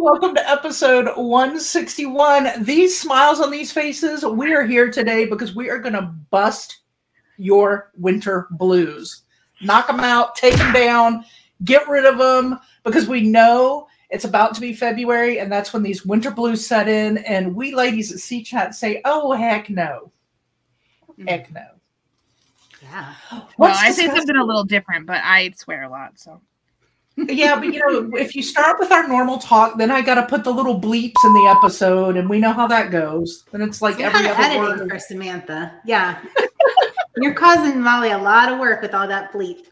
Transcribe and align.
Welcome 0.00 0.36
to 0.36 0.48
episode 0.48 1.08
161. 1.16 2.62
These 2.62 3.00
smiles 3.00 3.40
on 3.40 3.50
these 3.50 3.72
faces, 3.72 4.24
we 4.24 4.54
are 4.54 4.64
here 4.64 4.92
today 4.92 5.24
because 5.24 5.56
we 5.56 5.70
are 5.70 5.80
going 5.80 5.94
to 5.94 6.14
bust 6.30 6.82
your 7.36 7.90
winter 7.98 8.46
blues. 8.52 9.22
Knock 9.60 9.88
them 9.88 9.98
out, 9.98 10.36
take 10.36 10.54
them 10.54 10.72
down, 10.72 11.24
get 11.64 11.88
rid 11.88 12.04
of 12.04 12.16
them 12.16 12.60
because 12.84 13.08
we 13.08 13.22
know 13.22 13.88
it's 14.10 14.24
about 14.24 14.54
to 14.54 14.60
be 14.60 14.72
February 14.72 15.40
and 15.40 15.50
that's 15.50 15.72
when 15.72 15.82
these 15.82 16.06
winter 16.06 16.30
blues 16.30 16.64
set 16.64 16.86
in. 16.86 17.18
And 17.18 17.56
we 17.56 17.74
ladies 17.74 18.12
at 18.12 18.20
C 18.20 18.44
Chat 18.44 18.76
say, 18.76 19.00
oh, 19.04 19.32
heck 19.32 19.68
no. 19.68 20.12
Mm-hmm. 21.10 21.26
Heck 21.26 21.52
no. 21.52 21.66
Yeah. 22.82 23.14
Well, 23.58 23.74
I 23.76 23.90
say 23.90 24.06
something 24.06 24.36
a 24.36 24.44
little 24.44 24.64
different, 24.64 25.06
but 25.06 25.20
I 25.24 25.50
swear 25.56 25.82
a 25.82 25.88
lot. 25.88 26.20
So 26.20 26.40
yeah, 27.28 27.56
but 27.56 27.72
you 27.72 27.80
know, 27.80 28.16
if 28.16 28.36
you 28.36 28.42
start 28.42 28.78
with 28.78 28.92
our 28.92 29.08
normal 29.08 29.38
talk, 29.38 29.76
then 29.76 29.90
I 29.90 30.02
got 30.02 30.14
to 30.14 30.26
put 30.26 30.44
the 30.44 30.52
little 30.52 30.80
bleeps 30.80 31.24
in 31.24 31.32
the 31.34 31.54
episode, 31.56 32.16
and 32.16 32.28
we 32.28 32.38
know 32.38 32.52
how 32.52 32.66
that 32.68 32.90
goes. 32.90 33.44
Then 33.50 33.62
it's 33.62 33.82
like 33.82 33.98
every 34.00 34.28
other 34.28 34.40
editing 34.40 34.62
word. 34.62 34.90
for 34.90 34.98
Samantha. 34.98 35.80
Yeah. 35.84 36.22
You're 37.16 37.34
causing 37.34 37.80
Molly 37.80 38.10
a 38.10 38.18
lot 38.18 38.52
of 38.52 38.60
work 38.60 38.82
with 38.82 38.94
all 38.94 39.08
that 39.08 39.32
bleep. 39.32 39.66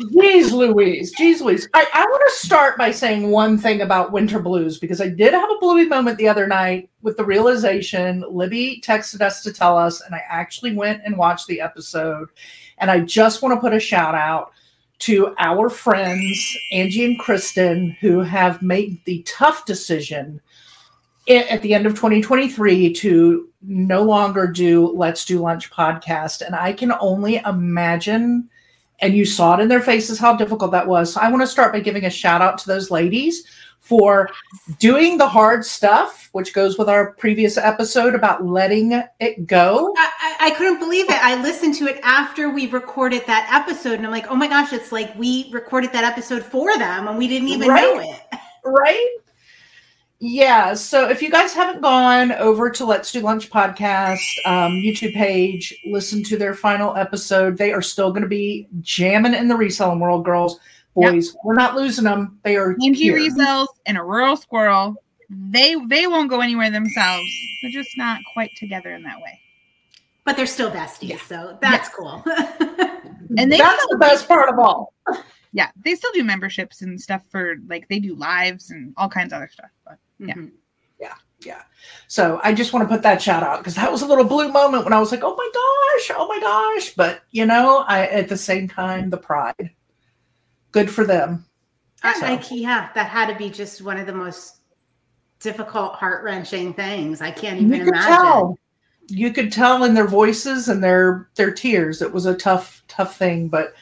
Jeez 0.00 0.50
Louise, 0.50 1.14
jeez 1.14 1.40
Louise. 1.40 1.68
I, 1.72 1.86
I 1.94 2.04
want 2.04 2.22
to 2.26 2.46
start 2.46 2.76
by 2.76 2.90
saying 2.90 3.30
one 3.30 3.56
thing 3.56 3.80
about 3.80 4.12
winter 4.12 4.40
blues 4.40 4.78
because 4.78 5.00
I 5.00 5.08
did 5.08 5.32
have 5.32 5.48
a 5.48 5.58
bluey 5.58 5.86
moment 5.86 6.18
the 6.18 6.28
other 6.28 6.48
night 6.48 6.90
with 7.02 7.16
the 7.16 7.24
realization 7.24 8.24
Libby 8.28 8.82
texted 8.84 9.20
us 9.20 9.42
to 9.44 9.52
tell 9.52 9.78
us, 9.78 10.00
and 10.00 10.14
I 10.14 10.22
actually 10.28 10.74
went 10.74 11.02
and 11.04 11.16
watched 11.16 11.46
the 11.46 11.60
episode. 11.60 12.28
And 12.78 12.90
I 12.90 13.00
just 13.00 13.40
want 13.40 13.54
to 13.54 13.60
put 13.60 13.72
a 13.72 13.80
shout 13.80 14.14
out 14.14 14.52
to 15.00 15.34
our 15.38 15.68
friends, 15.68 16.56
Angie 16.72 17.04
and 17.04 17.18
Kristen, 17.18 17.96
who 18.00 18.20
have 18.20 18.62
made 18.62 19.04
the 19.04 19.22
tough 19.26 19.66
decision 19.66 20.40
at 21.28 21.60
the 21.62 21.74
end 21.74 21.86
of 21.86 21.94
2023 21.94 22.92
to 22.94 23.48
no 23.62 24.02
longer 24.02 24.46
do 24.46 24.88
Let's 24.88 25.24
Do 25.24 25.40
Lunch 25.40 25.70
podcast. 25.70 26.40
And 26.40 26.54
I 26.54 26.72
can 26.72 26.92
only 27.00 27.36
imagine 27.36 28.48
and 29.00 29.14
you 29.14 29.24
saw 29.24 29.56
it 29.56 29.60
in 29.60 29.68
their 29.68 29.82
faces 29.82 30.18
how 30.18 30.34
difficult 30.36 30.70
that 30.70 30.86
was. 30.86 31.12
So 31.12 31.20
I 31.20 31.30
want 31.30 31.42
to 31.42 31.46
start 31.46 31.72
by 31.72 31.80
giving 31.80 32.06
a 32.06 32.10
shout 32.10 32.40
out 32.40 32.58
to 32.58 32.66
those 32.66 32.90
ladies 32.90 33.46
for 33.86 34.28
doing 34.80 35.16
the 35.16 35.28
hard 35.28 35.64
stuff, 35.64 36.28
which 36.32 36.52
goes 36.52 36.76
with 36.76 36.88
our 36.88 37.12
previous 37.12 37.56
episode 37.56 38.16
about 38.16 38.44
letting 38.44 39.00
it 39.20 39.46
go. 39.46 39.94
I, 39.96 40.36
I, 40.40 40.50
couldn't 40.50 40.80
believe 40.80 41.04
it. 41.08 41.22
I 41.22 41.40
listened 41.40 41.76
to 41.76 41.86
it 41.86 42.00
after 42.02 42.50
we 42.50 42.66
recorded 42.66 43.22
that 43.28 43.48
episode, 43.52 43.94
and 43.94 44.04
I'm 44.04 44.10
like, 44.10 44.26
oh 44.28 44.34
my 44.34 44.48
gosh, 44.48 44.72
it's 44.72 44.90
like 44.90 45.16
we 45.16 45.48
recorded 45.52 45.92
that 45.92 46.02
episode 46.02 46.42
for 46.42 46.76
them 46.78 47.06
and 47.06 47.16
we 47.16 47.28
didn't 47.28 47.48
even 47.48 47.68
Right? 47.68 47.80
know 47.82 48.00
it. 48.00 48.40
right? 48.64 49.16
Yeah. 50.18 50.74
So 50.74 51.08
if 51.08 51.20
you 51.22 51.30
guys 51.30 51.52
haven't 51.52 51.82
gone 51.82 52.32
over 52.32 52.70
to 52.70 52.84
Let's 52.86 53.12
Do 53.12 53.20
Lunch 53.20 53.50
podcast 53.50 54.22
um, 54.46 54.72
YouTube 54.72 55.14
page, 55.14 55.74
listen 55.86 56.24
to 56.24 56.36
their 56.36 56.54
final 56.54 56.96
episode. 56.96 57.56
They 57.58 57.72
are 57.72 57.82
still 57.82 58.10
going 58.10 58.22
to 58.22 58.28
be 58.28 58.66
jamming 58.80 59.34
in 59.34 59.46
the 59.46 59.56
reselling 59.56 60.00
world, 60.00 60.24
girls, 60.24 60.58
boys. 60.96 61.36
We're 61.44 61.54
not 61.54 61.76
losing 61.76 62.04
them. 62.04 62.38
They 62.42 62.56
are 62.56 62.72
Angie 62.84 62.94
here. 62.94 63.16
resells 63.16 63.68
and 63.86 63.96
a 63.96 64.02
rural 64.02 64.36
squirrel. 64.36 64.96
They 65.30 65.74
they 65.86 66.06
won't 66.06 66.28
go 66.30 66.40
anywhere 66.40 66.70
themselves. 66.70 67.28
They're 67.62 67.70
just 67.70 67.90
not 67.96 68.20
quite 68.32 68.50
together 68.56 68.90
in 68.94 69.02
that 69.04 69.18
way. 69.20 69.40
But 70.24 70.36
they're 70.36 70.46
still 70.46 70.70
besties, 70.70 71.08
Yeah. 71.10 71.18
so 71.28 71.58
that's 71.60 71.88
cool. 71.90 72.24
And 73.38 73.50
they 73.52 73.58
That's 73.58 73.84
the 73.90 73.98
best 73.98 74.28
part 74.28 74.48
of 74.48 74.58
all. 74.58 74.94
yeah, 75.52 75.70
they 75.84 75.94
still 75.96 76.12
do 76.14 76.22
memberships 76.22 76.80
and 76.82 76.98
stuff 77.00 77.22
for 77.30 77.56
like 77.68 77.88
they 77.88 77.98
do 77.98 78.14
lives 78.14 78.70
and 78.70 78.94
all 78.96 79.08
kinds 79.08 79.32
of 79.32 79.38
other 79.38 79.50
stuff. 79.52 79.70
But 79.84 79.98
Yeah. 80.18 80.34
Mhm. 80.34 80.50
Yeah. 81.44 81.60
So 82.08 82.40
I 82.42 82.54
just 82.54 82.72
want 82.72 82.88
to 82.88 82.92
put 82.92 83.02
that 83.02 83.20
shout 83.20 83.42
out 83.42 83.58
because 83.58 83.74
that 83.74 83.92
was 83.92 84.00
a 84.00 84.06
little 84.06 84.24
blue 84.24 84.50
moment 84.50 84.84
when 84.84 84.94
I 84.94 84.98
was 84.98 85.10
like, 85.12 85.20
oh 85.22 85.36
my 85.36 85.50
gosh, 85.52 86.16
oh 86.18 86.26
my 86.26 86.40
gosh. 86.40 86.94
But 86.94 87.20
you 87.30 87.44
know, 87.44 87.84
I 87.86 88.06
at 88.06 88.28
the 88.30 88.38
same 88.38 88.68
time, 88.68 89.10
the 89.10 89.18
pride. 89.18 89.70
Good 90.72 90.90
for 90.90 91.04
them. 91.04 91.44
I, 92.02 92.14
So- 92.20 92.26
I, 92.26 92.42
yeah, 92.50 92.88
that 92.94 93.08
had 93.08 93.26
to 93.32 93.34
be 93.36 93.50
just 93.50 93.82
one 93.82 93.98
of 93.98 94.06
the 94.06 94.12
most 94.12 94.56
difficult, 95.40 95.94
heart 95.94 96.24
wrenching 96.24 96.74
things. 96.74 97.20
I 97.20 97.30
can't 97.30 97.60
You 97.60 97.66
even 97.68 97.78
could 97.80 97.88
imagine. 97.88 98.10
tell. 98.16 98.58
You 99.08 99.32
could 99.32 99.52
tell 99.52 99.84
in 99.84 99.94
their 99.94 100.08
voices 100.08 100.68
and 100.68 100.82
their 100.82 101.28
their 101.36 101.52
tears. 101.52 102.02
It 102.02 102.12
was 102.12 102.26
a 102.26 102.34
tough, 102.34 102.82
tough 102.88 103.16
thing, 103.16 103.46
but 103.48 103.74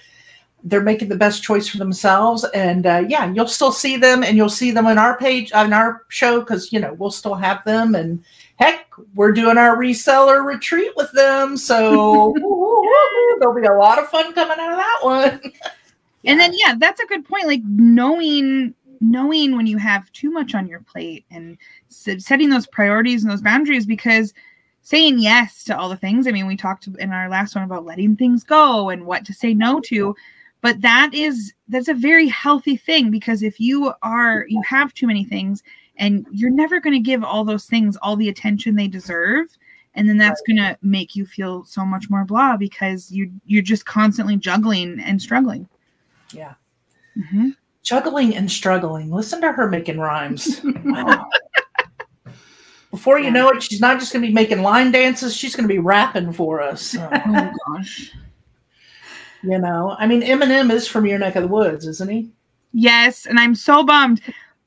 they're 0.65 0.83
making 0.83 1.09
the 1.09 1.17
best 1.17 1.43
choice 1.43 1.67
for 1.69 1.79
themselves. 1.79 2.45
And 2.55 2.87
uh, 2.87 3.05
yeah, 3.09 3.33
you'll 3.33 3.49
still 3.49 3.73
see 3.73 3.97
them, 3.97 4.23
and 4.23 4.37
you'll 4.37 4.51
see 4.51 4.71
them 4.71 4.87
on 4.87 4.99
our 4.99 5.17
page 5.17 5.51
on 5.53 5.73
our 5.73 6.03
show 6.09 6.41
because 6.41 6.73
you 6.73 6.79
know 6.81 6.93
we'll 6.95 7.11
still 7.11 7.35
have 7.35 7.65
them. 7.65 7.95
And 7.95 8.23
heck, 8.57 8.87
we're 9.15 9.33
doing 9.33 9.57
our 9.57 9.77
reseller 9.79 10.45
retreat 10.45 10.93
with 10.95 11.11
them, 11.13 11.57
so 11.57 12.35
there'll 13.41 13.55
be 13.55 13.67
a 13.67 13.73
lot 13.73 13.99
of 13.99 14.09
fun 14.09 14.35
coming 14.35 14.59
out 14.61 14.73
of 14.73 14.79
that 14.79 14.99
one. 15.03 15.41
and 16.27 16.41
then 16.41 16.53
yeah, 16.55 16.75
that's 16.79 17.01
a 17.01 17.07
good 17.07 17.25
point. 17.25 17.47
Like 17.47 17.63
knowing 17.65 18.75
knowing 19.01 19.57
when 19.57 19.67
you 19.67 19.77
have 19.77 20.11
too 20.13 20.31
much 20.31 20.55
on 20.55 20.67
your 20.67 20.81
plate 20.81 21.27
and 21.31 21.59
setting 21.89 22.49
those 22.49 22.67
priorities 22.67 23.23
and 23.23 23.31
those 23.31 23.43
boundaries 23.43 23.87
because 23.87 24.33
saying 24.83 25.19
yes 25.19 25.65
to 25.65 25.77
all 25.77 25.89
the 25.89 25.97
things. 25.97 26.27
I 26.27 26.31
mean, 26.31 26.47
we 26.47 26.57
talked 26.57 26.87
in 26.87 27.13
our 27.13 27.29
last 27.29 27.55
one 27.55 27.65
about 27.65 27.85
letting 27.85 28.17
things 28.17 28.45
go 28.45 28.91
and 28.91 29.07
what 29.07 29.25
to 29.27 29.33
say 29.33 29.55
no 29.55 29.81
to, 29.87 30.15
but 30.61 30.81
that 30.83 31.13
is 31.13 31.53
that's 31.69 31.89
a 31.89 31.95
very 31.95 32.29
healthy 32.29 32.77
thing 32.77 33.11
because 33.11 33.43
if 33.43 33.61
you 33.61 33.93
are 34.03 34.47
you 34.49 34.63
have 34.67 34.95
too 34.95 35.07
many 35.07 35.25
things 35.25 35.63
and 35.97 36.27
you're 36.33 36.51
never 36.51 36.81
going 36.81 36.95
to 36.95 37.01
give 37.01 37.23
all 37.23 37.45
those 37.45 37.67
things 37.67 37.97
all 38.03 38.17
the 38.17 38.29
attention 38.29 38.75
they 38.75 38.89
deserve 38.89 39.47
and 39.95 40.09
then 40.09 40.19
that's 40.19 40.43
going 40.47 40.57
to 40.57 40.77
make 40.83 41.15
you 41.15 41.25
feel 41.25 41.65
so 41.65 41.85
much 41.85 42.11
more 42.11 42.25
blah 42.25 42.57
because 42.57 43.11
you 43.11 43.31
you're 43.47 43.63
just 43.63 43.87
constantly 43.87 44.37
juggling 44.37 45.01
and 45.01 45.21
struggling. 45.21 45.69
Yeah. 46.33 46.55
Mhm. 47.17 47.57
Juggling 47.83 48.35
and 48.35 48.51
struggling. 48.51 49.11
Listen 49.11 49.41
to 49.43 49.53
her 49.53 49.69
making 49.69 49.99
rhymes. 49.99 50.61
Wow. 50.85 51.29
Before 52.91 53.19
you 53.19 53.31
know 53.33 53.49
it, 53.51 53.61
she's 53.63 53.81
not 53.81 53.99
just 53.99 54.13
going 54.13 54.23
to 54.23 54.29
be 54.29 54.33
making 54.35 54.63
line 54.63 54.93
dances; 54.93 55.37
she's 55.37 55.57
going 55.57 55.69
to 55.69 55.73
be 55.75 55.81
rapping 55.81 56.33
for 56.33 56.61
us. 56.61 56.97
Oh 56.97 57.51
gosh. 57.75 58.13
you 59.43 59.59
know, 59.59 59.97
I 59.99 60.07
mean, 60.07 60.23
Eminem 60.23 60.71
is 60.71 60.87
from 60.87 61.05
your 61.05 61.19
neck 61.19 61.35
of 61.35 61.43
the 61.43 61.49
woods, 61.49 61.87
isn't 61.89 62.09
he? 62.09 62.31
Yes, 62.73 63.27
and 63.27 63.39
I'm 63.41 63.57
so 63.57 63.85
bummed. 63.85 64.21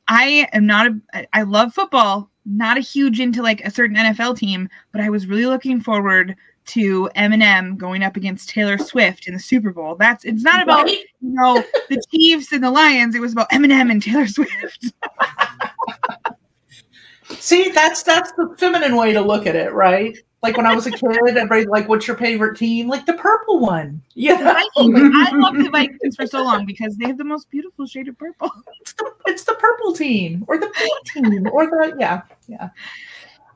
I 0.09 0.47
am 0.51 0.65
not 0.65 0.87
a. 1.13 1.25
I 1.33 1.43
love 1.43 1.73
football, 1.73 2.29
not 2.45 2.77
a 2.77 2.81
huge 2.81 3.19
into 3.21 3.41
like 3.41 3.61
a 3.61 3.71
certain 3.71 3.95
NFL 3.95 4.37
team, 4.37 4.67
but 4.91 4.99
I 4.99 5.09
was 5.09 5.27
really 5.27 5.45
looking 5.45 5.79
forward 5.79 6.35
to 6.67 7.09
Eminem 7.15 7.77
going 7.77 8.03
up 8.03 8.15
against 8.15 8.49
Taylor 8.49 8.77
Swift 8.77 9.27
in 9.27 9.33
the 9.33 9.39
Super 9.39 9.71
Bowl. 9.71 9.95
That's 9.95 10.25
it's 10.25 10.43
not 10.43 10.61
about 10.61 10.85
Right? 10.85 10.99
you 11.21 11.33
know 11.33 11.63
the 11.89 12.01
Chiefs 12.11 12.51
and 12.51 12.63
the 12.63 12.71
Lions. 12.71 13.15
It 13.15 13.21
was 13.21 13.33
about 13.33 13.49
Eminem 13.51 13.91
and 13.91 14.01
Taylor 14.01 14.27
Swift. 14.27 14.93
See, 17.29 17.69
that's 17.69 18.03
that's 18.03 18.31
the 18.33 18.55
feminine 18.57 18.95
way 18.95 19.11
to 19.13 19.21
look 19.21 19.47
at 19.47 19.55
it, 19.55 19.73
right? 19.73 20.17
Like 20.43 20.55
when 20.55 20.65
I 20.65 20.75
was 20.75 20.85
a 20.85 20.91
kid, 20.91 21.03
everybody 21.03 21.65
like, 21.65 21.89
"What's 21.89 22.07
your 22.07 22.15
favorite 22.15 22.57
team?" 22.57 22.87
Like 22.87 23.05
the 23.05 23.13
purple 23.13 23.59
one. 23.59 24.01
Yeah, 24.13 24.37
I 24.39 25.31
love 25.33 25.57
the 25.57 25.69
Vikings 25.71 26.15
for 26.15 26.27
so 26.27 26.43
long 26.43 26.65
because 26.65 26.95
they 26.95 27.07
have 27.07 27.17
the 27.17 27.23
most 27.23 27.49
beautiful 27.49 27.85
shade 27.85 28.07
of 28.07 28.17
purple. 28.17 28.51
it's 28.79 28.93
the 28.93 29.11
it's 29.25 29.43
the 29.43 29.55
purple 29.55 29.93
team 29.93 30.45
or 30.47 30.57
the 30.57 30.67
pink 30.67 30.91
team 31.25 31.47
or 31.51 31.65
the 31.65 31.95
yeah 31.99 32.21
yeah. 32.47 32.69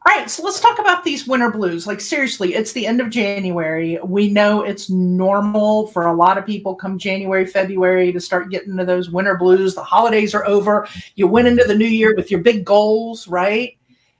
All 0.03 0.17
right, 0.17 0.29
so 0.29 0.41
let's 0.41 0.59
talk 0.59 0.79
about 0.79 1.03
these 1.03 1.27
winter 1.27 1.51
blues. 1.51 1.85
Like 1.85 2.01
seriously, 2.01 2.55
it's 2.55 2.71
the 2.71 2.87
end 2.87 3.01
of 3.01 3.11
January. 3.11 3.99
We 4.03 4.29
know 4.29 4.63
it's 4.63 4.89
normal 4.89 5.87
for 5.87 6.07
a 6.07 6.13
lot 6.13 6.39
of 6.39 6.45
people 6.45 6.73
come 6.73 6.97
January, 6.97 7.45
February 7.45 8.11
to 8.11 8.19
start 8.19 8.49
getting 8.49 8.75
to 8.77 8.85
those 8.85 9.11
winter 9.11 9.37
blues. 9.37 9.75
The 9.75 9.83
holidays 9.83 10.33
are 10.33 10.45
over. 10.47 10.87
You 11.15 11.27
went 11.27 11.49
into 11.49 11.65
the 11.65 11.75
new 11.75 11.85
year 11.85 12.15
with 12.15 12.31
your 12.31 12.39
big 12.39 12.65
goals, 12.65 13.27
right? 13.27 13.77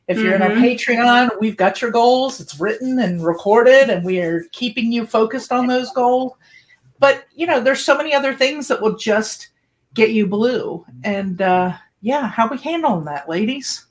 If 0.08 0.20
you're 0.20 0.36
in 0.36 0.42
our 0.44 0.50
Mhm. 0.50 0.62
Patreon, 0.62 1.30
we've 1.40 1.58
got 1.58 1.82
your 1.82 1.90
goals. 1.90 2.40
It's 2.40 2.60
written 2.60 3.00
and 3.00 3.26
recorded, 3.26 3.90
and 3.90 4.06
we 4.06 4.20
are 4.20 4.44
keeping 4.52 4.92
you 4.92 5.08
focused 5.08 5.52
on 5.52 5.66
those 5.66 5.92
goals. 5.94 6.34
But 7.00 7.24
you 7.34 7.48
know, 7.48 7.60
there's 7.60 7.84
so 7.84 7.98
many 7.98 8.14
other 8.14 8.36
things 8.36 8.68
that 8.68 8.82
will 8.82 8.98
just 8.98 9.50
get 9.96 10.12
you 10.12 10.28
blue. 10.28 10.86
And 11.04 11.42
uh, 11.42 11.74
yeah, 12.02 12.28
how 12.28 12.48
we 12.48 12.58
handling 12.58 13.06
that, 13.06 13.28
ladies? 13.28 13.88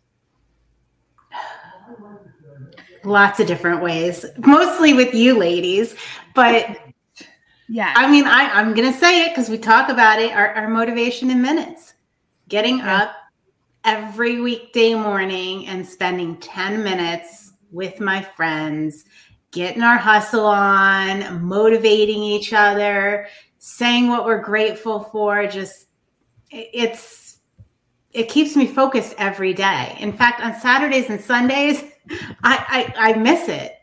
Lots 3.04 3.40
of 3.40 3.46
different 3.46 3.82
ways, 3.82 4.26
mostly 4.38 4.92
with 4.92 5.14
you 5.14 5.38
ladies. 5.38 5.94
But 6.34 6.76
Yeah. 7.68 7.94
I 7.96 8.10
mean, 8.10 8.26
I, 8.26 8.50
I'm 8.52 8.74
going 8.74 8.92
to 8.92 8.98
say 8.98 9.24
it 9.24 9.28
because 9.30 9.48
we 9.48 9.56
talk 9.56 9.88
about 9.88 10.18
it 10.20 10.32
our, 10.32 10.52
our 10.54 10.68
motivation 10.68 11.30
in 11.30 11.40
minutes. 11.40 11.94
Getting 12.48 12.78
Yeah. 12.78 13.02
up 13.02 13.16
every 13.84 14.40
weekday 14.40 14.94
morning 14.94 15.66
and 15.68 15.86
spending 15.86 16.36
10 16.38 16.82
minutes 16.82 17.52
with 17.70 18.00
my 18.00 18.20
friends, 18.20 19.04
getting 19.52 19.82
our 19.82 19.96
hustle 19.96 20.44
on, 20.46 21.42
motivating 21.42 22.22
each 22.22 22.52
other, 22.52 23.28
saying 23.58 24.08
what 24.08 24.24
we're 24.26 24.42
grateful 24.42 25.00
for. 25.04 25.46
Just, 25.46 25.86
it's, 26.50 27.38
it 28.12 28.28
keeps 28.28 28.56
me 28.56 28.66
focused 28.66 29.14
every 29.16 29.54
day. 29.54 29.96
In 30.00 30.12
fact, 30.12 30.40
on 30.42 30.54
Saturdays 30.54 31.08
and 31.08 31.20
Sundays, 31.20 31.84
I 32.42 32.92
I, 32.96 33.10
I 33.10 33.12
miss 33.14 33.48
it. 33.48 33.76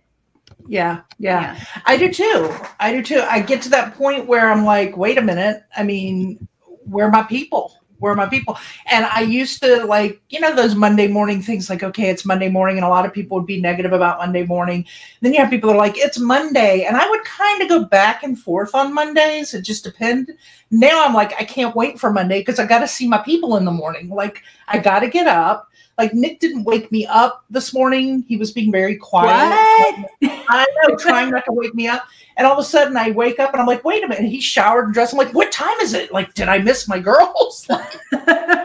Yeah, 0.68 1.02
yeah, 1.18 1.56
yeah, 1.56 1.66
I 1.86 1.98
do 1.98 2.12
too. 2.12 2.54
I 2.80 2.92
do 2.92 3.02
too. 3.02 3.22
I 3.22 3.40
get 3.40 3.62
to 3.64 3.70
that 3.70 3.96
point 3.96 4.28
where 4.28 4.52
I'm 4.52 4.66
like, 4.66 4.98
wait 4.98 5.18
a 5.18 5.22
minute. 5.22 5.64
I 5.76 5.84
mean, 5.84 6.48
where 6.84 7.06
are 7.06 7.12
my 7.12 7.24
people? 7.24 7.78
Where 8.00 8.14
are 8.14 8.16
my 8.16 8.28
people? 8.28 8.58
And 8.92 9.06
I 9.06 9.22
used 9.22 9.62
to 9.64 9.86
like, 9.86 10.22
you 10.30 10.40
know, 10.40 10.56
those 10.56 10.76
Monday 10.76 11.08
morning 11.08 11.42
things 11.42 11.70
like, 11.70 11.84
okay, 11.84 12.10
it's 12.10 12.26
Monday 12.26 12.50
morning. 12.50 12.78
And 12.78 12.86
a 12.86 12.90
lot 12.90 13.06
of 13.06 13.14
people 13.14 13.38
would 13.38 13.48
be 13.48 13.60
negative 13.60 13.92
about 13.92 14.20
Monday 14.20 14.46
morning. 14.46 14.86
Then 15.22 15.34
you 15.34 15.40
have 15.40 15.50
people 15.50 15.70
that 15.70 15.76
are 15.76 15.80
like, 15.80 15.98
it's 15.98 16.20
Monday. 16.20 16.84
And 16.84 16.96
I 16.96 17.10
would 17.10 17.24
kind 17.24 17.62
of 17.62 17.70
go 17.70 17.86
back 17.86 18.24
and 18.24 18.38
forth 18.38 18.76
on 18.76 18.94
Mondays. 18.94 19.54
It 19.54 19.62
just 19.64 19.84
depended. 19.84 20.38
Now 20.70 21.06
I'm 21.06 21.14
like, 21.14 21.34
I 21.40 21.44
can't 21.44 21.76
wait 21.76 22.00
for 22.00 22.12
Monday 22.12 22.42
because 22.42 22.60
I 22.60 22.68
got 22.68 22.80
to 22.80 22.88
see 22.88 23.08
my 23.08 23.18
people 23.20 23.58
in 23.58 23.66
the 23.66 23.72
morning. 23.72 24.10
Like, 24.10 24.44
I 24.68 24.78
got 24.78 25.00
to 25.00 25.10
get 25.10 25.28
up. 25.28 25.70
Like 25.98 26.14
Nick 26.14 26.40
didn't 26.40 26.64
wake 26.64 26.92
me 26.92 27.06
up 27.08 27.46
this 27.50 27.74
morning. 27.74 28.24
He 28.28 28.38
was 28.38 28.52
being 28.52 28.72
very 28.72 28.96
quiet. 28.96 29.96
What? 30.00 30.12
I 30.50 30.66
know, 30.84 30.96
trying 30.96 31.32
not 31.32 31.46
to 31.46 31.54
wake 31.54 31.74
me 31.74 31.88
up. 31.88 32.06
And 32.38 32.46
all 32.46 32.54
of 32.54 32.60
a 32.60 32.64
sudden 32.64 32.96
I 32.96 33.12
wake 33.12 33.40
up 33.40 33.54
and 33.54 33.62
I'm 33.62 33.68
like, 33.68 33.84
wait 33.84 34.04
a 34.04 34.08
minute. 34.08 34.30
He 34.30 34.40
showered 34.40 34.86
and 34.86 34.94
dressed. 34.94 35.14
I'm 35.14 35.18
like, 35.18 35.34
what 35.34 35.52
time 35.52 35.80
is 35.82 35.94
it? 35.94 36.14
Like, 36.14 36.34
did 36.36 36.48
I 36.48 36.60
miss 36.60 36.88
my 36.88 37.00
girls? 37.00 37.68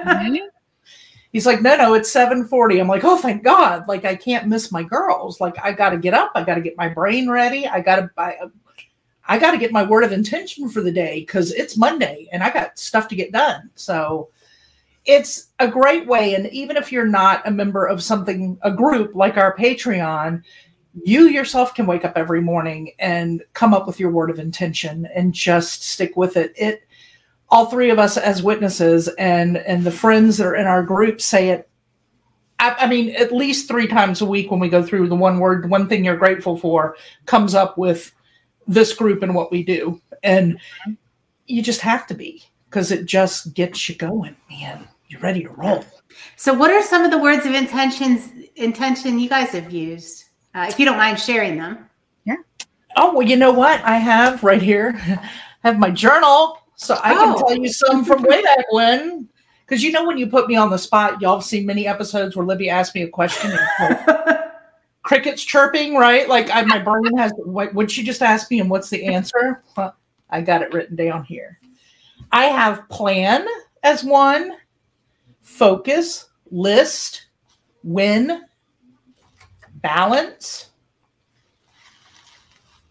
Mm-hmm. 0.03 0.37
He's 1.33 1.47
like, 1.47 1.63
no, 1.63 1.77
no, 1.77 1.95
it's 1.95 2.11
740. 2.11 2.79
I'm 2.79 2.89
like, 2.89 3.05
oh, 3.05 3.17
thank 3.17 3.43
God. 3.43 3.89
Like, 3.89 4.05
I 4.05 4.15
can't 4.15 4.49
miss 4.49 4.71
my 4.71 4.83
girls. 4.83 5.41
Like, 5.41 5.55
I 5.63 5.73
got 5.73 5.91
to 5.91 5.97
get 5.97 6.13
up. 6.13 6.33
I 6.35 6.45
got 6.45 6.57
to 6.57 6.61
get 6.61 6.77
my 6.77 6.89
brain 6.89 7.31
ready. 7.31 7.67
I 7.67 7.81
got 7.81 7.97
to 7.97 8.11
buy, 8.15 8.37
I 9.27 9.39
got 9.39 9.53
to 9.53 9.59
get 9.59 9.73
my 9.73 9.83
word 9.83 10.05
of 10.05 10.13
intention 10.13 10.69
for 10.69 10.83
the 10.83 10.93
day 10.93 11.21
because 11.21 11.53
it's 11.53 11.77
Monday 11.77 12.29
and 12.33 12.43
I 12.43 12.51
got 12.51 12.79
stuff 12.79 13.09
to 13.09 13.17
get 13.17 13.33
done. 13.33 13.71
So 13.77 14.29
it's 15.05 15.49
a 15.59 15.69
great 15.69 16.07
way. 16.07 16.35
And 16.35 16.47
even 16.49 16.77
if 16.77 16.93
you're 16.93 17.07
not 17.07 17.47
a 17.47 17.51
member 17.51 17.87
of 17.87 18.03
something, 18.03 18.59
a 18.63 18.71
group 18.71 19.15
like 19.15 19.37
our 19.37 19.57
Patreon, 19.57 20.43
you 21.05 21.29
yourself 21.29 21.75
can 21.75 21.87
wake 21.87 22.05
up 22.05 22.13
every 22.17 22.41
morning 22.41 22.93
and 22.99 23.43
come 23.55 23.75
up 23.75 23.87
with 23.87 23.99
your 23.99 24.11
word 24.11 24.31
of 24.31 24.39
intention 24.39 25.09
and 25.15 25.33
just 25.33 25.85
stick 25.85 26.17
with 26.17 26.37
it. 26.37 26.53
It 26.57 26.83
all 27.53 27.67
three 27.67 27.91
of 27.91 27.99
us 27.99 28.17
as 28.17 28.43
witnesses 28.43 29.09
and 29.19 29.59
and 29.59 29.85
the 29.85 29.91
friends 29.91 30.39
that 30.39 30.47
are 30.47 30.57
in 30.57 30.67
our 30.67 30.83
group 30.83 31.21
say 31.21 31.51
it 31.51 31.69
I, 32.59 32.75
I 32.81 32.87
mean 32.87 33.11
at 33.11 33.31
least 33.31 33.69
three 33.69 33.87
times 33.87 34.23
a 34.23 34.27
week 34.27 34.51
when 34.51 34.59
we 34.59 34.71
go 34.71 34.83
through 34.83 35.09
the 35.09 35.15
one 35.15 35.39
word 35.39 35.69
one 35.69 35.87
thing 35.87 36.03
you're 36.03 36.17
grateful 36.17 36.57
for 36.57 36.97
comes 37.27 37.55
up 37.55 37.77
with 37.77 38.11
this 38.67 38.95
group 38.95 39.23
and 39.23 39.35
what 39.35 39.53
we 39.53 39.63
do 39.63 40.01
and 40.23 40.59
you 41.47 41.63
just 41.63 41.83
have 41.83 42.07
to 42.07 42.15
be 42.15 42.43
because 42.73 42.91
it 42.91 43.05
just 43.05 43.53
gets 43.55 43.89
you 43.89 43.95
going 43.95 44.35
man 44.49 44.89
you're 45.09 45.21
ready 45.21 45.43
to 45.43 45.51
roll 45.51 45.85
so 46.37 46.55
what 46.55 46.71
are 46.71 46.83
some 46.83 47.05
of 47.05 47.11
the 47.11 47.19
words 47.19 47.45
of 47.45 47.53
intentions 47.53 48.31
intention 48.57 49.19
you 49.19 49.29
guys 49.29 49.51
have 49.51 49.71
used 49.71 50.25
uh, 50.55 50.67
if 50.69 50.79
you 50.79 50.85
don't 50.85 50.99
mind 50.99 51.19
sharing 51.19 51.57
them. 51.57 51.89
Yeah. 52.25 52.37
Oh, 52.97 53.15
well, 53.15 53.27
you 53.27 53.37
know 53.37 53.53
what? 53.53 53.81
I 53.83 53.97
have 53.97 54.43
right 54.43 54.61
here, 54.61 54.95
I 54.97 55.31
have 55.63 55.79
my 55.79 55.91
journal. 55.91 56.59
So 56.75 56.99
I 57.03 57.15
can 57.15 57.35
oh. 57.37 57.47
tell 57.47 57.57
you 57.57 57.69
some 57.69 58.05
from 58.05 58.23
way 58.23 58.43
back 58.43 58.65
when. 58.71 59.29
Because 59.65 59.85
you 59.85 59.93
know, 59.93 60.05
when 60.05 60.19
you 60.19 60.27
put 60.27 60.49
me 60.49 60.57
on 60.57 60.71
the 60.71 60.79
spot, 60.79 61.21
y'all 61.21 61.37
have 61.37 61.45
seen 61.45 61.65
many 61.65 61.87
episodes 61.87 62.35
where 62.35 62.45
Libby 62.45 62.69
asked 62.69 62.95
me 62.95 63.03
a 63.03 63.09
question. 63.09 63.57
crickets 65.03 65.43
chirping, 65.43 65.95
right? 65.95 66.29
Like 66.29 66.51
I, 66.51 66.63
my 66.63 66.79
brain 66.79 67.17
has, 67.17 67.33
what 67.37 67.73
would 67.75 67.91
she 67.91 68.03
just 68.03 68.21
ask 68.21 68.51
me 68.51 68.61
and 68.61 68.69
what's 68.69 68.91
the 68.91 69.05
answer? 69.05 69.63
Well, 69.77 69.95
I 70.29 70.41
got 70.41 70.63
it 70.63 70.73
written 70.73 70.97
down 70.97 71.25
here. 71.25 71.59
I 72.33 72.45
have 72.47 72.89
plan 72.89 73.47
as 73.83 74.03
one, 74.03 74.53
focus, 75.43 76.31
list, 76.51 77.27
win, 77.85 78.43
balance. 79.75 80.71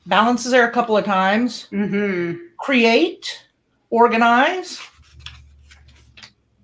Balance 0.06 0.46
is 0.46 0.52
there 0.52 0.68
a 0.68 0.72
couple 0.72 0.96
of 0.96 1.06
times. 1.06 1.68
Mm-hmm. 1.72 2.38
Create, 2.60 3.46
organize, 3.90 4.80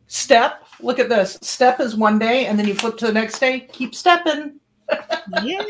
step. 0.08 0.64
Look 0.80 1.00
at 1.00 1.10
this. 1.10 1.40
Step 1.42 1.80
is 1.80 1.96
one 1.96 2.20
day, 2.20 2.46
and 2.46 2.60
then 2.60 2.68
you 2.68 2.76
flip 2.76 2.98
to 2.98 3.08
the 3.08 3.14
next 3.14 3.40
day. 3.40 3.62
Keep 3.72 3.96
stepping. 3.96 4.60
yeah, 5.44 5.64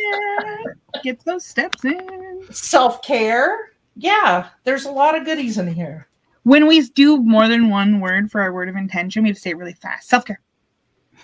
get 1.04 1.24
those 1.24 1.46
steps 1.46 1.86
in. 1.86 2.42
Self 2.52 3.02
care. 3.02 3.72
Yeah, 3.96 4.50
there's 4.64 4.86
a 4.86 4.92
lot 4.92 5.16
of 5.16 5.26
goodies 5.26 5.58
in 5.58 5.74
here. 5.74 6.08
When 6.48 6.66
we 6.66 6.80
do 6.80 7.18
more 7.18 7.50
than 7.50 7.70
one 7.70 8.00
word 8.00 8.32
for 8.32 8.40
our 8.40 8.54
word 8.54 8.70
of 8.70 8.78
intention, 8.78 9.24
we 9.24 9.30
have 9.30 9.36
to 9.36 9.42
say 9.42 9.50
it 9.50 9.58
really 9.58 9.74
fast. 9.74 10.08
Self 10.08 10.24
care. 10.24 10.40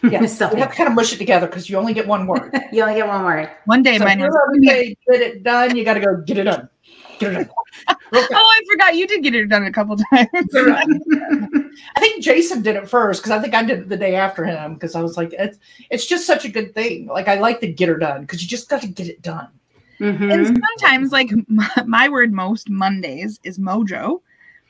Yeah, 0.04 0.25
so 0.25 0.52
you 0.52 0.58
have 0.58 0.72
to 0.72 0.75
kind 0.75 0.90
of 0.90 0.96
mush 0.96 1.14
it 1.14 1.18
together 1.18 1.48
because 1.48 1.70
you 1.70 1.78
only 1.78 1.94
get 1.94 2.06
one 2.06 2.28
word. 2.28 2.54
you 2.74 2.81
only 2.81 2.96
get 2.96 3.08
one 3.08 3.24
word. 3.24 3.50
One 3.64 3.84
day, 3.84 3.98
so 4.00 4.04
mine 4.04 4.20
was. 4.20 4.38
Say, 4.66 4.98
get 5.10 5.22
it 5.22 5.44
done. 5.44 5.78
You 5.78 5.86
got 5.86 5.94
to 5.94 6.02
go 6.02 6.18
get 6.18 6.40
it 6.40 6.44
done. 6.44 6.68
Get 7.20 7.31
it 7.31 7.36
done. 7.36 7.50
oh, 7.88 7.96
I 8.12 8.62
forgot 8.70 8.98
you 8.98 9.08
did 9.08 9.24
get 9.24 9.34
it 9.34 9.48
done 9.48 9.64
a 9.64 9.72
couple 9.72 9.96
times. 9.96 10.28
I 10.34 12.00
think 12.00 12.22
Jason 12.22 12.62
did 12.62 12.75
it 12.75 12.90
first 12.90 13.24
because 13.24 13.31
I 13.31 13.42
think 13.42 13.54
I 13.54 13.64
did 13.64 13.80
it 13.80 13.88
the 13.88 13.96
day 13.96 14.16
after 14.16 14.44
him 14.44 14.74
because 14.74 14.94
I 14.94 15.02
was 15.02 15.16
like, 15.16 15.31
it's 15.31 15.58
it's 15.90 16.06
just 16.06 16.28
such 16.28 16.44
a 16.44 16.50
good 16.50 16.74
thing. 16.74 17.08
Like 17.08 17.30
I 17.30 17.36
like 17.36 17.62
to 17.62 17.68
get 17.68 17.88
her 17.88 17.96
done 17.96 18.24
because 18.24 18.42
you 18.42 18.50
just 18.50 18.68
got 18.68 18.81
to 18.81 18.90
get 18.90 19.08
it 19.08 19.22
done. 19.22 19.48
Mm-hmm. 20.02 20.31
And 20.31 20.48
sometimes, 20.48 21.14
like 21.14 21.31
my, 21.48 21.70
my 21.86 22.10
word 22.10 22.34
most 22.34 22.70
Mondays 22.70 23.40
is 23.46 23.58
mojo 23.58 24.20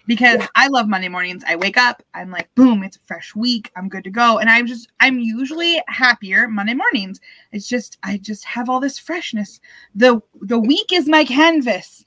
because 0.05 0.39
yeah. 0.39 0.47
I 0.55 0.67
love 0.67 0.87
Monday 0.87 1.09
mornings. 1.09 1.43
I 1.47 1.55
wake 1.55 1.77
up, 1.77 2.03
I'm 2.13 2.31
like, 2.31 2.53
boom, 2.55 2.83
it's 2.83 2.97
a 2.97 3.01
fresh 3.01 3.35
week. 3.35 3.71
I'm 3.75 3.89
good 3.89 4.03
to 4.03 4.09
go. 4.09 4.39
And 4.39 4.49
I'm 4.49 4.67
just, 4.67 4.89
I'm 4.99 5.19
usually 5.19 5.81
happier 5.87 6.47
Monday 6.47 6.73
mornings. 6.73 7.19
It's 7.51 7.67
just, 7.67 7.97
I 8.03 8.17
just 8.17 8.43
have 8.45 8.69
all 8.69 8.79
this 8.79 8.99
freshness. 8.99 9.59
The 9.95 10.21
the 10.41 10.59
week 10.59 10.91
is 10.91 11.07
my 11.07 11.23
canvas. 11.25 12.03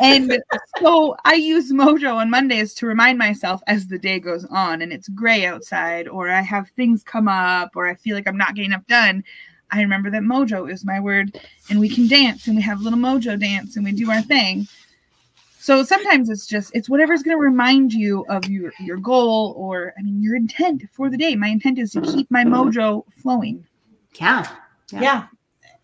And 0.00 0.40
so 0.78 1.16
I 1.24 1.34
use 1.34 1.72
Mojo 1.72 2.16
on 2.16 2.30
Mondays 2.30 2.74
to 2.74 2.86
remind 2.86 3.18
myself 3.18 3.62
as 3.66 3.86
the 3.86 3.98
day 3.98 4.20
goes 4.20 4.44
on 4.46 4.82
and 4.82 4.92
it's 4.92 5.08
gray 5.08 5.44
outside, 5.44 6.06
or 6.08 6.28
I 6.28 6.40
have 6.40 6.70
things 6.70 7.02
come 7.02 7.28
up, 7.28 7.72
or 7.74 7.88
I 7.88 7.94
feel 7.94 8.14
like 8.14 8.28
I'm 8.28 8.36
not 8.36 8.54
getting 8.54 8.70
enough 8.72 8.86
done. 8.86 9.24
I 9.70 9.82
remember 9.82 10.10
that 10.10 10.22
Mojo 10.22 10.70
is 10.70 10.84
my 10.84 10.98
word, 10.98 11.38
and 11.68 11.78
we 11.78 11.90
can 11.90 12.08
dance 12.08 12.46
and 12.46 12.56
we 12.56 12.62
have 12.62 12.80
a 12.80 12.82
little 12.82 12.98
Mojo 12.98 13.38
dance 13.38 13.76
and 13.76 13.84
we 13.84 13.92
do 13.92 14.10
our 14.10 14.22
thing. 14.22 14.66
So 15.60 15.82
sometimes 15.82 16.30
it's 16.30 16.46
just 16.46 16.70
it's 16.74 16.88
whatever's 16.88 17.22
going 17.22 17.36
to 17.36 17.40
remind 17.40 17.92
you 17.92 18.24
of 18.28 18.48
your 18.48 18.72
your 18.80 18.96
goal 18.96 19.54
or 19.56 19.92
I 19.98 20.02
mean 20.02 20.22
your 20.22 20.36
intent 20.36 20.84
for 20.92 21.10
the 21.10 21.16
day. 21.16 21.34
My 21.34 21.48
intent 21.48 21.78
is 21.78 21.92
to 21.92 22.00
keep 22.00 22.30
my 22.30 22.44
mojo 22.44 23.04
flowing. 23.20 23.66
Yeah. 24.14 24.48
Yeah. 24.92 25.00
yeah. 25.00 25.26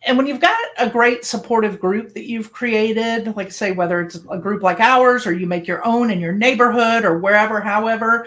And 0.07 0.19
when 0.19 0.26
you've 0.26 0.40
got 0.40 0.57
a 0.78 0.88
great 0.88 1.25
supportive 1.25 1.81
group 1.81 2.12
that 2.14 2.28
you've 2.28 2.52
created, 2.52 3.35
like 3.37 3.50
say 3.50 3.73
whether 3.73 4.00
it's 4.00 4.16
a 4.31 4.38
group 4.38 4.62
like 4.62 4.81
ours 4.81 5.26
or 5.26 5.33
you 5.33 5.47
make 5.47 5.66
your 5.66 5.85
own 5.87 6.11
in 6.11 6.21
your 6.21 6.33
neighborhood 6.33 7.04
or 7.04 7.19
wherever, 7.19 7.61
however, 7.61 8.26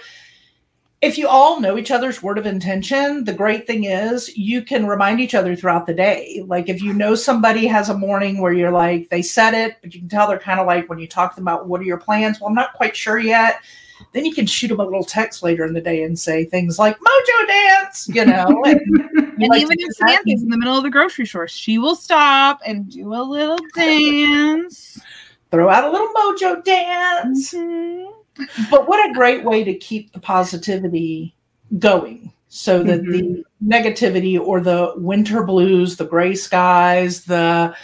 if 1.02 1.18
you 1.18 1.28
all 1.28 1.60
know 1.60 1.78
each 1.78 1.92
other's 1.92 2.24
word 2.24 2.40
of 2.40 2.48
intention, 2.48 3.24
the 3.24 3.34
great 3.34 3.68
thing 3.68 3.84
is 3.84 4.36
you 4.36 4.64
can 4.64 4.88
remind 4.88 5.20
each 5.20 5.36
other 5.36 5.56
throughout 5.56 5.86
the 5.86 5.94
day. 5.94 6.44
Like 6.48 6.70
if 6.70 6.82
you 6.82 6.92
know 6.92 7.14
somebody 7.14 7.68
has 7.68 7.90
a 7.90 7.98
morning 7.98 8.42
where 8.42 8.54
you're 8.54 8.72
like, 8.72 9.10
they 9.10 9.22
said 9.22 9.54
it, 9.54 9.78
but 9.82 9.94
you 9.94 10.00
can 10.00 10.10
tell 10.10 10.28
they're 10.28 10.40
kind 10.40 10.60
of 10.60 10.66
like 10.66 10.90
when 10.90 10.98
you 10.98 11.08
talk 11.08 11.32
to 11.32 11.36
them 11.36 11.48
about 11.48 11.68
what 11.68 11.82
are 11.82 11.86
your 11.86 12.00
plans? 12.00 12.40
Well, 12.40 12.50
I'm 12.50 12.56
not 12.56 12.74
quite 12.74 12.96
sure 12.96 13.20
yet. 13.20 13.62
Then 14.12 14.26
you 14.26 14.34
can 14.34 14.48
shoot 14.48 14.70
them 14.70 14.80
a 14.80 14.84
little 14.84 15.04
text 15.04 15.44
later 15.44 15.66
in 15.66 15.74
the 15.74 15.82
day 15.82 16.04
and 16.04 16.18
say 16.18 16.46
things 16.46 16.80
like 16.80 16.98
mojo 17.00 17.48
dance, 17.48 18.10
you 18.12 18.26
know. 18.26 18.64
and, 18.66 18.82
and 19.18 19.50
like 19.50 19.62
even 19.62 19.78
if 19.80 19.96
Samantha's 19.98 20.42
in 20.42 20.50
the 20.50 20.58
middle 20.58 20.78
of 20.78 20.84
the 20.84 20.90
grocery 20.90 21.28
store, 21.28 21.48
she 21.48 21.78
will 21.78 21.96
stop 21.96 22.60
and 22.66 22.92
do 22.92 23.14
a 23.14 23.22
little 23.22 23.60
dance. 23.76 25.00
Throw 25.52 25.70
out 25.70 25.84
a 25.84 25.92
little 25.92 26.10
mojo 26.10 26.64
dance. 26.64 27.54
Mm-hmm 27.54 28.17
but 28.70 28.88
what 28.88 29.10
a 29.10 29.14
great 29.14 29.44
way 29.44 29.64
to 29.64 29.74
keep 29.74 30.12
the 30.14 30.20
positivity 30.20 31.36
going 31.80 32.32
so 32.50 32.84
that 32.84 33.02
mm-hmm. 33.02 33.12
the 33.12 33.46
negativity 33.64 34.40
or 34.40 34.60
the 34.62 34.94
winter 34.98 35.44
blues, 35.44 35.98
the 35.98 36.06
gray 36.06 36.36
skies, 36.36 37.26
the 37.26 37.76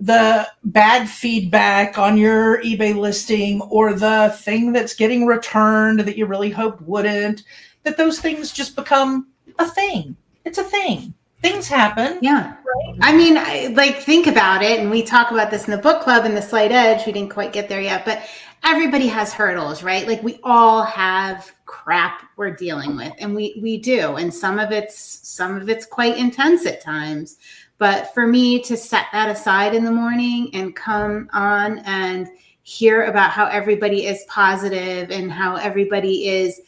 the 0.00 0.48
bad 0.64 1.08
feedback 1.08 1.98
on 1.98 2.16
your 2.16 2.62
eBay 2.62 2.96
listing 2.96 3.60
or 3.62 3.92
the 3.92 4.34
thing 4.38 4.72
that's 4.72 4.94
getting 4.94 5.26
returned 5.26 6.00
that 6.00 6.16
you 6.16 6.24
really 6.26 6.50
hoped 6.50 6.80
wouldn't, 6.82 7.42
that 7.82 7.96
those 7.96 8.20
things 8.20 8.52
just 8.52 8.76
become 8.76 9.26
a 9.58 9.66
thing. 9.66 10.16
It's 10.44 10.58
a 10.58 10.64
thing. 10.64 11.14
Things 11.42 11.68
happen. 11.68 12.18
Yeah. 12.20 12.54
Right? 12.54 12.98
I 13.00 13.16
mean, 13.16 13.36
I, 13.36 13.72
like, 13.76 14.00
think 14.00 14.26
about 14.26 14.62
it. 14.62 14.80
And 14.80 14.90
we 14.90 15.02
talk 15.02 15.30
about 15.30 15.50
this 15.50 15.66
in 15.66 15.70
the 15.70 15.78
book 15.78 16.02
club 16.02 16.24
and 16.24 16.36
the 16.36 16.42
slight 16.42 16.72
edge. 16.72 17.06
We 17.06 17.12
didn't 17.12 17.30
quite 17.30 17.52
get 17.52 17.68
there 17.68 17.80
yet. 17.80 18.04
But 18.04 18.22
everybody 18.64 19.06
has 19.06 19.32
hurdles, 19.32 19.82
right? 19.82 20.06
Like 20.06 20.22
we 20.22 20.38
all 20.42 20.82
have 20.82 21.52
crap 21.66 22.22
we're 22.36 22.54
dealing 22.54 22.96
with 22.96 23.12
and 23.18 23.34
we 23.34 23.58
we 23.62 23.76
do 23.76 24.16
and 24.16 24.32
some 24.32 24.58
of 24.58 24.72
it's 24.72 24.98
some 25.28 25.56
of 25.56 25.68
it's 25.68 25.86
quite 25.86 26.16
intense 26.16 26.66
at 26.66 26.80
times. 26.80 27.36
But 27.78 28.12
for 28.12 28.26
me 28.26 28.60
to 28.62 28.76
set 28.76 29.06
that 29.12 29.30
aside 29.30 29.74
in 29.74 29.84
the 29.84 29.92
morning 29.92 30.50
and 30.54 30.74
come 30.74 31.28
on 31.32 31.78
and 31.80 32.28
hear 32.62 33.04
about 33.04 33.30
how 33.30 33.46
everybody 33.46 34.06
is 34.06 34.24
positive 34.28 35.10
and 35.10 35.30
how 35.32 35.56
everybody 35.56 36.28
is 36.28 36.60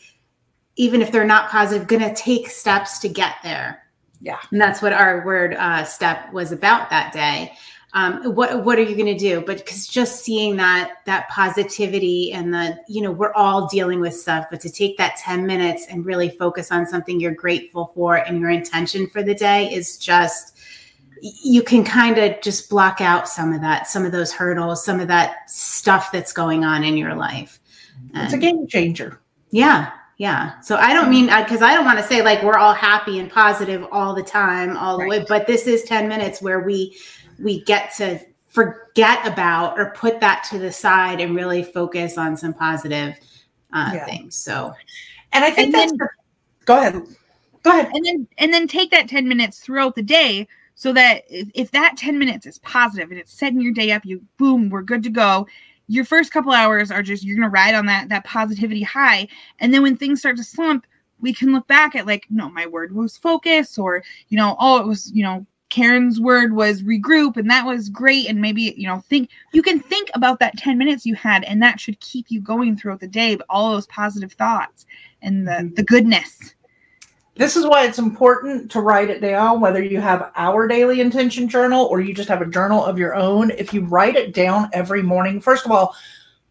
even 0.76 1.02
if 1.02 1.12
they're 1.12 1.24
not 1.24 1.50
positive, 1.50 1.86
going 1.86 2.02
to 2.02 2.14
take 2.14 2.48
steps 2.48 2.98
to 3.00 3.08
get 3.08 3.34
there. 3.42 3.82
Yeah. 4.22 4.38
And 4.50 4.60
that's 4.60 4.80
what 4.80 4.92
our 4.92 5.24
word 5.26 5.54
uh, 5.54 5.84
step 5.84 6.32
was 6.32 6.52
about 6.52 6.88
that 6.90 7.12
day. 7.12 7.52
Um, 7.92 8.34
what 8.36 8.64
what 8.64 8.78
are 8.78 8.82
you 8.82 8.94
going 8.94 9.06
to 9.06 9.18
do? 9.18 9.40
But 9.40 9.58
because 9.58 9.86
just 9.86 10.24
seeing 10.24 10.56
that 10.56 10.98
that 11.06 11.28
positivity 11.28 12.32
and 12.32 12.54
the 12.54 12.78
you 12.88 13.02
know 13.02 13.10
we're 13.10 13.32
all 13.34 13.66
dealing 13.66 14.00
with 14.00 14.14
stuff, 14.14 14.46
but 14.50 14.60
to 14.60 14.70
take 14.70 14.96
that 14.98 15.16
ten 15.16 15.44
minutes 15.44 15.86
and 15.90 16.06
really 16.06 16.30
focus 16.30 16.70
on 16.70 16.86
something 16.86 17.18
you're 17.18 17.34
grateful 17.34 17.90
for 17.94 18.16
and 18.16 18.38
your 18.38 18.50
intention 18.50 19.08
for 19.08 19.22
the 19.24 19.34
day 19.34 19.72
is 19.72 19.96
just 19.98 20.56
you 21.20 21.62
can 21.62 21.84
kind 21.84 22.16
of 22.16 22.40
just 22.40 22.70
block 22.70 23.00
out 23.00 23.28
some 23.28 23.52
of 23.52 23.60
that, 23.60 23.86
some 23.86 24.06
of 24.06 24.12
those 24.12 24.32
hurdles, 24.32 24.84
some 24.84 25.00
of 25.00 25.08
that 25.08 25.50
stuff 25.50 26.10
that's 26.12 26.32
going 26.32 26.64
on 26.64 26.82
in 26.84 26.96
your 26.96 27.14
life. 27.14 27.60
It's 28.14 28.32
a 28.34 28.38
game 28.38 28.66
changer. 28.66 29.20
Yeah, 29.50 29.90
yeah. 30.16 30.60
So 30.60 30.76
I 30.76 30.94
don't 30.94 31.10
mean 31.10 31.26
because 31.26 31.62
I 31.62 31.74
don't 31.74 31.84
want 31.84 31.98
to 31.98 32.04
say 32.04 32.22
like 32.22 32.42
we're 32.42 32.56
all 32.58 32.74
happy 32.74 33.18
and 33.18 33.30
positive 33.30 33.86
all 33.92 34.14
the 34.14 34.22
time, 34.22 34.76
all 34.76 34.96
the 34.96 35.04
Right. 35.04 35.20
way. 35.20 35.26
But 35.28 35.46
this 35.46 35.66
is 35.66 35.82
ten 35.84 36.08
minutes 36.08 36.40
where 36.40 36.60
we 36.60 36.96
we 37.40 37.62
get 37.64 37.94
to 37.96 38.20
forget 38.48 39.26
about 39.26 39.78
or 39.78 39.90
put 39.96 40.20
that 40.20 40.44
to 40.50 40.58
the 40.58 40.72
side 40.72 41.20
and 41.20 41.34
really 41.36 41.62
focus 41.62 42.18
on 42.18 42.36
some 42.36 42.52
positive 42.52 43.14
uh, 43.72 43.92
Yeah. 43.94 44.04
things. 44.06 44.34
So 44.36 44.72
And 45.32 45.44
I 45.44 45.50
think 45.50 45.66
And 45.66 45.74
that's 45.74 45.92
then- 45.92 46.08
go 46.64 46.78
ahead. 46.78 47.02
Go 47.62 47.70
ahead. 47.70 47.90
and 47.94 48.04
then 48.04 48.26
and 48.38 48.52
then 48.52 48.66
take 48.66 48.90
that 48.90 49.06
10 49.08 49.28
minutes 49.28 49.60
throughout 49.60 49.94
the 49.94 50.02
day 50.02 50.48
so 50.74 50.92
that 50.94 51.24
if, 51.28 51.48
if 51.54 51.70
that 51.72 51.96
10 51.98 52.18
minutes 52.18 52.46
is 52.46 52.58
positive 52.60 53.10
and 53.10 53.20
it's 53.20 53.32
setting 53.32 53.60
your 53.60 53.72
day 53.72 53.92
up 53.92 54.04
you 54.04 54.20
boom 54.38 54.70
we're 54.70 54.80
good 54.82 55.02
to 55.02 55.10
go 55.10 55.46
your 55.88 56.04
first 56.06 56.32
couple 56.32 56.52
hours 56.52 56.90
are 56.90 57.02
just 57.02 57.22
you're 57.22 57.36
gonna 57.36 57.50
ride 57.50 57.74
on 57.74 57.84
that 57.86 58.08
that 58.08 58.24
positivity 58.24 58.82
high 58.82 59.28
and 59.58 59.74
then 59.74 59.82
when 59.82 59.94
things 59.96 60.20
start 60.20 60.36
to 60.38 60.42
slump 60.44 60.86
we 61.20 61.34
can 61.34 61.52
look 61.52 61.66
back 61.68 61.94
at 61.94 62.06
like 62.06 62.24
no 62.30 62.48
my 62.48 62.66
word 62.66 62.94
was 62.94 63.16
focus 63.18 63.76
or 63.78 64.02
you 64.30 64.38
know 64.38 64.56
oh 64.58 64.80
it 64.80 64.86
was 64.86 65.12
you 65.12 65.22
know 65.22 65.44
karen's 65.70 66.20
word 66.20 66.52
was 66.52 66.82
regroup 66.82 67.36
and 67.36 67.48
that 67.48 67.64
was 67.64 67.88
great 67.88 68.28
and 68.28 68.40
maybe 68.40 68.74
you 68.76 68.86
know 68.86 69.00
think 69.08 69.30
you 69.52 69.62
can 69.62 69.80
think 69.80 70.10
about 70.14 70.38
that 70.38 70.56
10 70.58 70.76
minutes 70.76 71.06
you 71.06 71.14
had 71.14 71.44
and 71.44 71.62
that 71.62 71.80
should 71.80 71.98
keep 72.00 72.26
you 72.28 72.40
going 72.40 72.76
throughout 72.76 73.00
the 73.00 73.08
day 73.08 73.36
but 73.36 73.46
all 73.48 73.72
those 73.72 73.86
positive 73.86 74.32
thoughts 74.32 74.84
and 75.22 75.46
the 75.46 75.52
mm-hmm. 75.52 75.74
the 75.74 75.84
goodness 75.84 76.54
This 77.36 77.56
is 77.56 77.64
why 77.64 77.86
it's 77.86 77.98
important 77.98 78.70
to 78.72 78.80
write 78.80 79.08
it 79.08 79.20
down, 79.22 79.60
whether 79.60 79.82
you 79.82 79.98
have 79.98 80.30
our 80.36 80.68
daily 80.68 81.00
intention 81.00 81.48
journal 81.48 81.86
or 81.86 82.02
you 82.02 82.12
just 82.12 82.28
have 82.28 82.42
a 82.42 82.46
journal 82.46 82.84
of 82.84 82.98
your 82.98 83.14
own. 83.14 83.50
If 83.52 83.72
you 83.72 83.86
write 83.86 84.16
it 84.16 84.34
down 84.34 84.68
every 84.74 85.02
morning, 85.02 85.40
first 85.40 85.64
of 85.64 85.72
all, 85.72 85.94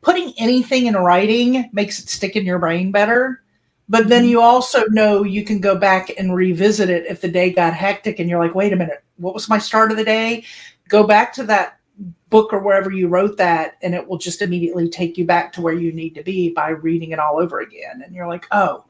putting 0.02 0.34
anything 0.40 0.88
in 0.88 0.96
writing 0.96 1.70
makes 1.74 2.00
it 2.00 2.10
stick 2.10 2.36
in 2.36 2.44
your 2.44 2.58
brain 2.58 2.92
better. 2.92 3.44
But 3.90 4.08
then 4.08 4.26
you 4.26 4.40
also 4.40 4.84
know 4.90 5.24
you 5.24 5.44
can 5.44 5.60
go 5.60 5.76
back 5.76 6.12
and 6.18 6.36
revisit 6.36 6.90
it 6.92 7.08
if 7.08 7.22
the 7.22 7.28
day 7.28 7.52
got 7.52 7.74
hectic 7.74 8.20
and 8.20 8.30
you're 8.30 8.40
like, 8.44 8.54
wait 8.54 8.72
a 8.72 8.76
minute, 8.76 9.04
what 9.18 9.34
was 9.34 9.50
my 9.50 9.58
start 9.58 9.90
of 9.92 9.98
the 9.98 10.04
day? 10.06 10.44
Go 10.88 11.08
back 11.08 11.34
to 11.34 11.44
that 11.46 11.80
book 12.30 12.54
or 12.54 12.60
wherever 12.60 12.92
you 12.92 13.08
wrote 13.08 13.36
that, 13.38 13.78
and 13.82 13.94
it 13.96 14.08
will 14.08 14.18
just 14.20 14.42
immediately 14.44 14.88
take 14.90 15.18
you 15.18 15.26
back 15.26 15.52
to 15.54 15.62
where 15.62 15.74
you 15.74 15.92
need 15.92 16.12
to 16.16 16.24
be 16.24 16.50
by 16.54 16.70
reading 16.70 17.12
it 17.12 17.20
all 17.20 17.40
over 17.42 17.60
again. 17.62 18.04
And 18.06 18.14
you're 18.16 18.28
like, 18.28 18.46
oh, 18.52 18.86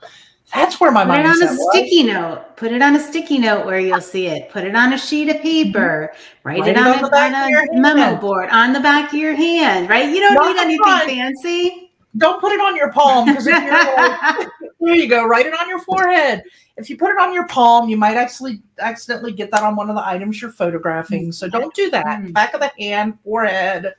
that's 0.53 0.79
where 0.82 0.91
my 0.91 1.06
put 1.06 1.20
it 1.20 1.25
on 1.25 1.41
a 1.44 1.46
was. 1.46 1.70
sticky 1.72 2.03
note. 2.03 2.58
Put 2.58 2.72
it 2.72 2.82
on 2.82 2.96
a 2.96 3.00
sticky 3.00 3.38
note 3.38 3.65
where 3.65 3.79
you'll 3.79 4.01
see 4.01 4.27
it. 4.27 4.50
Put 4.50 4.63
it 4.65 4.75
on 4.75 4.91
a 4.94 4.98
sheet 4.98 5.29
of 5.29 5.41
paper. 5.41 6.12
Mm-hmm. 6.13 6.48
Write, 6.48 6.60
Write 6.60 6.70
it 6.70 6.75
it 6.75 6.77
on, 6.77 6.88
on 6.88 7.00
a, 7.00 7.01
the 7.03 7.10
back 7.10 7.34
on 7.36 7.44
of 7.44 7.50
your 7.50 7.74
memo 7.74 8.01
hand. 8.01 8.20
board 8.22 8.50
on 8.50 8.74
the 8.74 8.79
back 8.79 9.13
of 9.13 9.20
your 9.20 9.34
hand. 9.36 9.89
Right? 9.89 10.10
You 10.10 10.20
don't 10.20 10.34
Not 10.36 10.68
need 10.68 10.77
anything 10.84 11.15
fancy. 11.18 11.91
don't 12.18 12.41
put 12.41 12.51
it 12.51 12.60
on 12.60 12.75
your 12.75 12.91
palm 12.91 13.27
because 13.27 13.46
if 13.48 13.63
you're 13.63 13.72
like, 13.74 14.48
there 14.79 14.95
you 14.95 15.07
go, 15.07 15.25
write 15.25 15.45
it 15.45 15.59
on 15.59 15.67
your 15.67 15.79
forehead. 15.79 16.43
If 16.77 16.89
you 16.89 16.98
put 16.98 17.12
it 17.12 17.17
on 17.19 17.33
your 17.33 17.48
palm, 17.48 17.89
you 17.89 17.98
might 17.98 18.15
actually 18.15 18.62
accidentally 18.79 19.33
get 19.33 19.51
that 19.51 19.63
on 19.63 19.75
one 19.75 19.89
of 19.89 19.95
the 19.95 20.05
items 20.05 20.41
you're 20.41 20.51
photographing. 20.51 21.31
So 21.31 21.50
don't 21.50 21.74
do 21.74 21.89
that. 21.91 22.05
Mm. 22.05 22.33
Back 22.33 22.53
of 22.53 22.62
the 22.62 22.71
hand, 22.79 23.19
forehead. 23.24 23.93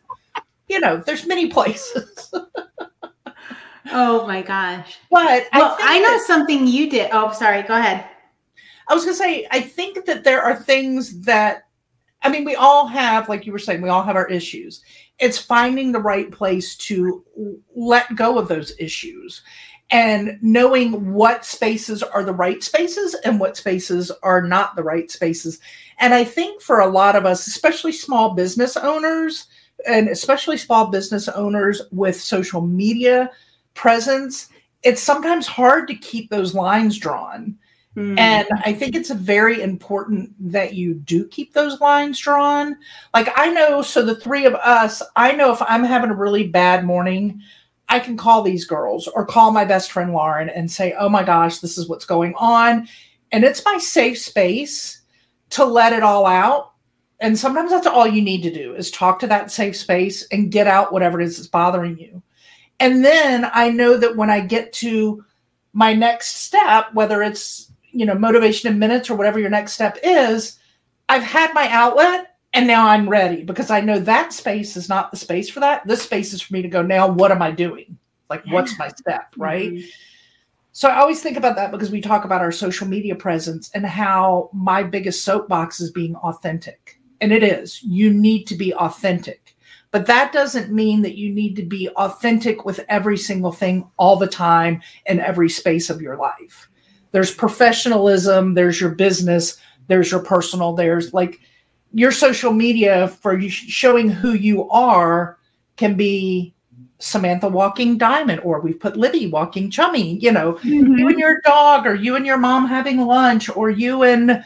You 0.69 0.81
know, 0.81 0.97
there's 0.97 1.27
many 1.27 1.49
places. 1.49 2.33
oh 3.93 4.27
my 4.27 4.41
gosh. 4.41 4.99
But 5.11 5.49
Well, 5.53 5.77
think 5.77 5.91
I, 5.91 5.99
know 5.99 6.17
that- 6.17 6.25
something 6.27 6.67
you 6.67 6.89
did. 6.89 7.11
Oh, 7.13 7.33
sorry. 7.33 7.63
Go 7.63 7.77
ahead. 7.77 8.07
I 8.89 8.95
was 8.95 9.05
gonna 9.05 9.17
say, 9.17 9.47
I 9.51 9.61
think 9.61 10.05
that 10.07 10.25
there 10.25 10.43
are 10.43 10.57
things 10.57 11.21
that 11.23 11.65
I 12.23 12.29
mean, 12.29 12.45
we 12.45 12.55
all 12.55 12.87
have, 12.87 13.29
like 13.29 13.47
you 13.47 13.53
were 13.53 13.59
saying, 13.59 13.81
we 13.81 13.89
all 13.89 14.03
have 14.03 14.17
our 14.17 14.29
issues. 14.29 14.83
It's 15.19 15.39
finding 15.39 15.91
the 15.91 16.01
right 16.01 16.31
place 16.31 16.77
to 16.77 17.25
let 17.75 18.15
go 18.15 18.39
of 18.39 18.49
those 18.49 18.75
issues 18.79 19.43
and 19.91 20.39
knowing 20.41 21.13
what 21.13 21.45
spaces 21.45 22.03
are 22.03 22.23
the 22.23 22.33
right 22.33 22.63
spaces 22.63 23.15
and 23.25 23.41
what 23.41 23.57
spaces 23.57 24.13
are 24.23 24.43
not 24.43 24.77
the 24.77 24.83
right 24.83 25.11
spaces. 25.11 25.59
And 25.99 26.15
I 26.15 26.25
think 26.25 26.63
for 26.63 26.81
a 26.81 26.89
lot 26.89 27.17
of 27.17 27.27
us, 27.27 27.47
especially 27.47 27.93
small 27.93 28.35
business 28.35 28.77
owners, 28.77 29.47
and 29.87 30.09
especially 30.09 30.57
small 30.57 30.87
business 30.87 31.29
owners 31.29 31.83
with 31.91 32.21
social 32.21 32.61
media 32.61 33.31
presence, 33.75 34.49
it's 34.83 35.03
sometimes 35.03 35.47
hard 35.47 35.89
to 35.89 35.95
keep 35.95 36.31
those 36.31 36.55
lines 36.55 36.99
drawn. 36.99 37.57
Hmm. 37.95 38.17
And 38.19 38.47
I 38.65 38.73
think 38.73 38.95
it's 38.95 39.11
very 39.11 39.63
important 39.63 40.33
that 40.53 40.75
you 40.75 40.95
do 40.95 41.27
keep 41.27 41.53
those 41.53 41.81
lines 41.81 42.19
drawn. 42.21 42.77
Like 43.13 43.29
I 43.35 43.51
know, 43.51 43.83
so 43.83 44.05
the 44.05 44.15
three 44.15 44.47
of 44.47 44.55
us, 44.55 45.03
I 45.17 45.33
know 45.33 45.53
if 45.53 45.61
I'm 45.63 45.85
having 45.85 46.11
a 46.11 46.15
really 46.15 46.47
bad 46.47 46.85
morning, 46.85 47.43
I 47.91 47.99
can 47.99 48.17
call 48.17 48.43
these 48.43 48.65
girls 48.65 49.07
or 49.09 49.27
call 49.27 49.51
my 49.51 49.65
best 49.65 49.93
friend 49.93 50.13
Lauren 50.13 50.49
and 50.49 50.71
say, 50.71 50.95
oh 50.99 51.09
my 51.09 51.23
gosh, 51.23 51.59
this 51.59 51.77
is 51.77 51.89
what's 51.89 52.05
going 52.05 52.35
on. 52.37 52.89
And 53.33 53.45
it's 53.45 53.65
my 53.65 53.79
safe 53.79 54.19
space 54.19 55.03
to 55.51 55.65
let 55.65 55.93
it 55.93 56.03
all 56.03 56.25
out. 56.25 56.73
And 57.19 57.39
sometimes 57.39 57.71
that's 57.71 57.87
all 57.87 58.07
you 58.07 58.23
need 58.23 58.43
to 58.45 58.53
do 58.53 58.75
is 58.75 58.91
talk 58.91 59.19
to 59.19 59.27
that 59.27 59.51
safe 59.51 59.77
space 59.77 60.27
and 60.33 60.51
get 60.51 60.67
out 60.67 60.93
whatever 60.93 61.21
it 61.21 61.25
is 61.27 61.37
that's 61.37 61.49
bothering 61.49 61.99
you. 61.99 62.23
And 62.79 63.05
then 63.05 63.47
I 63.53 63.71
know 63.71 63.99
that 63.99 64.17
when 64.17 64.31
I 64.31 64.41
get 64.41 64.73
to 64.75 65.23
my 65.75 65.93
next 65.93 66.37
step, 66.37 66.95
whether 66.95 67.23
it's 67.23 67.71
you 67.93 68.07
know 68.07 68.15
motivation 68.15 68.73
in 68.73 68.79
minutes 68.79 69.11
or 69.11 69.17
whatever 69.17 69.39
your 69.39 69.51
next 69.51 69.73
step 69.73 69.99
is 70.03 70.59
i've 71.09 71.23
had 71.23 71.53
my 71.55 71.69
outlet 71.71 72.30
and 72.53 72.67
now 72.67 72.87
i'm 72.89 73.09
ready 73.09 73.43
because 73.43 73.71
i 73.71 73.81
know 73.81 73.99
that 73.99 74.33
space 74.33 74.77
is 74.77 74.89
not 74.89 75.11
the 75.11 75.17
space 75.17 75.49
for 75.49 75.61
that. 75.61 75.87
This 75.87 76.03
space 76.03 76.33
is 76.33 76.43
for 76.43 76.55
me 76.55 76.63
to 76.63 76.69
go 76.69 76.83
now 76.83 77.09
what 77.09 77.31
am 77.33 77.43
i 77.43 77.51
doing? 77.51 77.97
Like 78.29 78.45
what's 78.47 78.79
my 78.79 78.89
step 78.89 79.33
right? 79.37 79.73
Mhm. 79.73 79.85
so 80.73 80.89
i 80.89 80.99
always 80.99 81.23
think 81.23 81.37
about 81.37 81.57
that 81.57 81.71
because 81.71 81.91
we 81.91 82.01
talk 82.01 82.25
about 82.25 82.41
our 82.41 82.53
social 82.53 82.87
media 82.87 83.15
presence 83.15 83.71
and 83.75 83.87
how 83.87 84.51
my 84.53 84.83
biggest 84.83 85.25
soapbox 85.25 85.81
is 85.81 85.91
being 85.91 86.15
authentic. 86.17 86.99
And 87.21 87.33
it 87.33 87.43
is. 87.43 87.83
You 87.83 88.11
need 88.13 88.47
to 88.47 88.55
be 88.55 88.73
authentic. 88.75 89.55
But 89.91 90.07
that 90.07 90.33
doesn't 90.33 90.73
mean 90.73 91.03
that 91.03 91.17
you 91.17 91.31
need 91.31 91.55
to 91.57 91.63
be 91.63 91.89
authentic 91.91 92.65
with 92.65 92.81
every 92.89 93.19
single 93.19 93.53
thing 93.53 93.91
all 93.99 94.17
the 94.17 94.27
time 94.27 94.81
in 95.07 95.21
every 95.21 95.51
space 95.51 95.91
of 95.91 96.01
your 96.01 96.17
life. 96.17 96.71
There's 97.13 97.35
professionalism 97.35 98.55
there's 98.55 98.81
your 98.81 98.91
business 98.91 99.59
there's 99.89 100.11
your 100.11 100.21
personal 100.23 100.73
there's 100.75 101.13
like 101.13 101.41
your 101.93 102.13
social 102.13 102.53
media 102.53 103.09
for 103.09 103.41
showing 103.41 104.09
who 104.09 104.33
you 104.33 104.69
are 104.71 105.39
can 105.77 105.95
be 105.95 106.55
samantha 106.99 107.49
walking 107.49 107.97
diamond 107.97 108.41
or 108.41 108.61
we've 108.61 108.79
put 108.79 108.97
libby 108.97 109.27
walking 109.27 109.71
chummy 109.71 110.19
you 110.19 110.31
know 110.31 110.55
mm-hmm. 110.55 110.99
you 110.99 111.09
and 111.09 111.19
your 111.19 111.41
dog 111.41 111.87
or 111.87 111.95
you 111.95 112.15
and 112.15 112.27
your 112.27 112.37
mom 112.37 112.67
having 112.67 112.99
lunch 112.99 113.49
or 113.57 113.71
you 113.71 114.03
and 114.03 114.45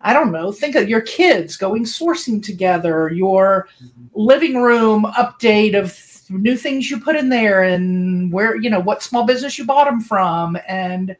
i 0.00 0.12
don't 0.12 0.32
know 0.32 0.50
think 0.50 0.74
of 0.74 0.88
your 0.88 1.00
kids 1.00 1.56
going 1.56 1.84
sourcing 1.84 2.42
together 2.42 3.08
your 3.10 3.68
living 4.14 4.60
room 4.60 5.04
update 5.16 5.78
of 5.78 5.96
new 6.32 6.56
things 6.56 6.90
you 6.90 6.98
put 6.98 7.16
in 7.16 7.28
there 7.28 7.62
and 7.62 8.32
where 8.32 8.56
you 8.56 8.70
know 8.70 8.80
what 8.80 9.02
small 9.02 9.24
business 9.24 9.58
you 9.58 9.64
bought 9.64 9.86
them 9.86 10.00
from. 10.00 10.56
And 10.66 11.16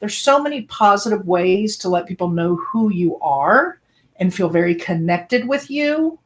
there's 0.00 0.16
so 0.16 0.42
many 0.42 0.62
positive 0.62 1.26
ways 1.26 1.76
to 1.78 1.88
let 1.88 2.06
people 2.06 2.28
know 2.28 2.56
who 2.56 2.90
you 2.90 3.18
are 3.20 3.80
and 4.18 4.34
feel 4.34 4.48
very 4.48 4.74
connected 4.74 5.46
with 5.48 5.70
you 5.70 6.18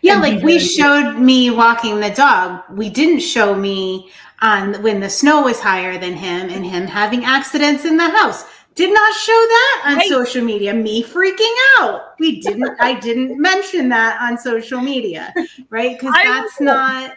Yeah, 0.00 0.18
like 0.20 0.42
we 0.42 0.58
showed 0.58 1.18
me 1.18 1.50
walking 1.50 2.00
the 2.00 2.10
dog. 2.10 2.62
We 2.70 2.88
didn't 2.88 3.20
show 3.20 3.54
me 3.54 4.10
on 4.40 4.80
when 4.82 5.00
the 5.00 5.10
snow 5.10 5.42
was 5.42 5.60
higher 5.60 5.98
than 5.98 6.14
him 6.14 6.48
and 6.50 6.64
him 6.64 6.86
having 6.86 7.24
accidents 7.24 7.84
in 7.84 7.96
the 7.96 8.08
house. 8.08 8.44
Did 8.74 8.92
not 8.92 9.14
show 9.14 9.32
that 9.32 9.82
on 9.86 9.96
Right. 9.96 10.08
social 10.08 10.44
media. 10.44 10.72
Me 10.74 11.02
freaking 11.02 11.54
out. 11.78 12.14
We 12.18 12.40
didn't. 12.40 12.76
I 12.78 12.94
didn't 13.00 13.40
mention 13.40 13.88
that 13.88 14.20
on 14.20 14.36
social 14.38 14.80
media, 14.80 15.32
right? 15.70 15.98
Because 15.98 16.14
I 16.16 16.24
that's 16.24 16.60
not. 16.60 17.12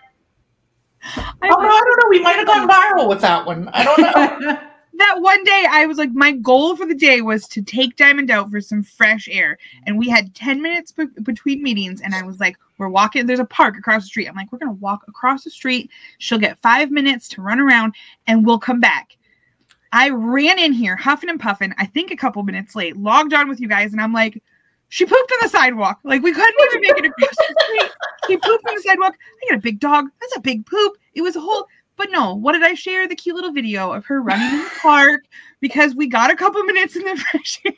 I 1.04 1.32
oh, 1.44 1.62
no, 1.62 1.70
i 1.70 1.82
don't 1.86 1.98
know 2.04 2.10
we 2.10 2.20
might 2.22 2.36
have 2.36 2.46
gone 2.48 2.68
viral 2.68 3.08
with 3.08 3.22
that 3.22 3.46
one 3.46 3.70
i 3.72 3.84
don't 3.86 4.00
know 4.02 4.60
that 5.00 5.22
one 5.22 5.44
day 5.44 5.66
I 5.70 5.86
was 5.86 5.98
like, 5.98 6.12
my 6.14 6.32
goal 6.34 6.76
for 6.76 6.86
the 6.86 6.96
day 6.96 7.22
was 7.22 7.48
to 7.50 7.62
take 7.62 7.96
Diamond 7.96 8.30
out 8.30 8.52
for 8.52 8.62
some 8.62 8.84
fresh 8.84 9.28
air. 9.32 9.58
And 9.86 9.98
we 9.98 10.10
had 10.10 10.36
10 10.36 10.62
minutes 10.62 10.92
be- 10.92 11.08
between 11.24 11.64
meetings. 11.64 12.02
And 12.02 12.14
I 12.14 12.24
was 12.24 12.40
like, 12.40 12.58
we're 12.78 12.90
walking, 12.90 13.26
there's 13.26 13.40
a 13.40 13.46
park 13.46 13.78
across 13.78 14.04
the 14.04 14.08
street. 14.08 14.28
I'm 14.28 14.36
like, 14.36 14.52
we're 14.52 14.60
going 14.60 14.76
to 14.76 14.82
walk 14.82 15.04
across 15.08 15.44
the 15.44 15.50
street. 15.50 15.90
She'll 16.18 16.38
get 16.38 16.60
five 16.60 16.92
minutes 16.92 17.28
to 17.30 17.42
run 17.42 17.60
around 17.60 17.96
and 18.28 18.46
we'll 18.46 18.60
come 18.60 18.80
back. 18.80 19.18
I 19.92 20.10
ran 20.10 20.60
in 20.60 20.72
here 20.72 20.96
huffing 20.96 21.30
and 21.30 21.40
puffing, 21.40 21.74
I 21.78 21.86
think 21.86 22.12
a 22.12 22.16
couple 22.16 22.44
minutes 22.44 22.76
late, 22.76 22.96
logged 22.96 23.34
on 23.34 23.50
with 23.50 23.60
you 23.60 23.68
guys, 23.68 23.92
and 23.92 24.00
I'm 24.00 24.14
like, 24.14 24.42
she 24.90 25.06
pooped 25.06 25.32
on 25.32 25.38
the 25.42 25.50
sidewalk. 25.50 26.00
Like 26.04 26.22
we 26.22 26.34
couldn't 26.34 26.56
even 26.66 26.82
make 26.82 26.98
it 26.98 27.06
across 27.06 27.36
the 27.36 27.56
street. 27.66 27.92
She 28.28 28.38
pooped 28.38 28.68
on 28.68 28.76
the 28.76 28.82
sidewalk. 28.82 29.16
I 29.16 29.50
got 29.50 29.60
a 29.60 29.62
big 29.62 29.80
dog. 29.80 30.06
That's 30.20 30.38
a 30.38 30.42
big 30.42 30.66
poop. 30.66 30.98
It 31.14 31.22
was 31.22 31.36
a 31.36 31.42
whole 31.42 31.68
but 32.00 32.10
no, 32.12 32.34
what 32.34 32.54
did 32.54 32.64
I 32.64 32.76
share? 32.76 33.10
The 33.10 33.16
cute 33.16 33.36
little 33.36 33.52
video 33.52 33.92
of 33.92 34.06
her 34.06 34.22
running 34.22 34.48
in 34.48 34.60
the 34.60 34.72
park 34.82 35.22
because 35.60 35.94
we 35.94 36.08
got 36.08 36.32
a 36.32 36.36
couple 36.36 36.64
minutes 36.64 36.96
in 36.96 37.04
the 37.04 37.16
fresh 37.32 37.62
air. 37.66 37.74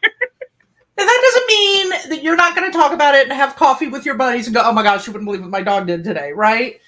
And 0.97 1.07
that 1.07 1.31
doesn't 1.33 1.47
mean 1.47 1.89
that 2.09 2.23
you're 2.23 2.35
not 2.35 2.55
going 2.55 2.71
to 2.71 2.77
talk 2.77 2.93
about 2.93 3.15
it 3.15 3.23
and 3.23 3.33
have 3.33 3.55
coffee 3.55 3.87
with 3.87 4.05
your 4.05 4.13
buddies 4.13 4.45
and 4.45 4.53
go, 4.53 4.61
oh 4.63 4.71
my 4.71 4.83
gosh, 4.83 5.07
you 5.07 5.13
wouldn't 5.13 5.25
believe 5.25 5.41
what 5.41 5.49
my 5.49 5.63
dog 5.63 5.87
did 5.87 6.03
today, 6.03 6.31
right? 6.33 6.79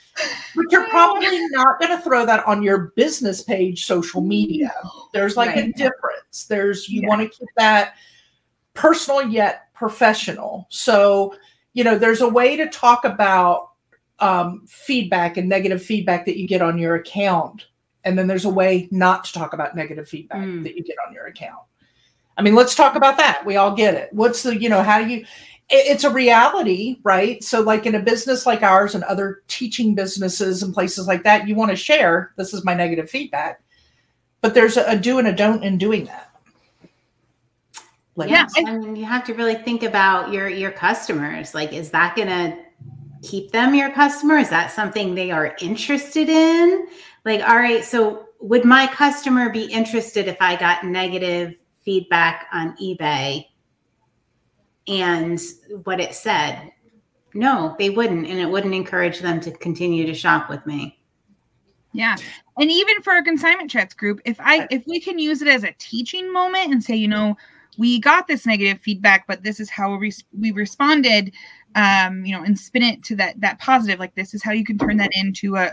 But 0.56 0.66
you're 0.70 0.88
probably 0.90 1.40
not 1.50 1.80
going 1.80 1.98
to 1.98 2.04
throw 2.04 2.24
that 2.24 2.46
on 2.46 2.62
your 2.62 2.94
business 2.96 3.42
page, 3.42 3.86
social 3.86 4.22
media. 4.22 4.72
There's 5.12 5.36
like 5.36 5.56
right. 5.56 5.70
a 5.70 5.72
difference. 5.72 6.46
There's, 6.48 6.88
you 6.88 7.02
yeah. 7.02 7.08
want 7.08 7.22
to 7.22 7.30
keep 7.30 7.50
that 7.58 7.96
personal 8.76 9.28
yet 9.28 9.74
professional. 9.74 10.68
So, 10.70 11.34
you 11.74 11.84
know, 11.84 11.98
there's 11.98 12.22
a 12.22 12.30
way 12.30 12.56
to 12.58 12.70
talk 12.70 13.06
about 13.06 13.72
um, 14.24 14.66
feedback 14.68 15.36
and 15.36 15.50
negative 15.50 15.84
feedback 15.84 16.26
that 16.26 16.40
you 16.40 16.48
get 16.48 16.62
on 16.62 16.78
your 16.78 16.96
account. 16.96 17.66
And 18.06 18.18
then 18.18 18.28
there's 18.28 18.46
a 18.46 18.50
way 18.50 18.88
not 18.90 19.26
to 19.26 19.34
talk 19.34 19.52
about 19.54 19.76
negative 19.76 20.08
feedback 20.08 20.40
mm. 20.40 20.64
that 20.64 20.76
you 20.76 20.84
get 20.84 20.96
on 21.06 21.14
your 21.14 21.28
account. 21.28 21.62
I 22.38 22.42
mean, 22.42 22.56
let's 22.56 22.74
talk 22.74 22.96
about 22.96 23.18
that. 23.18 23.46
We 23.46 23.58
all 23.58 23.76
get 23.76 23.96
it. 23.96 24.10
What's 24.14 24.44
the, 24.44 24.60
you 24.60 24.70
know, 24.70 24.82
how 24.82 25.04
do 25.04 25.10
you, 25.10 25.26
it's 25.70 26.06
a 26.06 26.10
reality, 26.10 27.00
right? 27.04 27.44
So, 27.44 27.62
like 27.62 27.86
in 27.86 27.96
a 27.96 28.00
business 28.00 28.46
like 28.46 28.64
ours 28.64 28.96
and 28.96 29.04
other 29.04 29.44
teaching 29.48 29.94
businesses 29.94 30.64
and 30.64 30.74
places 30.74 31.06
like 31.06 31.24
that, 31.24 31.48
you 31.48 31.56
want 31.56 31.72
to 31.72 31.78
share 31.78 32.32
this 32.38 32.54
is 32.54 32.64
my 32.64 32.74
negative 32.74 33.10
feedback, 33.10 33.62
but 34.42 34.54
there's 34.54 34.78
a, 34.78 34.86
a 34.86 34.98
do 34.98 35.20
and 35.20 35.28
a 35.28 35.34
don't 35.34 35.64
in 35.64 35.78
doing 35.78 36.06
that. 36.06 36.30
Like, 38.16 38.30
yeah, 38.30 38.46
I 38.56 38.78
mean, 38.78 38.96
you 38.96 39.06
have 39.06 39.26
to 39.26 39.34
really 39.34 39.56
think 39.56 39.84
about 39.84 40.32
your 40.32 40.48
your 40.48 40.72
customers. 40.72 41.56
Like, 41.56 41.74
is 41.74 41.90
that 41.92 42.16
going 42.16 42.28
to 42.28 42.58
keep 43.24 43.52
them 43.52 43.74
your 43.74 43.92
customer? 43.92 44.38
Is 44.38 44.50
that 44.50 44.72
something 44.72 45.16
they 45.16 45.32
are 45.32 45.56
interested 45.62 46.30
in? 46.30 46.88
Like, 47.26 47.42
all 47.42 47.58
right, 47.58 47.84
so 47.84 48.28
would 48.40 48.66
my 48.66 48.88
customer 48.88 49.50
be 49.50 49.64
interested 49.66 50.28
if 50.28 50.38
I 50.42 50.56
got 50.58 50.84
negative 50.84 51.56
feedback 51.84 52.48
on 52.52 52.76
eBay 52.78 53.48
and 54.88 55.40
what 55.86 56.00
it 56.00 56.14
said? 56.14 56.72
No, 57.34 57.76
they 57.80 57.90
wouldn't. 57.90 58.28
And 58.28 58.40
it 58.40 58.50
wouldn't 58.50 58.76
encourage 58.76 59.20
them 59.20 59.40
to 59.42 59.52
continue 59.52 60.06
to 60.06 60.14
shop 60.14 60.50
with 60.50 60.66
me. 60.66 61.00
Yeah. 61.94 62.16
And 62.58 62.72
even 62.72 63.02
for 63.02 63.18
a 63.18 63.24
consignment 63.24 63.70
chats 63.70 63.94
group, 63.94 64.20
if 64.26 64.40
I 64.40 64.68
if 64.70 64.84
we 64.88 65.00
can 65.00 65.18
use 65.20 65.42
it 65.42 65.48
as 65.48 65.64
a 65.64 65.74
teaching 65.78 66.32
moment 66.32 66.72
and 66.72 66.84
say, 66.84 66.96
you 66.96 67.08
know, 67.08 67.38
we 67.78 68.00
got 68.00 68.28
this 68.28 68.46
negative 68.46 68.82
feedback, 68.82 69.26
but 69.28 69.44
this 69.44 69.60
is 69.60 69.70
how 69.70 69.96
we, 69.96 70.12
we 70.40 70.52
responded 70.52 71.34
um, 71.76 72.26
you 72.26 72.36
know, 72.36 72.44
and 72.44 72.58
spin 72.58 72.84
it 72.84 73.04
to 73.04 73.16
that 73.18 73.40
that 73.42 73.60
positive. 73.60 74.00
Like 74.00 74.16
this 74.16 74.34
is 74.34 74.44
how 74.44 74.52
you 74.52 74.64
can 74.64 74.78
turn 74.78 74.98
that 74.98 75.12
into 75.14 75.56
a 75.56 75.72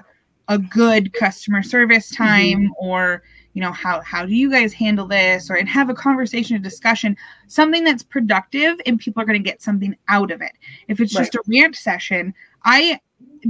a 0.50 0.58
good 0.58 1.12
customer 1.12 1.62
service 1.62 2.12
mm-hmm. 2.12 2.24
time 2.24 2.60
mm-hmm. 2.62 2.86
or 2.86 3.22
you 3.54 3.62
know 3.62 3.72
how 3.72 4.00
how 4.02 4.26
do 4.26 4.34
you 4.34 4.50
guys 4.50 4.72
handle 4.72 5.06
this 5.06 5.50
or 5.50 5.54
and 5.54 5.68
have 5.68 5.88
a 5.88 5.94
conversation 5.94 6.56
a 6.56 6.58
discussion 6.58 7.16
something 7.46 7.82
that's 7.84 8.02
productive 8.02 8.78
and 8.84 9.00
people 9.00 9.22
are 9.22 9.26
going 9.26 9.42
to 9.42 9.48
get 9.48 9.62
something 9.62 9.96
out 10.08 10.30
of 10.30 10.42
it 10.42 10.52
if 10.88 11.00
it's 11.00 11.14
right. 11.14 11.22
just 11.22 11.34
a 11.34 11.42
rant 11.48 11.74
session 11.74 12.34
i 12.64 12.98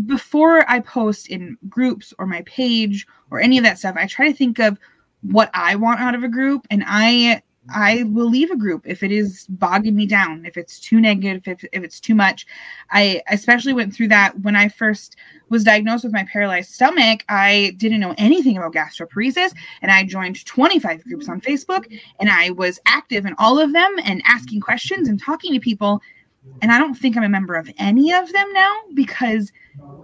before 0.06 0.68
i 0.70 0.78
post 0.80 1.28
in 1.28 1.56
groups 1.68 2.14
or 2.18 2.26
my 2.26 2.42
page 2.42 3.06
or 3.30 3.40
any 3.40 3.58
of 3.58 3.64
that 3.64 3.78
stuff 3.78 3.96
i 3.98 4.06
try 4.06 4.30
to 4.30 4.36
think 4.36 4.58
of 4.58 4.78
what 5.22 5.50
i 5.52 5.74
want 5.74 6.00
out 6.00 6.14
of 6.14 6.24
a 6.24 6.28
group 6.28 6.66
and 6.70 6.82
i 6.86 7.42
I 7.68 8.04
will 8.04 8.28
leave 8.28 8.50
a 8.50 8.56
group 8.56 8.86
if 8.86 9.02
it 9.02 9.12
is 9.12 9.46
bogging 9.48 9.94
me 9.94 10.06
down, 10.06 10.46
if 10.46 10.56
it's 10.56 10.80
too 10.80 11.00
negative, 11.00 11.42
if, 11.46 11.62
if 11.72 11.84
it's 11.84 12.00
too 12.00 12.14
much. 12.14 12.46
I 12.90 13.22
especially 13.28 13.74
went 13.74 13.94
through 13.94 14.08
that 14.08 14.38
when 14.40 14.56
I 14.56 14.68
first 14.68 15.16
was 15.50 15.62
diagnosed 15.62 16.04
with 16.04 16.12
my 16.12 16.24
paralyzed 16.24 16.72
stomach. 16.72 17.22
I 17.28 17.74
didn't 17.76 18.00
know 18.00 18.14
anything 18.16 18.56
about 18.56 18.72
gastroparesis, 18.72 19.52
and 19.82 19.90
I 19.90 20.04
joined 20.04 20.44
25 20.46 21.04
groups 21.04 21.28
on 21.28 21.40
Facebook, 21.40 21.84
and 22.18 22.30
I 22.30 22.50
was 22.50 22.80
active 22.86 23.26
in 23.26 23.34
all 23.38 23.58
of 23.58 23.72
them 23.72 23.94
and 24.04 24.22
asking 24.26 24.60
questions 24.60 25.08
and 25.08 25.20
talking 25.20 25.52
to 25.52 25.60
people. 25.60 26.00
And 26.62 26.72
I 26.72 26.78
don't 26.78 26.94
think 26.94 27.16
I'm 27.16 27.24
a 27.24 27.28
member 27.28 27.54
of 27.54 27.70
any 27.78 28.12
of 28.14 28.32
them 28.32 28.52
now 28.54 28.74
because 28.94 29.52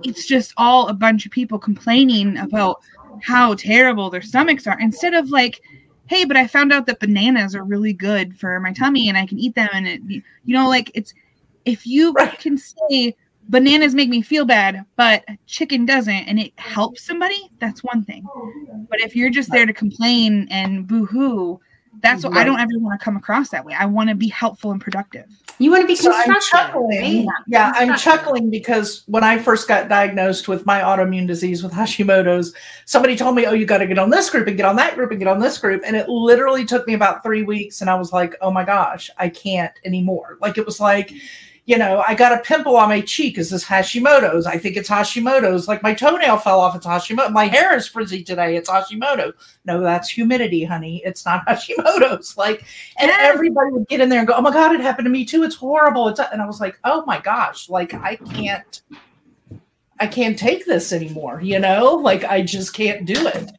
it's 0.03 0.27
just 0.27 0.53
all 0.59 0.89
a 0.89 0.95
bunch 0.95 1.25
of 1.25 1.33
people 1.33 1.59
complaining 1.59 2.37
about 2.37 2.83
how 3.23 3.55
terrible 3.55 4.11
their 4.11 4.21
stomachs 4.21 4.67
are 4.67 4.79
instead 4.79 5.15
of 5.15 5.31
like, 5.31 5.63
hey, 6.07 6.25
but 6.25 6.37
I 6.37 6.47
found 6.47 6.73
out 6.73 6.87
that 6.87 7.01
bananas 7.01 7.55
are 7.55 7.65
really 7.65 7.93
good 7.93 8.39
for 8.39 8.59
my 8.61 8.73
tummy 8.73 9.09
and 9.09 9.19
I 9.19 9.27
can 9.27 9.39
eat 9.39 9.55
them. 9.55 9.69
And 9.73 9.87
it, 9.87 10.01
you 10.09 10.23
know, 10.47 10.69
like 10.69 10.91
it's 10.95 11.13
if 11.65 11.87
you 11.87 12.13
right. 12.17 12.39
can 12.39 12.57
say 12.57 13.17
bananas 13.49 13.95
make 13.95 14.09
me 14.09 14.23
feel 14.23 14.45
bad, 14.45 14.85
but 14.97 15.25
chicken 15.47 15.87
doesn't, 15.87 16.15
and 16.15 16.39
it 16.39 16.53
helps 16.59 17.05
somebody, 17.05 17.51
that's 17.59 17.85
one 17.85 18.05
thing. 18.05 18.25
But 18.89 19.01
if 19.01 19.15
you're 19.15 19.31
just 19.31 19.51
there 19.51 19.67
to 19.67 19.73
complain 19.73 20.49
and 20.51 20.87
boo 20.87 21.07
hoo, 21.07 21.61
that's 22.03 22.25
what 22.25 22.35
right. 22.35 22.43
I 22.43 22.45
don't 22.45 22.61
ever 22.61 22.79
want 22.79 22.99
to 22.99 23.05
come 23.05 23.17
across 23.17 23.51
that 23.51 23.65
way. 23.65 23.75
I 23.75 23.87
want 23.87 24.11
to 24.11 24.15
be 24.15 24.29
helpful 24.29 24.73
and 24.73 24.81
productive. 24.81 25.27
You 25.59 25.71
want 25.71 25.83
to 25.83 25.87
be 25.87 25.97
so 25.97 26.13
I'm 26.13 26.41
chuckling. 26.41 27.27
Right? 27.27 27.37
Yeah, 27.47 27.73
I'm 27.75 27.97
chuckling 27.97 28.51
because 28.51 29.03
when 29.07 29.25
I 29.25 29.39
first 29.39 29.69
got 29.69 29.89
diagnosed 29.89 30.49
with 30.49 30.67
my 30.67 30.81
autoimmune 30.81 31.27
disease 31.27 31.63
with 31.63 31.73
Hashimoto's, 31.73 32.55
somebody 32.85 33.17
told 33.17 33.35
me, 33.35 33.47
"Oh, 33.47 33.53
you 33.53 33.65
got 33.65 33.79
to 33.79 33.87
get 33.87 33.99
on 33.99 34.11
this 34.11 34.29
group 34.29 34.47
and 34.47 34.57
get 34.57 34.67
on 34.67 34.77
that 34.77 34.95
group 34.95 35.11
and 35.11 35.19
get 35.19 35.29
on 35.29 35.39
this 35.39 35.59
group," 35.59 35.83
and 35.87 35.97
it 35.97 36.09
literally 36.09 36.65
took 36.65 36.87
me 36.87 36.95
about 36.95 37.23
three 37.23 37.43
weeks, 37.43 37.81
and 37.81 37.89
I 37.89 37.95
was 37.95 38.13
like, 38.13 38.35
"Oh 38.41 38.51
my 38.51 38.65
gosh, 38.65 39.11
I 39.19 39.29
can't 39.29 39.73
anymore." 39.85 40.37
Like 40.41 40.59
it 40.59 40.67
was 40.67 40.79
like 40.79 41.13
you 41.67 41.77
know, 41.77 42.03
I 42.07 42.15
got 42.15 42.33
a 42.33 42.39
pimple 42.43 42.77
on 42.77 42.89
my 42.89 43.01
cheek. 43.01 43.39
Is 43.39 43.51
this 43.51 43.65
Hashimoto's? 43.65 44.47
I 44.47 44.57
think 44.57 44.77
it's 44.77 44.89
Hashimoto's. 44.89 45.67
Like 45.67 45.83
my 45.83 45.95
toenail 45.95 46.39
fell 46.39 46.61
off. 46.61 46.77
It's 46.77 46.87
Hashimoto. 46.87 47.33
My 47.33 47.47
hair 47.47 47.77
is 47.77 47.89
frizzy 47.89 48.23
today. 48.23 48.55
It's 48.55 48.71
Hashimoto. 48.71 49.33
No, 49.65 49.81
that's 49.81 50.09
humidity, 50.09 50.63
honey. 50.63 51.03
It's 51.05 51.27
not 51.27 51.45
Hashimoto's. 51.49 52.37
Like, 52.37 52.65
and 53.01 53.11
everybody 53.11 53.73
would 53.73 53.89
get 53.89 54.01
in 54.01 54.09
there 54.09 54.21
and 54.21 54.29
go, 54.29 54.35
"Oh 54.37 54.43
my 54.43 54.53
god, 54.53 54.77
it 54.77 54.81
happened 54.81 55.07
to 55.07 55.11
me 55.11 55.25
too. 55.25 55.43
It's 55.43 55.57
horrible." 55.57 56.07
It's 56.07 56.21
and 56.21 56.41
I 56.41 56.47
was 56.47 56.61
like, 56.61 56.79
"Oh 56.85 57.05
my 57.05 57.19
gosh, 57.19 57.69
like 57.69 57.95
I 57.95 58.15
can't, 58.15 58.83
I 59.99 60.07
can't 60.07 60.39
take 60.39 60.67
this 60.67 60.93
anymore." 60.93 61.41
You 61.43 61.59
know, 61.59 61.95
like 61.95 62.23
I 62.25 62.43
just 62.43 62.75
can't 62.75 63.05
do 63.05 63.27
it. 63.27 63.51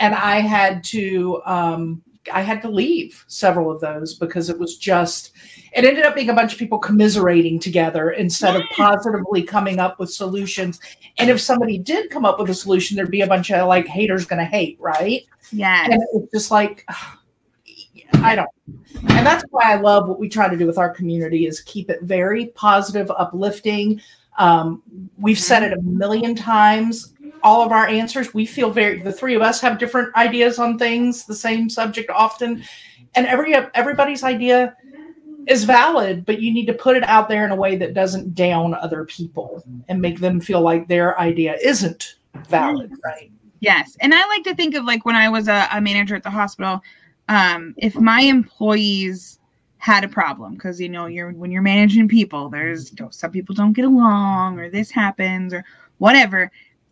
And 0.00 0.12
I 0.12 0.40
had 0.40 0.82
to, 0.84 1.40
um, 1.46 2.02
I 2.32 2.42
had 2.42 2.62
to 2.62 2.68
leave 2.68 3.24
several 3.28 3.70
of 3.70 3.80
those 3.80 4.14
because 4.14 4.50
it 4.50 4.58
was 4.58 4.76
just 4.76 5.32
it 5.72 5.84
ended 5.84 6.04
up 6.04 6.14
being 6.14 6.30
a 6.30 6.34
bunch 6.34 6.52
of 6.52 6.58
people 6.58 6.78
commiserating 6.78 7.58
together 7.58 8.10
instead 8.10 8.54
of 8.56 8.62
positively 8.72 9.42
coming 9.42 9.80
up 9.80 9.98
with 9.98 10.10
solutions. 10.10 10.80
And 11.18 11.28
if 11.30 11.40
somebody 11.40 11.78
did 11.78 12.10
come 12.10 12.24
up 12.24 12.38
with 12.38 12.48
a 12.50 12.54
solution, 12.54 12.96
there'd 12.96 13.10
be 13.10 13.22
a 13.22 13.26
bunch 13.26 13.50
of 13.50 13.66
like 13.66 13.86
haters 13.86 14.24
going 14.24 14.38
to 14.38 14.44
hate, 14.44 14.78
right? 14.80 15.22
Yeah. 15.50 15.84
And 15.84 16.02
it's 16.14 16.32
just 16.32 16.50
like, 16.50 16.86
I 18.14 18.36
don't. 18.36 18.48
And 19.08 19.26
that's 19.26 19.44
why 19.50 19.72
I 19.72 19.76
love 19.76 20.08
what 20.08 20.18
we 20.18 20.28
try 20.28 20.48
to 20.48 20.56
do 20.56 20.66
with 20.66 20.78
our 20.78 20.90
community 20.90 21.46
is 21.46 21.60
keep 21.60 21.90
it 21.90 22.02
very 22.02 22.46
positive, 22.48 23.10
uplifting. 23.10 24.00
Um, 24.38 24.82
we've 25.18 25.38
said 25.38 25.62
it 25.62 25.72
a 25.72 25.82
million 25.82 26.34
times. 26.34 27.13
All 27.44 27.64
of 27.64 27.70
our 27.70 27.86
answers, 27.86 28.34
we 28.34 28.46
feel 28.46 28.70
very. 28.70 29.00
The 29.00 29.12
three 29.12 29.34
of 29.34 29.42
us 29.42 29.60
have 29.60 29.78
different 29.78 30.14
ideas 30.16 30.58
on 30.58 30.78
things, 30.78 31.26
the 31.26 31.34
same 31.34 31.70
subject 31.70 32.10
often, 32.10 32.64
and 33.14 33.26
every 33.26 33.54
everybody's 33.54 34.24
idea 34.24 34.76
is 35.46 35.64
valid, 35.64 36.24
but 36.24 36.40
you 36.40 36.52
need 36.52 36.66
to 36.66 36.72
put 36.72 36.96
it 36.96 37.02
out 37.04 37.28
there 37.28 37.44
in 37.44 37.50
a 37.50 37.56
way 37.56 37.76
that 37.76 37.94
doesn't 37.94 38.34
down 38.34 38.74
other 38.74 39.04
people 39.04 39.62
and 39.88 40.00
make 40.00 40.20
them 40.20 40.40
feel 40.40 40.60
like 40.60 40.88
their 40.88 41.18
idea 41.20 41.56
isn't 41.62 42.16
valid, 42.48 42.92
right? 43.04 43.30
Yes. 43.60 43.96
And 44.00 44.14
I 44.14 44.26
like 44.26 44.44
to 44.44 44.54
think 44.54 44.74
of 44.74 44.84
like 44.84 45.04
when 45.04 45.16
I 45.16 45.28
was 45.28 45.48
a, 45.48 45.68
a 45.72 45.80
manager 45.80 46.14
at 46.14 46.22
the 46.22 46.30
hospital, 46.30 46.82
um, 47.28 47.74
if 47.78 47.94
my 47.94 48.20
employees 48.20 49.38
had 49.78 50.04
a 50.04 50.08
problem, 50.08 50.54
because 50.54 50.80
you 50.80 50.88
know, 50.88 51.06
you're 51.06 51.32
when 51.32 51.50
you're 51.50 51.62
managing 51.62 52.08
people, 52.08 52.48
there's 52.48 52.90
you 52.90 52.96
know, 53.00 53.10
some 53.10 53.30
people 53.30 53.54
don't 53.54 53.72
get 53.72 53.84
along 53.84 54.58
or 54.58 54.70
this 54.70 54.90
happens 54.90 55.52
or 55.52 55.64
whatever. 55.98 56.50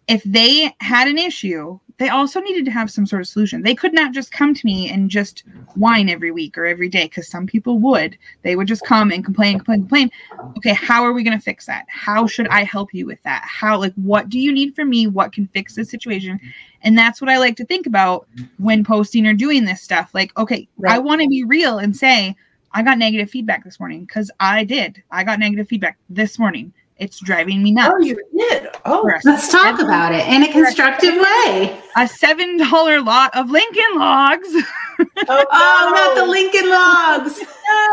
If 0.08 0.22
they 0.24 0.74
had 0.80 1.08
an 1.08 1.18
issue, 1.18 1.78
they 1.98 2.08
also 2.08 2.40
needed 2.40 2.64
to 2.64 2.70
have 2.72 2.90
some 2.90 3.06
sort 3.06 3.22
of 3.22 3.28
solution. 3.28 3.62
They 3.62 3.74
could 3.76 3.92
not 3.92 4.12
just 4.12 4.32
come 4.32 4.54
to 4.54 4.66
me 4.66 4.90
and 4.90 5.08
just 5.08 5.44
whine 5.74 6.08
every 6.08 6.32
week 6.32 6.58
or 6.58 6.66
every 6.66 6.88
day 6.88 7.04
because 7.04 7.28
some 7.28 7.46
people 7.46 7.78
would. 7.78 8.18
They 8.42 8.56
would 8.56 8.66
just 8.66 8.84
come 8.84 9.12
and 9.12 9.24
complain, 9.24 9.58
complain, 9.58 9.82
complain. 9.82 10.10
Okay, 10.56 10.74
how 10.74 11.04
are 11.04 11.12
we 11.12 11.22
going 11.22 11.38
to 11.38 11.42
fix 11.42 11.66
that? 11.66 11.86
How 11.88 12.26
should 12.26 12.48
I 12.48 12.64
help 12.64 12.92
you 12.92 13.06
with 13.06 13.22
that? 13.22 13.44
How, 13.46 13.78
like, 13.78 13.94
what 13.94 14.28
do 14.28 14.40
you 14.40 14.52
need 14.52 14.74
from 14.74 14.90
me? 14.90 15.06
What 15.06 15.32
can 15.32 15.46
fix 15.48 15.76
this 15.76 15.90
situation? 15.90 16.40
And 16.82 16.98
that's 16.98 17.20
what 17.20 17.30
I 17.30 17.38
like 17.38 17.56
to 17.58 17.64
think 17.64 17.86
about 17.86 18.26
when 18.58 18.82
posting 18.82 19.26
or 19.26 19.34
doing 19.34 19.64
this 19.64 19.82
stuff. 19.82 20.10
Like, 20.12 20.36
okay, 20.36 20.68
right. 20.78 20.94
I 20.94 20.98
want 20.98 21.22
to 21.22 21.28
be 21.28 21.44
real 21.44 21.78
and 21.78 21.96
say, 21.96 22.34
I 22.72 22.82
got 22.82 22.98
negative 22.98 23.30
feedback 23.30 23.62
this 23.64 23.78
morning 23.78 24.06
because 24.06 24.30
I 24.40 24.64
did. 24.64 25.02
I 25.10 25.22
got 25.24 25.38
negative 25.38 25.68
feedback 25.68 25.98
this 26.10 26.38
morning. 26.38 26.72
It's 26.98 27.18
driving 27.20 27.62
me 27.62 27.72
nuts. 27.72 27.94
Oh, 27.96 28.00
you 28.02 28.16
did. 28.36 28.68
Oh, 28.84 29.02
For 29.02 29.18
Let's 29.24 29.48
talk 29.50 29.80
about 29.80 30.14
it 30.14 30.26
in 30.28 30.42
a 30.44 30.52
constructive 30.52 31.14
way. 31.14 31.80
a 31.96 32.06
seven 32.06 32.58
dollar 32.58 33.00
lot 33.00 33.34
of 33.36 33.50
Lincoln 33.50 33.96
Logs, 33.96 34.46
oh, 34.48 34.64
Oh, 35.28 35.92
not 35.94 36.14
the 36.16 36.26
Lincoln 36.26 36.68
Logs. 36.70 37.40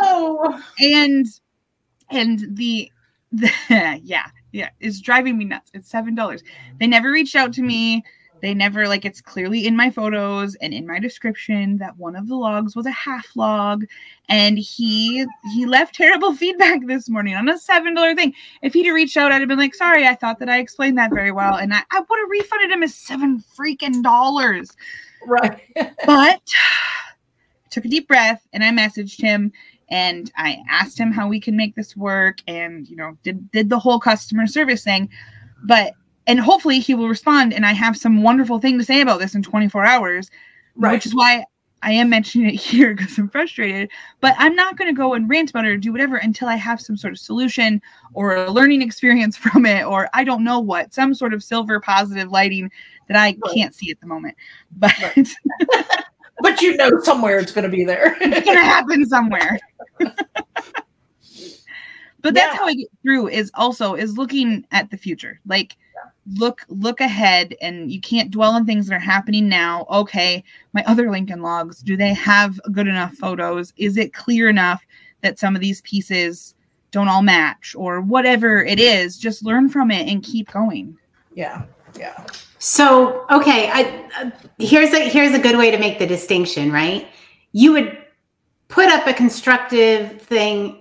no. 0.01 0.59
and 0.79 1.25
and 2.12 2.55
the, 2.57 2.91
the 3.31 3.51
yeah 4.03 4.25
yeah 4.51 4.69
it's 4.79 4.99
driving 4.99 5.38
me 5.38 5.45
nuts. 5.45 5.71
It's 5.73 5.89
seven 5.89 6.13
dollars. 6.15 6.43
They 6.79 6.88
never 6.88 7.09
reached 7.12 7.35
out 7.35 7.53
to 7.53 7.62
me. 7.63 8.03
They 8.41 8.54
never 8.54 8.88
like 8.88 9.06
it's 9.06 9.21
clearly 9.21 9.67
in 9.67 9.75
my 9.75 9.89
photos 9.89 10.56
and 10.56 10.73
in 10.73 10.88
my 10.88 10.99
description 10.99 11.78
that 11.78 11.97
one 11.97 12.15
of 12.15 12.28
the 12.28 12.36
logs 12.36 12.75
was 12.75 12.86
a 12.86 12.91
half 12.91 13.36
log, 13.36 13.86
and 14.30 14.58
he 14.58 15.25
he 15.54 15.65
left 15.65 15.95
terrible 15.95 16.34
feedback 16.36 16.86
this 16.86 17.10
morning 17.10 17.36
on 17.36 17.49
a 17.49 17.58
seven 17.58 17.93
dollar 17.93 18.15
thing. 18.15 18.34
If 18.62 18.73
he'd 18.73 18.86
have 18.86 18.95
reached 18.95 19.17
out, 19.17 19.32
I'd 19.32 19.41
have 19.41 19.49
been 19.49 19.60
like, 19.60 19.75
sorry, 19.75 20.08
I 20.08 20.15
thought 20.15 20.39
that 20.39 20.49
I 20.49 20.60
explained 20.60 20.97
that 20.97 21.13
very 21.13 21.32
well, 21.32 21.56
and 21.56 21.73
I, 21.73 21.84
I 21.91 21.99
would 21.99 22.19
have 22.19 22.30
refunded 22.30 22.71
him 22.71 22.82
his 22.82 22.95
seven 22.95 23.43
freaking 23.58 24.04
dollars. 24.04 24.75
Right. 25.25 25.62
But 26.06 26.41
took 27.69 27.86
a 27.86 27.89
deep 27.89 28.08
breath 28.08 28.47
and 28.54 28.63
I 28.63 28.71
messaged 28.71 29.21
him 29.21 29.52
and 29.89 30.32
I 30.38 30.58
asked 30.69 30.99
him 30.99 31.12
how 31.12 31.28
we 31.28 31.39
can 31.39 31.56
make 31.56 31.75
this 31.75 31.95
work 31.95 32.39
and 32.47 32.88
you 32.88 32.95
know 32.95 33.17
did 33.23 33.52
did 33.52 33.69
the 33.69 33.80
whole 33.80 33.99
customer 33.99 34.47
service 34.47 34.84
thing. 34.84 35.10
But 35.63 35.93
and 36.30 36.39
hopefully 36.39 36.80
he 36.80 36.94
will 36.94 37.10
respond 37.10 37.54
and 37.54 37.65
I 37.65 37.74
have 37.74 37.98
some 37.98 38.22
wonderful 38.24 38.60
thing 38.60 38.78
to 38.78 38.84
say 38.86 39.02
about 39.02 39.20
this 39.20 39.36
in 39.36 39.42
24 39.44 39.84
hours, 39.86 40.30
Right. 40.76 40.94
which 40.94 41.06
is 41.06 41.15
why 41.15 41.44
I 41.82 41.92
am 41.94 42.10
mentioning 42.10 42.50
it 42.54 42.56
here 42.70 42.94
because 42.94 43.18
I'm 43.18 43.30
frustrated. 43.30 43.89
But 44.22 44.36
I'm 44.38 44.56
not 44.56 44.78
going 44.78 44.94
to 44.94 44.98
go 44.98 45.13
and 45.15 45.28
rant 45.30 45.50
about 45.50 45.65
it 45.65 45.70
or 45.70 45.78
do 45.78 45.92
whatever 45.92 46.18
until 46.18 46.48
I 46.48 46.56
have 46.56 46.80
some 46.80 46.96
sort 46.96 47.13
of 47.13 47.20
solution 47.20 47.82
or 48.13 48.36
a 48.36 48.52
learning 48.52 48.82
experience 48.82 49.36
from 49.46 49.65
it, 49.65 49.86
or 49.86 50.08
I 50.13 50.24
don't 50.24 50.44
know 50.44 50.60
what, 50.60 50.94
some 50.94 51.13
sort 51.13 51.34
of 51.34 51.44
silver 51.44 51.80
positive 51.80 52.30
lighting 52.32 52.72
that 53.08 53.18
I 53.18 53.36
Right. 53.44 53.56
can't 53.56 53.74
see 53.74 53.89
at 53.92 54.00
the 54.00 54.08
moment. 54.08 54.36
But 54.78 54.94
Right. 55.02 55.28
but 56.42 56.62
you 56.62 56.78
know 56.78 56.92
somewhere 57.02 57.39
it's 57.39 57.52
going 57.52 57.63
to 57.70 57.76
be 57.76 57.84
there. 57.84 58.15
it's 58.22 58.46
gonna 58.46 58.62
happen 58.62 59.06
somewhere. 59.08 59.58
but 62.22 62.34
that's 62.34 62.54
Yeah. 62.54 62.56
how 62.60 62.65
I 62.68 62.74
get 62.76 62.88
through 63.02 63.30
is 63.30 63.52
also 63.56 63.96
is 63.96 64.18
looking 64.18 64.65
at 64.72 64.92
the 64.92 64.98
future. 64.98 65.39
Like 65.48 65.76
look 66.36 66.65
look 66.68 67.02
ahead 67.02 67.56
and 67.62 67.92
you 67.92 68.00
can't 68.02 68.32
dwell 68.32 68.52
on 68.52 68.65
things 68.65 68.88
that 68.88 68.96
are 68.96 69.00
happening 69.00 69.50
now. 69.50 69.86
Okay, 69.89 70.44
my 70.74 70.84
other 70.86 71.10
Lincoln 71.10 71.42
logs, 71.42 71.82
do 71.82 71.98
they 71.98 72.13
have 72.13 72.60
good 72.72 72.88
enough 72.88 73.13
photos? 73.13 73.74
Is 73.78 73.98
it 73.98 74.13
clear 74.13 74.50
enough 74.50 74.86
that 75.22 75.39
some 75.39 75.56
of 75.56 75.62
these 75.62 75.82
pieces 75.82 76.56
don't 76.92 77.08
all 77.08 77.22
match 77.22 77.76
or 77.78 78.02
whatever 78.02 78.63
it 78.63 78.80
is? 78.80 79.18
Just 79.18 79.44
learn 79.44 79.70
from 79.70 79.92
it 79.92 80.08
and 80.08 80.24
keep 80.24 80.52
going. 80.52 80.98
yeah. 81.34 81.63
Yeah. 81.98 82.26
So, 82.60 83.26
okay, 83.32 83.70
I 83.72 84.06
uh, 84.20 84.32
here's 84.60 84.94
a 84.94 85.08
here's 85.08 85.34
a 85.34 85.39
good 85.39 85.58
way 85.58 85.72
to 85.72 85.78
make 85.78 85.98
the 85.98 86.06
distinction, 86.06 86.72
right? 86.72 87.08
You 87.52 87.72
would 87.72 87.98
put 88.68 88.89
up 88.89 89.08
a 89.08 89.13
constructive 89.13 90.22
thing 90.22 90.79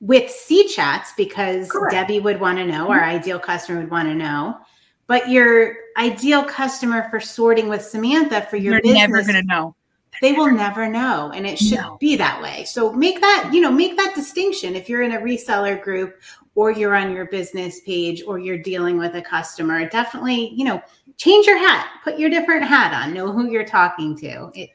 with 0.00 0.30
C 0.30 0.68
chats 0.68 1.12
because 1.16 1.70
Correct. 1.70 1.92
Debbie 1.92 2.20
would 2.20 2.40
want 2.40 2.58
to 2.58 2.64
know, 2.64 2.88
our 2.90 3.00
mm-hmm. 3.00 3.16
ideal 3.16 3.38
customer 3.38 3.80
would 3.80 3.90
want 3.90 4.08
to 4.08 4.14
know. 4.14 4.58
But 5.06 5.30
your 5.30 5.74
ideal 5.96 6.44
customer 6.44 7.08
for 7.10 7.18
sorting 7.18 7.68
with 7.68 7.82
Samantha 7.82 8.42
for 8.42 8.56
your 8.56 8.74
You're 8.74 8.82
business, 8.82 9.08
never 9.08 9.22
gonna 9.24 9.42
know. 9.42 9.74
they 10.20 10.34
will 10.34 10.50
never 10.52 10.86
know, 10.88 11.32
and 11.34 11.46
it 11.46 11.58
should 11.58 11.78
No. 11.78 11.96
be 11.98 12.14
that 12.16 12.42
way. 12.42 12.64
So 12.64 12.92
make 12.92 13.20
that 13.20 13.50
you 13.52 13.60
know 13.60 13.70
make 13.72 13.96
that 13.96 14.14
distinction. 14.14 14.76
If 14.76 14.88
you're 14.88 15.02
in 15.02 15.12
a 15.12 15.18
reseller 15.18 15.82
group 15.82 16.20
or 16.54 16.70
you're 16.70 16.94
on 16.94 17.12
your 17.12 17.24
business 17.26 17.80
page 17.80 18.22
or 18.26 18.38
you're 18.38 18.58
dealing 18.58 18.98
with 18.98 19.14
a 19.14 19.22
customer, 19.22 19.88
definitely 19.88 20.52
you 20.54 20.64
know 20.64 20.82
change 21.16 21.46
your 21.46 21.58
hat, 21.58 21.88
put 22.04 22.18
your 22.18 22.28
different 22.30 22.64
hat 22.64 22.92
on, 22.92 23.14
know 23.14 23.32
who 23.32 23.50
you're 23.50 23.64
talking 23.64 24.14
to. 24.18 24.50
It 24.54 24.70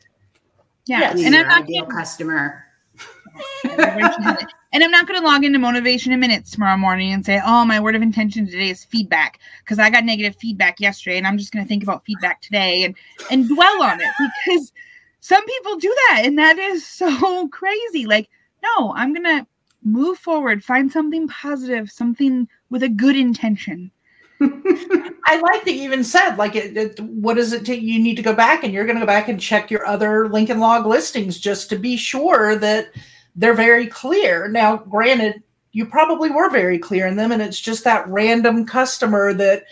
Yeah. 0.88 1.12
And 1.12 1.36
I'm 1.36 1.48
not 1.48 1.62
ideal 1.64 1.86
customer. 1.86 2.66
And 3.64 4.84
I'm 4.84 4.92
not 4.92 5.08
going 5.08 5.20
to 5.20 5.26
log 5.26 5.44
into 5.44 5.60
Motivation 5.60 6.12
in 6.12 6.20
Minutes 6.20 6.52
tomorrow 6.52 6.78
morning 6.78 7.14
and 7.14 7.26
say, 7.26 7.42
oh, 7.46 7.66
my 7.66 7.80
word 7.80 7.96
of 7.96 8.02
intention 8.02 8.46
today 8.46 8.70
is 8.70 8.84
feedback 8.84 9.40
because 9.64 9.80
I 9.80 9.90
got 9.90 10.06
negative 10.06 10.36
feedback 10.40 10.80
yesterday 10.80 11.18
and 11.18 11.28
I'm 11.28 11.38
just 11.38 11.52
going 11.52 11.64
to 11.64 11.70
think 11.70 11.84
about 11.84 12.06
feedback 12.06 12.42
today 12.42 12.84
and, 12.84 12.96
and 13.32 13.48
dwell 13.48 13.84
on 13.84 14.02
it 14.02 14.10
because 14.46 14.72
some 15.20 15.46
people 15.46 15.78
do 15.78 15.96
that 16.10 16.24
and 16.26 16.38
that 16.38 16.58
is 16.58 16.86
so 16.86 17.48
crazy. 17.52 18.06
Like, 18.06 18.30
no, 18.62 18.94
I'm 18.96 19.14
going 19.14 19.26
to 19.26 19.48
move 19.84 20.18
forward, 20.18 20.64
find 20.64 20.92
something 20.92 21.28
positive, 21.28 21.92
something 21.92 22.48
with 22.70 22.84
a 22.84 22.90
good 22.90 23.16
intention. 23.16 23.92
I 24.42 25.40
like 25.40 25.64
that 25.66 25.74
you 25.74 25.84
even 25.84 26.04
said, 26.04 26.36
like, 26.36 26.56
it, 26.56 26.76
it, 26.76 27.00
what 27.00 27.36
does 27.36 27.54
it 27.54 27.66
take? 27.66 27.82
You 27.82 28.00
need 28.00 28.16
to 28.16 28.22
go 28.22 28.34
back 28.34 28.64
and 28.64 28.74
you're 28.74 28.86
going 28.86 28.98
to 28.98 29.02
go 29.02 29.08
back 29.08 29.30
and 29.30 29.40
check 29.40 29.72
your 29.72 29.86
other 29.86 30.28
Lincoln 30.30 30.60
Log 30.60 30.86
listings 30.86 31.40
just 31.40 31.70
to 31.70 31.78
be 31.78 31.96
sure 31.96 32.56
that 32.58 32.88
they're 33.36 33.54
very 33.54 33.88
clear. 33.88 34.48
Now, 34.48 34.78
granted, 34.78 35.42
you 35.72 35.86
probably 35.86 36.30
were 36.30 36.50
very 36.50 36.78
clear 36.78 37.08
in 37.08 37.16
them, 37.16 37.32
and 37.32 37.42
it's 37.42 37.60
just 37.60 37.84
that 37.84 38.08
random 38.08 38.66
customer 38.66 39.34
that 39.34 39.64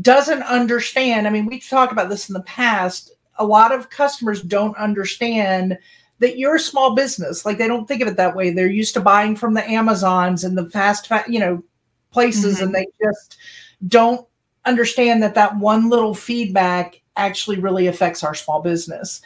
doesn't 0.00 0.42
understand. 0.42 1.26
I 1.26 1.30
mean, 1.30 1.46
we've 1.46 1.66
talked 1.66 1.92
about 1.92 2.08
this 2.08 2.28
in 2.28 2.34
the 2.34 2.42
past. 2.42 3.12
A 3.38 3.44
lot 3.44 3.72
of 3.72 3.90
customers 3.90 4.42
don't 4.42 4.76
understand 4.76 5.78
that 6.18 6.38
you're 6.38 6.56
a 6.56 6.60
small 6.60 6.94
business. 6.94 7.44
Like, 7.44 7.58
they 7.58 7.68
don't 7.68 7.86
think 7.86 8.02
of 8.02 8.08
it 8.08 8.16
that 8.16 8.34
way. 8.34 8.50
They're 8.50 8.66
used 8.66 8.94
to 8.94 9.00
buying 9.00 9.36
from 9.36 9.54
the 9.54 9.68
Amazons 9.70 10.44
and 10.44 10.56
the 10.58 10.68
fast, 10.70 11.06
fa- 11.06 11.24
you 11.28 11.38
know, 11.38 11.62
places, 12.10 12.58
Mhm. 12.58 12.62
and 12.62 12.74
they 12.74 12.86
just 13.02 13.36
don't 13.86 14.26
understand 14.64 15.22
that 15.22 15.34
that 15.34 15.56
one 15.58 15.90
little 15.90 16.14
feedback 16.14 17.00
actually 17.16 17.58
really 17.58 17.86
affects 17.86 18.24
our 18.24 18.34
small 18.34 18.62
business. 18.62 19.20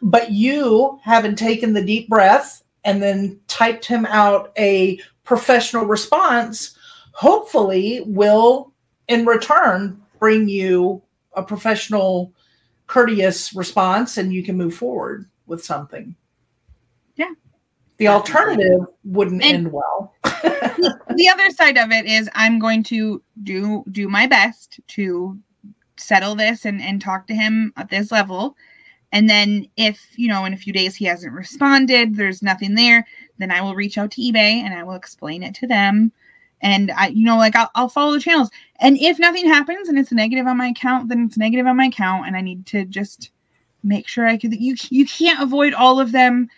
But 0.00 0.30
you, 0.30 0.98
having 1.02 1.34
taken 1.34 1.74
the 1.74 1.84
deep 1.84 2.08
breath 2.08 2.62
and 2.86 3.02
then 3.02 3.38
typed 3.48 3.84
him 3.84 4.06
out 4.06 4.52
a 4.56 4.98
professional 5.24 5.84
response, 5.84 6.78
hopefully 7.12 8.02
will 8.06 8.72
in 9.08 9.26
return 9.26 10.00
bring 10.20 10.48
you 10.48 11.02
a 11.34 11.42
professional, 11.42 12.32
courteous 12.86 13.52
response 13.54 14.16
and 14.16 14.32
you 14.32 14.42
can 14.42 14.56
move 14.56 14.74
forward 14.74 15.28
with 15.46 15.62
something. 15.64 16.14
Yeah. 17.16 17.32
The 17.98 18.08
alternative 18.08 18.86
wouldn't 19.04 19.42
And- 19.42 19.66
end 19.66 19.72
well. 19.72 20.14
the 20.24 21.28
other 21.32 21.50
side 21.50 21.76
of 21.76 21.90
it 21.90 22.06
is 22.06 22.30
I'm 22.34 22.58
going 22.58 22.84
to 22.84 23.22
do 23.42 23.84
do 23.90 24.08
my 24.08 24.26
best 24.26 24.78
to 24.88 25.38
settle 25.96 26.36
this 26.36 26.64
and 26.64 26.80
and 26.80 27.00
talk 27.00 27.26
to 27.26 27.34
him 27.34 27.72
at 27.76 27.90
this 27.90 28.12
level. 28.12 28.56
And 29.16 29.30
then 29.30 29.66
if, 29.78 30.06
you 30.16 30.28
know, 30.28 30.44
in 30.44 30.52
a 30.52 30.58
few 30.58 30.74
days 30.74 30.94
he 30.94 31.06
hasn't 31.06 31.32
responded, 31.32 32.16
there's 32.16 32.42
nothing 32.42 32.74
there, 32.74 33.06
then 33.38 33.50
I 33.50 33.62
will 33.62 33.74
reach 33.74 33.96
out 33.96 34.10
to 34.10 34.20
eBay 34.20 34.60
and 34.60 34.74
I 34.74 34.82
will 34.82 34.92
explain 34.92 35.42
it 35.42 35.54
to 35.54 35.66
them. 35.66 36.12
And 36.60 36.90
I, 36.90 37.06
you 37.06 37.24
know, 37.24 37.38
like 37.38 37.56
I'll, 37.56 37.70
I'll 37.74 37.88
follow 37.88 38.12
the 38.12 38.20
channels. 38.20 38.50
And 38.80 38.98
if 38.98 39.18
nothing 39.18 39.46
happens 39.46 39.88
and 39.88 39.98
it's 39.98 40.12
negative 40.12 40.46
on 40.46 40.58
my 40.58 40.66
account, 40.66 41.08
then 41.08 41.24
it's 41.24 41.38
negative 41.38 41.66
on 41.66 41.78
my 41.78 41.86
account. 41.86 42.26
And 42.26 42.36
I 42.36 42.42
need 42.42 42.66
to 42.66 42.84
just 42.84 43.30
make 43.82 44.06
sure 44.06 44.26
I 44.26 44.36
could, 44.36 44.52
you, 44.52 44.76
you 44.90 45.06
can't 45.06 45.42
avoid 45.42 45.72
all 45.72 45.98
of 45.98 46.12
them. 46.12 46.50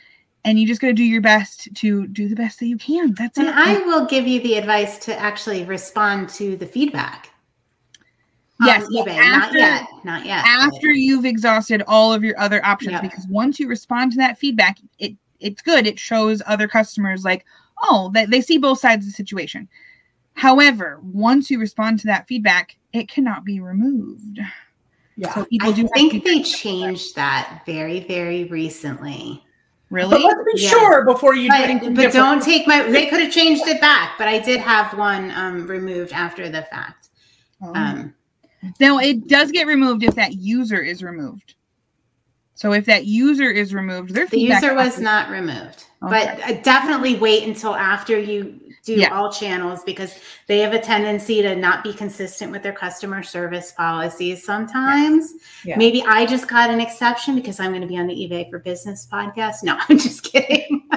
And 0.45 0.59
you 0.59 0.67
just 0.67 0.81
got 0.81 0.89
to 0.89 0.95
do 0.95 1.05
your 1.05 1.21
best 1.21 1.73
to 1.73 2.09
do 2.09 2.29
the 2.29 2.35
best 2.35 2.59
that 2.59 2.67
you 2.67 2.77
can. 2.77 3.15
That's 3.15 3.39
And 3.39 3.47
it. 3.47 3.55
I 3.55 3.79
will 3.87 4.05
give 4.05 4.27
you 4.27 4.43
the 4.43 4.57
advice 4.57 4.99
to 5.05 5.17
actually 5.17 5.63
respond 5.63 6.29
to 6.31 6.57
the 6.57 6.67
feedback. 6.67 7.31
Yes, 8.65 8.85
on 8.87 8.93
but 8.93 9.07
eBay. 9.07 9.17
not 9.17 9.43
after- 9.45 9.59
yet. 9.59 9.87
Not 10.05 10.27
yet. 10.27 10.45
after 10.47 10.89
you've 10.91 11.25
exhausted 11.25 11.83
all 11.87 12.13
of 12.13 12.25
your 12.25 12.39
other 12.41 12.65
options 12.65 12.93
Yeah. 12.93 13.01
because 13.01 13.27
once 13.29 13.61
you 13.61 13.69
respond 13.69 14.13
to 14.13 14.19
that 14.19 14.39
feedback 14.39 14.79
it 14.99 15.13
it's 15.41 15.63
good 15.63 15.87
it 15.87 15.99
shows 15.99 16.43
other 16.47 16.67
customers 16.67 17.25
like 17.25 17.45
oh 17.85 18.11
they, 18.13 18.25
they 18.27 18.41
see 18.41 18.59
both 18.59 18.81
sides 18.81 19.07
of 19.07 19.13
the 19.13 19.17
situation 19.17 19.69
however 20.35 20.99
once 21.03 21.51
you 21.51 21.61
respond 21.61 22.01
to 22.01 22.07
that 22.07 22.27
feedback 22.27 22.77
it 22.93 23.09
cannot 23.09 23.45
be 23.45 23.61
removed 23.61 24.41
Yeah. 25.17 25.33
so 25.35 25.45
people 25.45 25.69
I 25.69 25.73
do 25.73 25.89
think 25.95 26.25
they 26.25 26.43
changed 26.43 27.15
that 27.17 27.63
very, 27.67 28.01
very 28.01 28.45
recently. 28.45 29.45
But 29.91 29.95
really 29.97 30.23
let's 30.23 30.41
be 30.55 30.63
Yeah. 30.63 30.71
sure 30.71 31.05
before 31.05 31.35
you 31.35 31.43
do 31.45 31.49
But, 31.57 31.61
anything 31.71 31.95
but 31.95 32.03
different. 32.03 32.13
don't 32.27 32.43
take 32.43 32.67
my. 32.67 32.83
They 32.83 33.07
could 33.07 33.21
have 33.21 33.33
changed 33.33 33.67
it 33.67 33.81
back, 33.81 34.13
but 34.19 34.29
I 34.29 34.39
did 34.39 34.61
have 34.61 34.97
one 34.99 35.31
um, 35.33 35.67
removed 35.67 36.13
after 36.13 36.49
the 36.49 36.63
fact. 36.63 37.09
Oh. 37.63 37.73
Um, 37.75 38.15
now 38.81 38.99
it 38.99 39.27
does 39.29 39.51
get 39.53 39.67
removed 39.67 40.03
if 40.03 40.15
that 40.15 40.35
user 40.35 40.81
is 40.81 41.03
removed 41.03 41.55
so 42.55 42.73
if 42.73 42.87
that 42.87 43.05
user 43.07 43.51
is 43.51 43.73
removed 43.75 44.11
their 44.15 44.27
the 44.27 44.41
user 44.41 44.75
was 44.75 44.99
not 44.99 45.31
removed, 45.31 45.85
Okay. 46.03 46.39
but 46.47 46.63
definitely 46.65 47.17
wait 47.17 47.47
until 47.47 47.75
after 47.75 48.19
you 48.19 48.59
do 48.85 48.95
Yeah. 48.95 49.15
all 49.17 49.31
channels 49.33 49.83
because 49.85 50.15
they 50.49 50.59
have 50.61 50.73
a 50.73 50.81
tendency 50.81 51.41
to 51.43 51.55
not 51.55 51.85
be 51.85 51.93
consistent 51.93 52.51
with 52.51 52.63
their 52.63 52.73
customer 52.73 53.23
service 53.23 53.71
policies 53.73 54.45
sometimes. 54.45 55.35
Yeah. 55.65 55.77
Maybe 55.77 56.03
I 56.05 56.25
just 56.27 56.49
got 56.49 56.71
an 56.71 56.81
exception 56.81 57.35
because 57.35 57.61
I'm 57.61 57.71
going 57.71 57.83
to 57.83 57.87
be 57.89 57.99
on 57.99 58.07
the 58.07 58.15
eBay 58.15 58.49
for 58.51 58.59
Business 58.59 59.07
podcast. 59.13 59.63
No, 59.63 59.77
I'm 59.89 59.99
just 59.99 60.23
kidding. 60.25 60.89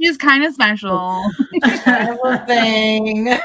she's 0.00 0.16
kind 0.18 0.44
of 0.44 0.52
special. 0.54 1.22
kind 1.62 2.10
of 2.10 2.18
a 2.24 2.44
thing. 2.46 3.28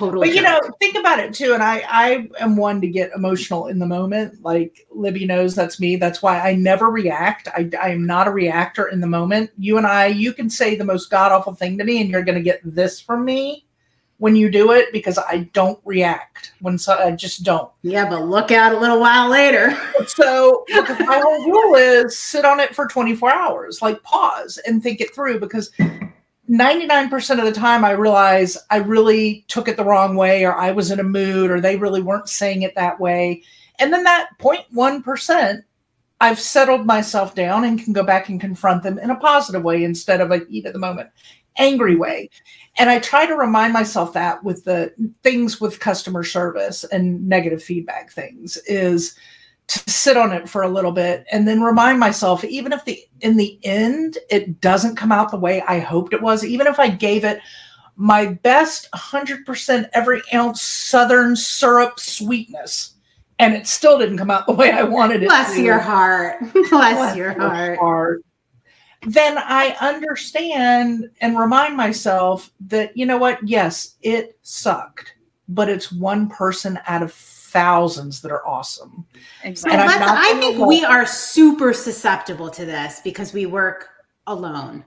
Total. 0.00 0.22
but 0.22 0.34
you 0.34 0.40
know, 0.40 0.58
think 0.78 0.96
about 0.96 1.18
it 1.18 1.34
too. 1.34 1.52
And 1.52 1.62
I, 1.62 1.84
I 1.86 2.28
am 2.40 2.56
one 2.56 2.80
to 2.80 2.88
get 2.88 3.12
emotional 3.14 3.66
in 3.66 3.78
the 3.78 3.84
moment. 3.86 4.42
Like 4.42 4.86
Libby 4.90 5.26
knows 5.26 5.54
that's 5.54 5.78
me. 5.78 5.96
That's 5.96 6.22
why 6.22 6.40
I 6.40 6.54
never 6.54 6.86
react. 6.86 7.48
I, 7.48 7.68
I 7.78 7.90
am 7.90 8.06
not 8.06 8.26
a 8.26 8.30
reactor 8.30 8.88
in 8.88 9.02
the 9.02 9.06
moment. 9.06 9.50
You 9.58 9.76
and 9.76 9.86
I, 9.86 10.06
you 10.06 10.32
can 10.32 10.48
say 10.48 10.74
the 10.74 10.86
most 10.86 11.10
god 11.10 11.32
awful 11.32 11.54
thing 11.54 11.76
to 11.76 11.84
me, 11.84 12.00
and 12.00 12.08
you're 12.08 12.22
going 12.22 12.38
to 12.38 12.42
get 12.42 12.62
this 12.64 12.98
from 12.98 13.26
me 13.26 13.66
when 14.16 14.36
you 14.36 14.50
do 14.50 14.72
it 14.72 14.90
because 14.90 15.18
I 15.18 15.50
don't 15.52 15.78
react 15.84 16.52
when 16.60 16.78
so 16.78 16.94
I 16.94 17.10
just 17.10 17.42
don't. 17.42 17.70
yeah, 17.82 18.08
but 18.08 18.24
look 18.24 18.50
out 18.50 18.72
a 18.72 18.78
little 18.78 19.00
while 19.00 19.28
later. 19.28 19.76
So 20.06 20.64
my 20.70 21.20
whole 21.22 21.44
rule 21.44 21.74
is 21.74 22.18
sit 22.18 22.46
on 22.46 22.58
it 22.58 22.74
for 22.74 22.88
24 22.88 23.32
hours, 23.32 23.82
like 23.82 24.02
pause 24.02 24.58
and 24.66 24.82
think 24.82 25.02
it 25.02 25.14
through 25.14 25.40
because 25.40 25.70
99% 26.50 27.38
of 27.38 27.44
the 27.44 27.52
time 27.52 27.84
I 27.84 27.92
realize 27.92 28.58
I 28.70 28.78
really 28.78 29.44
took 29.46 29.68
it 29.68 29.76
the 29.76 29.84
wrong 29.84 30.16
way 30.16 30.44
or 30.44 30.52
I 30.52 30.72
was 30.72 30.90
in 30.90 30.98
a 30.98 31.04
mood 31.04 31.48
or 31.50 31.60
they 31.60 31.76
really 31.76 32.02
weren't 32.02 32.28
saying 32.28 32.62
it 32.62 32.74
that 32.74 32.98
way. 32.98 33.44
And 33.78 33.92
then 33.92 34.02
that 34.02 34.30
0.1%, 34.40 35.62
I've 36.20 36.40
settled 36.40 36.86
myself 36.86 37.36
down 37.36 37.64
and 37.64 37.82
can 37.82 37.92
go 37.92 38.02
back 38.02 38.28
and 38.28 38.40
confront 38.40 38.82
them 38.82 38.98
in 38.98 39.10
a 39.10 39.16
positive 39.16 39.62
way 39.62 39.84
instead 39.84 40.20
of 40.20 40.32
a 40.32 40.44
heat 40.50 40.66
of 40.66 40.72
the 40.72 40.80
moment, 40.80 41.10
angry 41.56 41.94
way. 41.94 42.28
And 42.78 42.90
I 42.90 42.98
try 42.98 43.26
to 43.26 43.36
remind 43.36 43.72
myself 43.72 44.12
that 44.14 44.42
with 44.42 44.64
the 44.64 44.92
things 45.22 45.60
with 45.60 45.78
customer 45.78 46.24
service 46.24 46.82
and 46.84 47.28
negative 47.28 47.62
feedback 47.62 48.10
things 48.10 48.56
is 48.66 49.14
to 49.70 49.88
sit 49.88 50.16
on 50.16 50.32
it 50.32 50.48
for 50.48 50.62
a 50.62 50.68
little 50.68 50.90
bit 50.90 51.24
and 51.30 51.46
then 51.46 51.62
remind 51.62 52.00
myself 52.00 52.42
even 52.42 52.72
if 52.72 52.84
the 52.84 53.00
in 53.20 53.36
the 53.36 53.56
end 53.62 54.18
it 54.28 54.60
doesn't 54.60 54.96
come 54.96 55.12
out 55.12 55.30
the 55.30 55.38
way 55.38 55.62
i 55.62 55.78
hoped 55.78 56.12
it 56.12 56.20
was 56.20 56.44
even 56.44 56.66
if 56.66 56.80
i 56.80 56.88
gave 56.88 57.24
it 57.24 57.40
my 57.94 58.26
best 58.26 58.90
100% 58.92 59.88
every 59.92 60.22
ounce 60.34 60.60
southern 60.60 61.36
syrup 61.36 62.00
sweetness 62.00 62.94
and 63.38 63.54
it 63.54 63.68
still 63.68 63.96
didn't 63.96 64.18
come 64.18 64.30
out 64.30 64.44
the 64.46 64.52
way 64.52 64.72
i 64.72 64.82
wanted 64.82 65.22
it 65.22 65.28
Bless 65.28 65.54
to 65.54 65.62
your 65.62 65.78
heart. 65.78 66.40
Bless, 66.70 67.16
your 67.16 67.38
heart. 67.38 67.78
heart, 67.78 68.24
then 69.06 69.38
i 69.38 69.76
understand 69.80 71.08
and 71.20 71.38
remind 71.38 71.76
myself 71.76 72.50
that 72.66 72.96
you 72.96 73.06
know 73.06 73.18
what 73.18 73.38
yes 73.46 73.94
it 74.02 74.36
sucked 74.42 75.14
but 75.46 75.68
it's 75.68 75.92
one 75.92 76.28
person 76.28 76.76
out 76.88 77.02
of 77.04 77.12
thousands 77.52 78.20
that 78.22 78.30
are 78.30 78.46
awesome 78.46 79.04
Exactly. 79.44 79.72
And 79.72 79.82
I'm 79.82 79.88
let's, 79.88 80.00
not 80.00 80.18
I 80.18 80.28
gonna 80.30 80.40
think 80.40 80.58
lie. 80.58 80.66
we 80.66 80.84
are 80.84 81.06
super 81.06 81.72
susceptible 81.72 82.48
to 82.50 82.64
this 82.64 83.00
because 83.02 83.32
we 83.32 83.46
work 83.46 83.88
alone. 84.26 84.84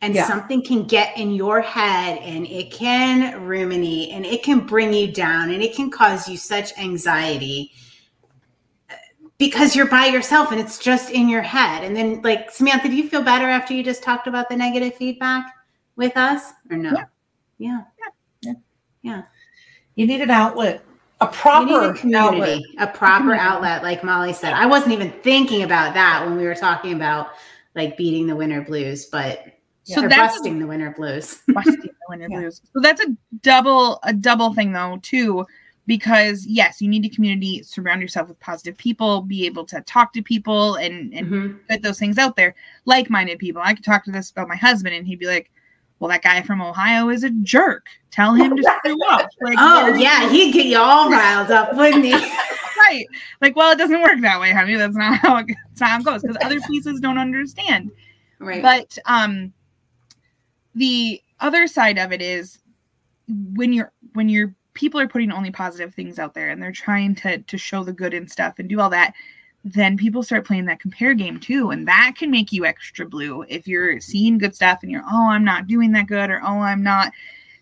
And 0.00 0.14
Yeah. 0.14 0.26
something 0.26 0.62
can 0.62 0.84
get 0.84 1.16
in 1.16 1.32
your 1.32 1.60
head 1.60 2.18
and 2.18 2.46
it 2.46 2.70
can 2.70 3.42
ruminate 3.44 4.10
and 4.10 4.24
it 4.24 4.42
can 4.44 4.60
bring 4.66 4.92
you 4.92 5.10
down 5.12 5.50
and 5.50 5.62
it 5.62 5.74
can 5.74 5.90
cause 5.90 6.28
you 6.28 6.36
such 6.36 6.76
anxiety 6.78 7.72
uh, 8.90 8.94
because 9.38 9.74
you're 9.74 9.88
by 9.88 10.06
yourself 10.06 10.52
and 10.52 10.60
it's 10.60 10.78
just 10.78 11.10
in 11.10 11.28
your 11.28 11.42
head. 11.42 11.82
And 11.82 11.96
then, 11.96 12.20
like, 12.22 12.50
Samantha, 12.50 12.88
do 12.88 12.94
you 12.96 13.08
feel 13.08 13.22
better 13.22 13.48
after 13.48 13.74
you 13.74 13.82
just 13.82 14.02
talked 14.04 14.26
about 14.28 14.48
the 14.48 14.56
negative 14.56 14.94
feedback 14.94 15.46
with 15.96 16.16
us 16.16 16.52
or 16.70 16.76
no? 16.76 16.92
Yeah. 17.58 17.82
Yeah. 18.42 18.52
Yeah. 19.02 19.22
You 19.96 20.06
need 20.06 20.20
an 20.20 20.30
outlet, 20.30 20.84
a 21.20 21.26
proper 21.26 21.90
a 21.90 21.94
community, 21.94 22.16
outlet. 22.16 22.62
a 22.78 22.86
proper 22.86 23.18
Community. 23.22 23.40
outlet, 23.40 23.82
like 23.82 24.04
Molly 24.04 24.32
said. 24.32 24.52
I 24.52 24.66
wasn't 24.66 24.92
even 24.92 25.10
thinking 25.22 25.62
about 25.64 25.94
that 25.94 26.24
when 26.24 26.36
we 26.36 26.44
were 26.44 26.54
talking 26.54 26.92
about 26.94 27.30
like 27.74 27.96
beating 27.96 28.26
the 28.26 28.36
winter 28.36 28.62
blues, 28.62 29.06
but 29.06 29.44
So 29.84 30.04
or 30.04 30.08
that's 30.08 30.34
busting 30.34 30.58
the 30.58 30.66
winter 30.66 30.94
blues. 30.96 31.40
busting 31.48 31.74
the 31.82 31.90
winter 32.08 32.28
Yeah. 32.30 32.40
blues. 32.40 32.60
So 32.72 32.80
that's 32.80 33.00
a 33.02 33.16
double 33.42 33.98
a 34.04 34.12
double 34.12 34.54
thing 34.54 34.72
though 34.72 34.98
too, 35.02 35.44
because 35.86 36.46
yes, 36.46 36.80
you 36.80 36.88
need 36.88 37.04
a 37.04 37.08
community. 37.08 37.62
Surround 37.64 38.00
yourself 38.00 38.28
with 38.28 38.38
positive 38.40 38.76
people. 38.76 39.22
Be 39.22 39.44
able 39.46 39.64
to 39.66 39.80
talk 39.82 40.12
to 40.12 40.22
people 40.22 40.76
and 40.76 41.12
and 41.14 41.26
Mhm. 41.26 41.58
put 41.68 41.82
those 41.82 41.98
things 41.98 42.18
out 42.18 42.36
there. 42.36 42.54
Like 42.84 43.10
minded 43.10 43.38
people. 43.40 43.60
I 43.64 43.74
could 43.74 43.84
talk 43.84 44.04
to 44.04 44.12
this 44.12 44.30
about 44.30 44.48
my 44.48 44.56
husband, 44.56 44.94
and 44.94 45.06
he'd 45.06 45.18
be 45.18 45.26
like, 45.26 45.50
"Well, 46.00 46.08
that 46.10 46.22
guy 46.22 46.42
from 46.42 46.60
Ohio 46.62 47.08
is 47.08 47.24
a 47.24 47.30
jerk. 47.30 47.86
Tell 48.10 48.34
him 48.34 48.56
to 48.56 48.62
screw 48.62 48.98
up." 49.08 49.28
Like, 49.40 49.56
Oh 49.58 49.94
yeah, 49.94 50.28
he'd 50.28 50.52
get 50.52 50.66
you 50.66 50.78
all 50.78 51.10
riled 51.10 51.50
up, 51.50 51.74
wouldn't 51.74 52.04
he? 52.04 52.12
right. 52.78 53.06
Like, 53.40 53.56
well, 53.56 53.72
it 53.72 53.78
doesn't 53.78 54.02
work 54.02 54.20
that 54.22 54.40
way, 54.40 54.52
honey. 54.52 54.74
That's 54.76 54.96
not 54.96 55.18
how 55.18 55.36
it, 55.38 55.46
that's 55.68 55.80
not 55.80 55.90
how 55.90 55.98
it 56.00 56.04
goes 56.04 56.22
because 56.22 56.36
other 56.42 56.60
pieces 56.62 57.00
don't 57.00 57.18
understand. 57.18 57.90
right. 58.38 58.62
But 58.62 58.98
um 59.06 59.52
the 60.74 61.20
other 61.40 61.66
side 61.66 61.98
of 61.98 62.12
it 62.12 62.22
is 62.22 62.60
when 63.54 63.72
you're 63.72 63.92
when 64.14 64.28
you're 64.28 64.54
people 64.74 65.00
are 65.00 65.08
putting 65.08 65.32
only 65.32 65.50
positive 65.50 65.92
things 65.94 66.18
out 66.18 66.34
there 66.34 66.50
and 66.50 66.62
they're 66.62 66.72
trying 66.72 67.14
to 67.16 67.38
to 67.38 67.58
show 67.58 67.82
the 67.84 67.92
good 67.92 68.14
and 68.14 68.30
stuff 68.30 68.58
and 68.58 68.68
do 68.68 68.80
all 68.80 68.90
that, 68.90 69.12
then 69.64 69.96
people 69.96 70.22
start 70.22 70.46
playing 70.46 70.66
that 70.66 70.80
compare 70.80 71.14
game 71.14 71.40
too. 71.40 71.70
And 71.70 71.86
that 71.88 72.14
can 72.16 72.30
make 72.30 72.52
you 72.52 72.64
extra 72.64 73.06
blue 73.06 73.44
if 73.48 73.66
you're 73.66 74.00
seeing 74.00 74.38
good 74.38 74.54
stuff 74.54 74.80
and 74.82 74.90
you're, 74.90 75.04
oh, 75.10 75.28
I'm 75.28 75.44
not 75.44 75.66
doing 75.66 75.92
that 75.92 76.06
good 76.06 76.30
or 76.30 76.40
oh, 76.42 76.60
I'm 76.60 76.82
not. 76.82 77.12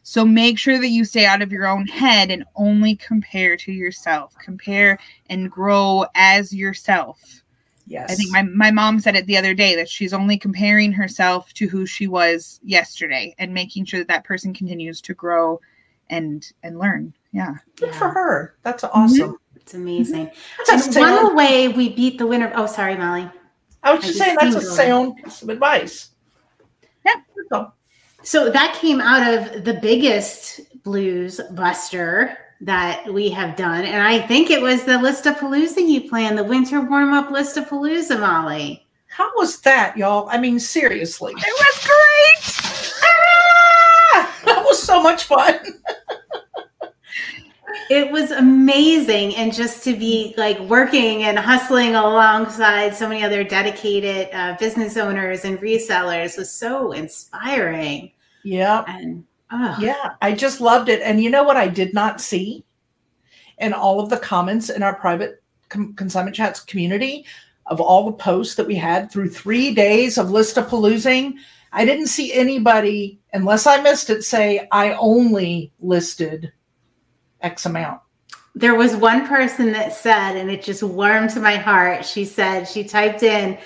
So 0.03 0.25
make 0.25 0.59
sure 0.59 0.79
that 0.79 0.89
you 0.89 1.05
stay 1.05 1.27
out 1.27 1.43
of 1.43 1.51
your 1.51 1.67
own 1.67 1.87
head 1.87 2.31
and 2.31 2.45
only 2.55 2.95
compare 2.97 3.57
to 3.57 3.73
yourself. 3.73 4.37
Compare 4.39 4.99
and 5.31 5.51
grow 5.51 6.07
as 6.15 6.55
yourself. 6.55 7.43
Yes. 7.89 8.13
I 8.13 8.15
think 8.15 8.33
my, 8.33 8.43
my 8.43 8.71
mom 8.71 9.01
said 9.01 9.17
it 9.17 9.27
the 9.27 9.37
other 9.37 9.55
day 9.55 9.75
that 9.77 9.89
she's 9.89 10.13
only 10.13 10.37
comparing 10.37 10.93
herself 10.93 11.53
to 11.55 11.69
who 11.69 11.87
she 11.87 12.07
was 12.07 12.61
yesterday 12.63 13.35
and 13.39 13.55
making 13.55 13.85
sure 13.85 14.01
that 14.01 14.09
that 14.09 14.25
person 14.25 14.53
continues 14.53 15.01
to 15.03 15.15
grow 15.15 15.61
and 16.09 16.53
and 16.63 16.79
learn. 16.79 17.15
Yeah. 17.33 17.55
Good 17.77 17.95
for 17.95 18.09
her. 18.09 18.55
That's 18.63 18.85
mm-hmm. 18.85 18.99
awesome. 18.99 19.39
It's 19.67 19.75
amazing. 19.75 20.31
That's 20.69 20.97
a 20.97 21.01
And 21.01 21.25
one 21.27 21.35
way 21.35 21.67
we 21.67 21.89
beat 21.89 22.19
the 22.19 22.27
winter. 22.27 22.53
Oh, 22.55 22.67
sorry, 22.67 22.95
Molly. 22.95 23.29
I 23.83 23.93
was 23.93 24.05
I 24.05 24.07
just 24.07 24.07
just 24.07 24.19
saying 24.19 24.37
that's 24.41 24.55
a 24.55 24.61
sound 24.61 25.17
piece 25.17 25.43
of 25.43 25.49
advice. 25.49 26.11
Yeah. 27.05 27.71
So 28.23 28.49
that 28.49 28.79
came 28.81 29.01
out 29.01 29.35
of 29.35 29.65
the 29.65 29.75
biggest 29.75 30.61
blues 30.85 31.41
buster 31.51 32.39
that 32.61 33.13
we 33.13 33.29
have 33.31 33.57
done. 33.57 33.85
And 33.85 34.01
I 34.01 34.25
think 34.25 34.51
it 34.51 34.63
was 34.63 34.85
the 34.85 34.93
Listapalooza 34.93 35.85
you 35.85 36.09
planned, 36.09 36.39
the 36.39 36.45
winter 36.45 36.81
warm 36.81 37.13
up 37.13 37.31
Listapalooza, 37.31 38.21
Molly. 38.21 38.87
How 39.09 39.33
was 39.35 39.61
that, 39.63 39.97
y'all? 39.97 40.29
I 40.29 40.39
mean, 40.39 40.61
seriously. 40.61 41.33
It 41.37 41.37
was 41.37 41.85
great. 41.85 43.03
Ah! 44.15 44.33
That 44.45 44.63
was 44.65 44.81
so 44.81 45.03
much 45.03 45.25
fun. 45.25 45.59
It 47.91 48.11
was 48.11 48.31
amazing. 48.31 49.37
And 49.37 49.53
just 49.53 49.85
to 49.85 49.97
be 49.97 50.35
like 50.37 50.59
working 50.61 51.25
and 51.25 51.39
hustling 51.39 51.95
alongside 51.95 52.95
so 52.95 53.09
many 53.09 53.23
other 53.23 53.45
dedicated 53.45 54.29
uh, 54.33 54.57
business 54.59 54.97
owners 54.97 55.45
and 55.45 55.59
resellers 55.61 56.37
was 56.37 56.51
so 56.51 56.93
inspiring. 56.93 58.13
Yeah. 58.45 58.85
And 58.87 59.25
oh, 59.51 59.77
Yeah. 59.81 60.15
I 60.23 60.33
just 60.33 60.61
loved 60.61 60.89
it. 60.89 61.01
And 61.03 61.23
you 61.23 61.31
know 61.31 61.45
what 61.45 61.57
I 61.57 61.69
did 61.69 61.95
not 61.95 62.21
see 62.21 62.65
in 63.59 63.73
all 63.73 64.01
of 64.01 64.11
the 64.11 64.19
comments 64.19 64.71
in 64.71 64.83
our 64.83 64.95
private 64.95 65.43
com- 65.69 65.95
consignment 65.95 66.37
chats 66.37 66.61
community 66.61 67.25
of 67.67 67.81
all 67.81 68.07
the 68.07 68.13
posts 68.17 68.55
that 68.55 68.67
we 68.67 68.77
had 68.77 69.11
through 69.11 69.31
three 69.31 69.75
days 69.75 70.19
of 70.19 70.29
Listapaloozing? 70.29 71.35
I 71.73 71.85
didn't 71.85 72.07
see 72.07 72.33
anybody, 72.33 73.19
unless 73.33 73.67
I 73.67 73.83
missed 73.83 74.09
it, 74.09 74.23
say 74.23 74.67
I 74.71 74.93
only 74.95 75.73
listed 75.81 76.53
X 77.41 77.67
amount. 77.67 78.01
There 78.55 78.75
was 78.75 78.97
one 78.97 79.27
person 79.27 79.73
that 79.73 79.93
said, 79.93 80.37
and 80.37 80.51
it 80.51 80.63
just 80.63 80.83
warmed 80.83 81.31
to 81.31 81.41
my 81.41 81.57
heart. 81.57 82.05
She 82.07 82.25
said, 82.25 82.65
she 82.65 82.85
typed 82.85 83.23
in, 83.23 83.59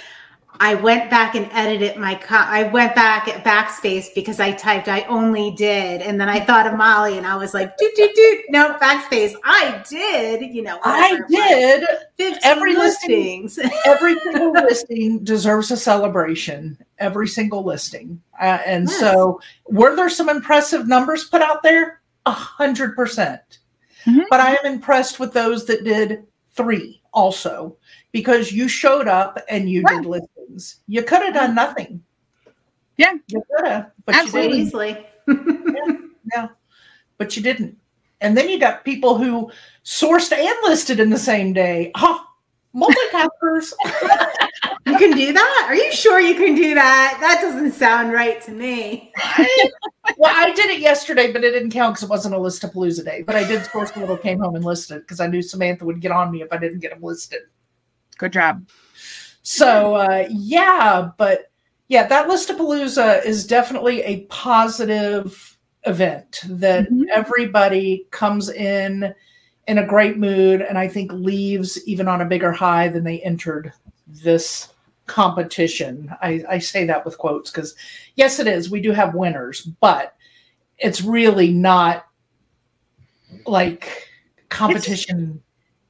I 0.62 0.74
went 0.74 1.08
back 1.08 1.36
and 1.36 1.48
edited 1.52 1.96
my, 1.96 2.16
co- 2.16 2.34
I 2.36 2.64
went 2.64 2.94
back 2.96 3.28
at 3.28 3.44
backspace 3.44 4.12
because 4.16 4.40
I 4.40 4.50
typed, 4.52 4.88
I 4.88 5.02
only 5.02 5.52
did. 5.52 6.02
And 6.02 6.20
then 6.20 6.28
I 6.28 6.40
thought 6.40 6.66
of 6.66 6.74
Molly 6.74 7.16
and 7.16 7.26
I 7.26 7.36
was 7.36 7.54
like, 7.54 7.76
doot, 7.78 7.92
doot, 7.94 8.14
doot, 8.14 8.40
no, 8.50 8.74
backspace. 8.74 9.32
I 9.44 9.82
did, 9.88 10.52
you 10.52 10.62
know. 10.62 10.78
I 10.84 11.12
whatever 11.12 11.24
it 11.30 11.80
did. 12.18 12.32
15 12.34 12.40
Every 12.42 12.74
listing- 12.74 13.42
listings. 13.44 13.58
every 13.86 14.18
single 14.18 14.52
listing 14.52 15.22
deserves 15.24 15.70
a 15.70 15.76
celebration. 15.76 16.76
Every 16.98 17.28
single 17.28 17.64
listing, 17.64 18.20
uh, 18.42 18.58
and 18.66 18.86
Yes. 18.88 18.98
so 19.00 19.40
were 19.68 19.94
there 19.96 20.10
some 20.10 20.28
impressive 20.28 20.86
numbers 20.88 21.24
put 21.28 21.40
out 21.40 21.62
there? 21.62 22.02
A 22.26 22.32
hundred 22.32 22.94
percent. 22.96 23.59
Mhm. 24.06 24.24
But 24.30 24.40
I 24.40 24.54
mm-hmm. 24.54 24.66
am 24.66 24.72
impressed 24.74 25.20
with 25.20 25.32
those 25.32 25.66
that 25.66 25.84
did 25.84 26.24
three 26.52 27.00
also, 27.12 27.76
because 28.12 28.52
you 28.52 28.68
showed 28.68 29.08
up 29.08 29.38
and 29.48 29.68
you 29.68 29.82
did 29.84 30.06
listings. 30.06 30.76
You 30.86 31.02
could 31.02 31.22
have 31.22 31.34
mm-hmm. 31.34 31.46
done 31.46 31.54
nothing. 31.54 32.02
Yeah. 32.96 33.14
you 33.28 33.42
could 33.56 33.66
have, 33.66 33.90
but 34.04 34.14
Absolutely. 34.14 34.58
you 34.58 34.64
didn't. 34.64 34.66
Easily. 34.66 35.06
Yeah, 36.32 36.48
but 37.18 37.36
you 37.36 37.42
didn't. 37.42 37.76
And 38.20 38.36
then 38.36 38.48
you 38.48 38.60
got 38.60 38.84
people 38.84 39.16
who 39.16 39.50
sourced 39.84 40.32
and 40.32 40.56
listed 40.62 41.00
in 41.00 41.10
the 41.10 41.18
same 41.18 41.52
day. 41.52 41.90
Oh, 41.96 42.24
multitaskers. 42.74 43.72
You 44.86 44.96
can 44.98 45.16
do 45.16 45.32
that? 45.32 45.64
Are 45.68 45.74
you 45.74 45.92
sure 45.92 46.20
you 46.20 46.34
can 46.34 46.54
do 46.54 46.74
that? 46.74 47.18
That 47.20 47.40
doesn't 47.40 47.72
sound 47.72 48.12
right 48.12 48.40
to 48.42 48.50
me. 48.50 49.12
well, 50.16 50.34
I 50.34 50.52
did 50.52 50.70
it 50.70 50.80
yesterday, 50.80 51.32
but 51.32 51.44
it 51.44 51.52
didn't 51.52 51.70
count 51.70 51.94
because 51.94 52.02
it 52.04 52.10
wasn't 52.10 52.34
a 52.34 52.38
Listapalooza 52.38 53.04
day. 53.04 53.22
But 53.22 53.36
I 53.36 53.44
did 53.44 53.64
source 53.66 53.94
a 53.94 54.00
little 54.00 54.16
came 54.16 54.40
home 54.40 54.56
and 54.56 54.64
listed 54.64 55.02
because 55.02 55.20
I 55.20 55.26
knew 55.28 55.42
Samantha 55.42 55.84
would 55.84 56.00
get 56.00 56.10
on 56.12 56.32
me 56.32 56.42
if 56.42 56.52
I 56.52 56.56
didn't 56.56 56.80
get 56.80 56.90
them 56.90 57.02
listed. 57.02 57.42
Good 58.18 58.32
job. 58.32 58.66
So 59.42 59.94
uh, 59.94 60.26
yeah, 60.30 61.10
but 61.16 61.50
yeah, 61.88 62.06
that 62.06 62.28
Listapalooza 62.28 63.24
is 63.24 63.46
definitely 63.46 64.02
a 64.02 64.22
positive 64.26 65.56
event 65.84 66.40
that 66.48 66.90
Mhm. 66.90 67.04
everybody 67.12 68.06
comes 68.10 68.48
in 68.48 69.14
in 69.66 69.78
a 69.78 69.86
great 69.86 70.18
mood 70.18 70.62
and 70.62 70.78
I 70.78 70.88
think 70.88 71.12
leaves 71.12 71.82
even 71.86 72.08
on 72.08 72.20
a 72.20 72.26
bigger 72.26 72.52
high 72.52 72.88
than 72.88 73.04
they 73.04 73.20
entered 73.20 73.72
this 74.06 74.68
competition. 75.06 76.10
I, 76.22 76.42
I 76.48 76.58
say 76.58 76.84
that 76.86 77.04
with 77.04 77.18
quotes 77.18 77.50
because 77.50 77.74
yes, 78.16 78.38
it 78.38 78.46
is. 78.46 78.70
We 78.70 78.80
do 78.80 78.92
have 78.92 79.14
winners, 79.14 79.62
but 79.80 80.14
it's 80.78 81.02
really 81.02 81.52
not 81.52 82.06
like 83.46 84.08
competition. 84.48 85.42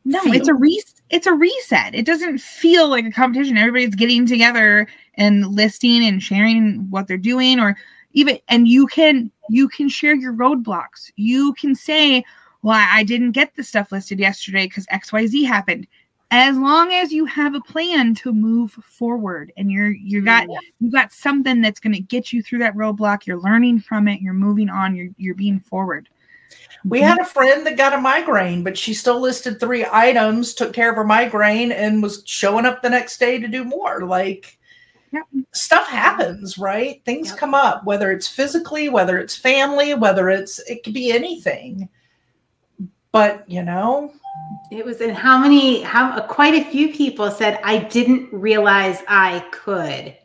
No, 0.04 0.20
feel. 0.22 0.35
it's 0.35 0.48
a 0.48 0.54
re- 0.54 0.83
it's 1.11 1.26
a 1.26 1.35
reset. 1.35 1.94
It 1.94 2.06
doesn't 2.06 2.38
feel 2.38 2.88
like 2.88 3.04
a 3.04 3.11
competition. 3.11 3.59
Everybody's 3.59 3.94
getting 3.94 4.26
together 4.26 4.87
and 5.14 5.46
listing 5.46 6.04
and 6.04 6.22
sharing 6.22 6.88
what 6.90 7.06
they're 7.06 7.18
doing 7.18 7.61
or 7.61 7.76
even 8.12 8.38
and 8.48 8.66
you 8.66 8.87
can 8.87 9.30
you 9.48 9.68
can 9.68 9.88
share 9.88 10.14
your 10.14 10.33
roadblocks. 10.33 11.11
You 11.16 11.52
can 11.54 11.74
say, 11.74 12.24
"Well, 12.62 12.76
I 12.76 13.00
I 13.00 13.02
didn't 13.04 13.32
get 13.32 13.54
the 13.54 13.62
stuff 13.64 13.92
listed 13.92 14.18
yesterday 14.18 14.68
cuz 14.68 14.86
XYZ 14.86 15.44
happened." 15.46 15.86
As 16.32 16.56
long 16.56 16.92
as 16.92 17.12
you 17.12 17.24
have 17.24 17.56
a 17.56 17.60
plan 17.60 18.14
to 18.16 18.32
move 18.32 18.70
forward 18.70 19.52
and 19.56 19.70
you're 19.70 19.90
you 19.90 20.22
got 20.22 20.46
you 20.80 20.90
got 20.90 21.12
something 21.12 21.60
that's 21.60 21.80
going 21.80 21.92
to 21.92 22.00
get 22.00 22.32
you 22.32 22.40
through 22.42 22.60
that 22.60 22.76
roadblock, 22.76 23.26
you're 23.26 23.40
learning 23.40 23.80
from 23.80 24.06
it, 24.06 24.20
you're 24.20 24.32
moving 24.32 24.68
on, 24.68 24.94
you're 24.94 25.08
you're 25.16 25.34
being 25.34 25.58
forward. 25.60 26.08
We 26.84 27.00
had 27.00 27.18
a 27.18 27.24
friend 27.24 27.66
that 27.66 27.76
got 27.76 27.92
a 27.92 28.00
migraine, 28.00 28.62
but 28.62 28.78
she 28.78 28.94
still 28.94 29.20
listed 29.20 29.60
three 29.60 29.84
items, 29.90 30.54
took 30.54 30.72
care 30.72 30.90
of 30.90 30.96
her 30.96 31.04
migraine, 31.04 31.72
and 31.72 32.02
was 32.02 32.22
showing 32.26 32.64
up 32.64 32.80
the 32.80 32.90
next 32.90 33.18
day 33.18 33.38
to 33.38 33.48
do 33.48 33.64
more. 33.64 34.02
Like 34.04 34.56
Yep. 35.12 35.24
stuff 35.52 35.88
happens, 35.88 36.58
right? 36.58 37.02
Things 37.04 37.30
Yep. 37.30 37.38
come 37.38 37.54
up, 37.54 37.84
whether 37.84 38.12
it's 38.12 38.28
physically, 38.28 38.88
whether 38.88 39.18
it's 39.18 39.34
family, 39.36 39.94
whether 39.94 40.30
it's 40.30 40.58
it 40.60 40.84
could 40.84 40.94
be 40.94 41.10
anything. 41.12 41.88
But 43.12 43.48
you 43.50 43.62
know, 43.62 44.12
It 44.70 44.84
was 44.84 45.00
in 45.00 45.10
how 45.10 45.38
many, 45.38 45.80
how 45.82 46.12
uh, 46.12 46.26
quite 46.26 46.54
a 46.54 46.70
few 46.70 46.92
people 46.92 47.30
said, 47.30 47.58
I 47.64 47.78
didn't 47.78 48.32
realize 48.32 49.02
I 49.08 49.40
could. 49.50 50.16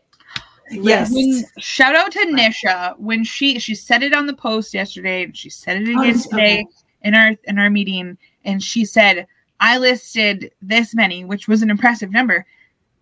yes, 0.70 1.12
When, 1.12 1.44
shout 1.60 1.96
out 1.96 2.12
to 2.12 2.20
Nisha 2.28 2.98
when 3.00 3.24
she 3.24 3.60
she 3.60 3.76
said 3.76 4.04
it 4.04 4.14
on 4.14 4.26
the 4.26 4.34
post 4.36 4.74
yesterday 4.74 5.24
and 5.24 5.36
she 5.36 5.50
said 5.50 5.82
it 5.82 5.88
Oh, 5.90 6.02
again 6.02 6.10
it's- 6.10 6.28
today 6.28 6.60
okay. 6.62 6.68
in 7.04 7.14
our 7.16 7.32
in 7.46 7.60
our 7.60 7.70
meeting 7.70 8.18
and 8.46 8.62
she 8.64 8.84
said 8.86 9.28
I 9.60 9.78
listed 9.78 10.52
this 10.62 10.94
many 10.96 11.24
which 11.24 11.48
was 11.48 11.62
an 11.62 11.70
impressive 11.70 12.12
number 12.12 12.46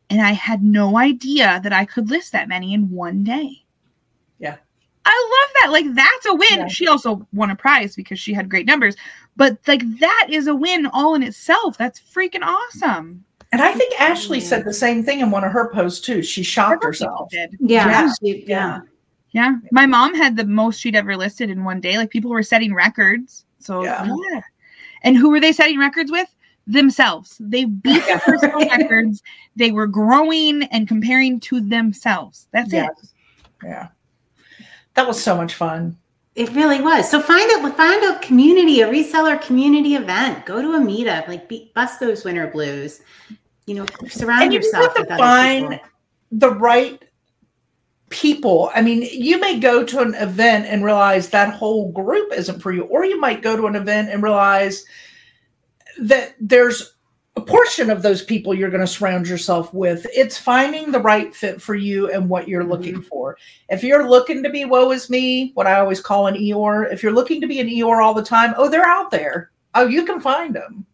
and 0.09 0.21
I 0.21 0.31
had 0.31 0.61
no 0.63 0.97
idea 0.97 1.59
that 1.63 1.71
I 1.73 1.85
could 1.85 2.09
list 2.09 2.33
that 2.33 2.47
many 2.49 2.73
in 2.73 2.89
one 2.91 3.23
day. 3.23 3.63
Yeah. 4.39 4.57
I 5.05 5.45
love 5.45 5.53
that. 5.61 5.71
Like 5.71 5.93
that's 5.95 6.25
a 6.25 6.33
win. 6.33 6.59
Yeah. 6.59 6.67
She 6.67 6.87
also 6.87 7.27
won 7.33 7.49
a 7.49 7.55
prize 7.55 7.95
because 7.95 8.19
she 8.19 8.33
had 8.33 8.49
great 8.49 8.65
numbers. 8.65 8.95
But 9.35 9.57
like 9.67 9.81
that 9.99 10.27
is 10.29 10.47
a 10.47 10.55
win 10.55 10.85
all 10.87 11.15
in 11.15 11.23
itself. 11.23 11.77
That's 11.77 11.99
freaking 11.99 12.43
awesome. 12.43 13.25
and 13.51 13.61
I 13.61 13.73
think 13.73 13.99
Ashley 13.99 14.39
said 14.39 14.63
the 14.65 14.73
same 14.73 15.03
thing 15.03 15.19
in 15.19 15.29
one 15.31 15.43
of 15.43 15.51
her 15.51 15.69
posts 15.73 15.99
too. 16.05 16.21
She 16.23 16.41
shocked 16.43 16.83
herself. 16.83 17.29
Did. 17.29 17.55
Yeah. 17.59 17.87
Yeah. 17.87 18.11
she- 18.21 18.45
yeah. 18.47 18.79
Yeah. 19.31 19.55
My 19.71 19.85
mom 19.85 20.13
had 20.15 20.37
the 20.37 20.45
most 20.45 20.79
she'd 20.79 20.95
ever 20.95 21.17
listed 21.17 21.49
in 21.49 21.63
one 21.63 21.81
day. 21.81 21.97
Like 21.97 22.09
people 22.11 22.31
were 22.31 22.43
setting 22.43 22.73
records. 22.73 23.45
So 23.59 23.83
Yeah. 23.83 24.05
yeah. 24.31 24.41
And 25.01 25.17
who 25.17 25.29
were 25.31 25.39
they 25.41 25.51
setting 25.51 25.79
records 25.79 26.11
with? 26.11 26.33
Themselves. 26.65 27.35
They 27.41 27.65
beat 27.65 28.05
their 28.05 28.19
personal 28.19 28.59
records. 28.77 29.21
They 29.57 29.71
were 29.71 29.87
growing 29.87 30.63
and 30.65 30.87
comparing 30.87 31.39
to 31.41 31.59
themselves. 31.59 32.47
That's 32.51 32.71
it. 32.71 32.89
Yeah. 33.63 33.87
That 34.95 35.07
was 35.07 35.21
so 35.21 35.35
much 35.35 35.55
fun. 35.55 35.97
It 36.35 36.51
really 36.53 36.81
was. 36.81 37.09
So 37.09 37.21
find 37.21 37.49
a 37.51 37.71
find 37.73 38.03
a 38.03 38.19
community, 38.19 38.81
a 38.81 38.87
reseller 38.87 39.39
community 39.41 39.95
event. 39.95 40.45
Go 40.45 40.61
to 40.61 40.73
a 40.73 40.79
meetup, 40.79 41.27
like 41.27 41.47
be, 41.47 41.71
bust 41.75 41.99
those 41.99 42.23
winter 42.23 42.47
blues. 42.47 43.01
You 43.65 43.75
know, 43.75 43.85
surround 44.07 44.51
you 44.51 44.59
yourself 44.59 44.93
with 44.97 45.07
find 45.09 45.79
the 46.31 46.51
right 46.51 47.01
people. 48.09 48.71
I 48.73 48.81
mean, 48.81 49.07
you 49.11 49.39
may 49.39 49.59
go 49.59 49.83
to 49.83 49.99
an 49.99 50.15
event 50.15 50.65
and 50.67 50.83
realize 50.83 51.29
that 51.29 51.53
whole 51.53 51.91
group 51.91 52.33
isn't 52.33 52.59
for 52.59 52.71
you, 52.71 52.83
or 52.83 53.05
you 53.05 53.19
might 53.19 53.41
go 53.41 53.55
to 53.55 53.67
an 53.67 53.75
event 53.75 54.09
and 54.09 54.23
realize 54.23 54.85
that 55.99 56.35
there's 56.39 56.95
a 57.35 57.41
portion 57.41 57.89
of 57.89 58.01
those 58.01 58.21
people 58.21 58.53
you're 58.53 58.69
going 58.69 58.81
to 58.81 58.87
surround 58.87 59.27
yourself 59.27 59.73
with. 59.73 60.05
It's 60.13 60.37
finding 60.37 60.91
the 60.91 60.99
right 60.99 61.35
fit 61.35 61.61
for 61.61 61.73
you 61.73 62.11
and 62.11 62.29
what 62.29 62.47
you're 62.47 62.61
mm-hmm. 62.61 62.71
looking 62.71 63.01
for. 63.01 63.37
If 63.69 63.83
you're 63.83 64.07
looking 64.07 64.43
to 64.43 64.49
be 64.49 64.65
woe 64.65 64.91
is 64.91 65.09
me, 65.09 65.51
what 65.55 65.65
I 65.65 65.79
always 65.79 65.99
call 65.99 66.27
an 66.27 66.35
Eeyore, 66.35 66.93
if 66.93 67.01
you're 67.01 67.11
looking 67.11 67.41
to 67.41 67.47
be 67.47 67.59
an 67.59 67.67
Eeyore 67.67 68.03
all 68.03 68.13
the 68.13 68.23
time, 68.23 68.53
oh, 68.57 68.69
they're 68.69 68.85
out 68.85 69.09
there. 69.09 69.51
Oh, 69.73 69.87
you 69.87 70.05
can 70.05 70.19
find 70.19 70.53
them 70.53 70.85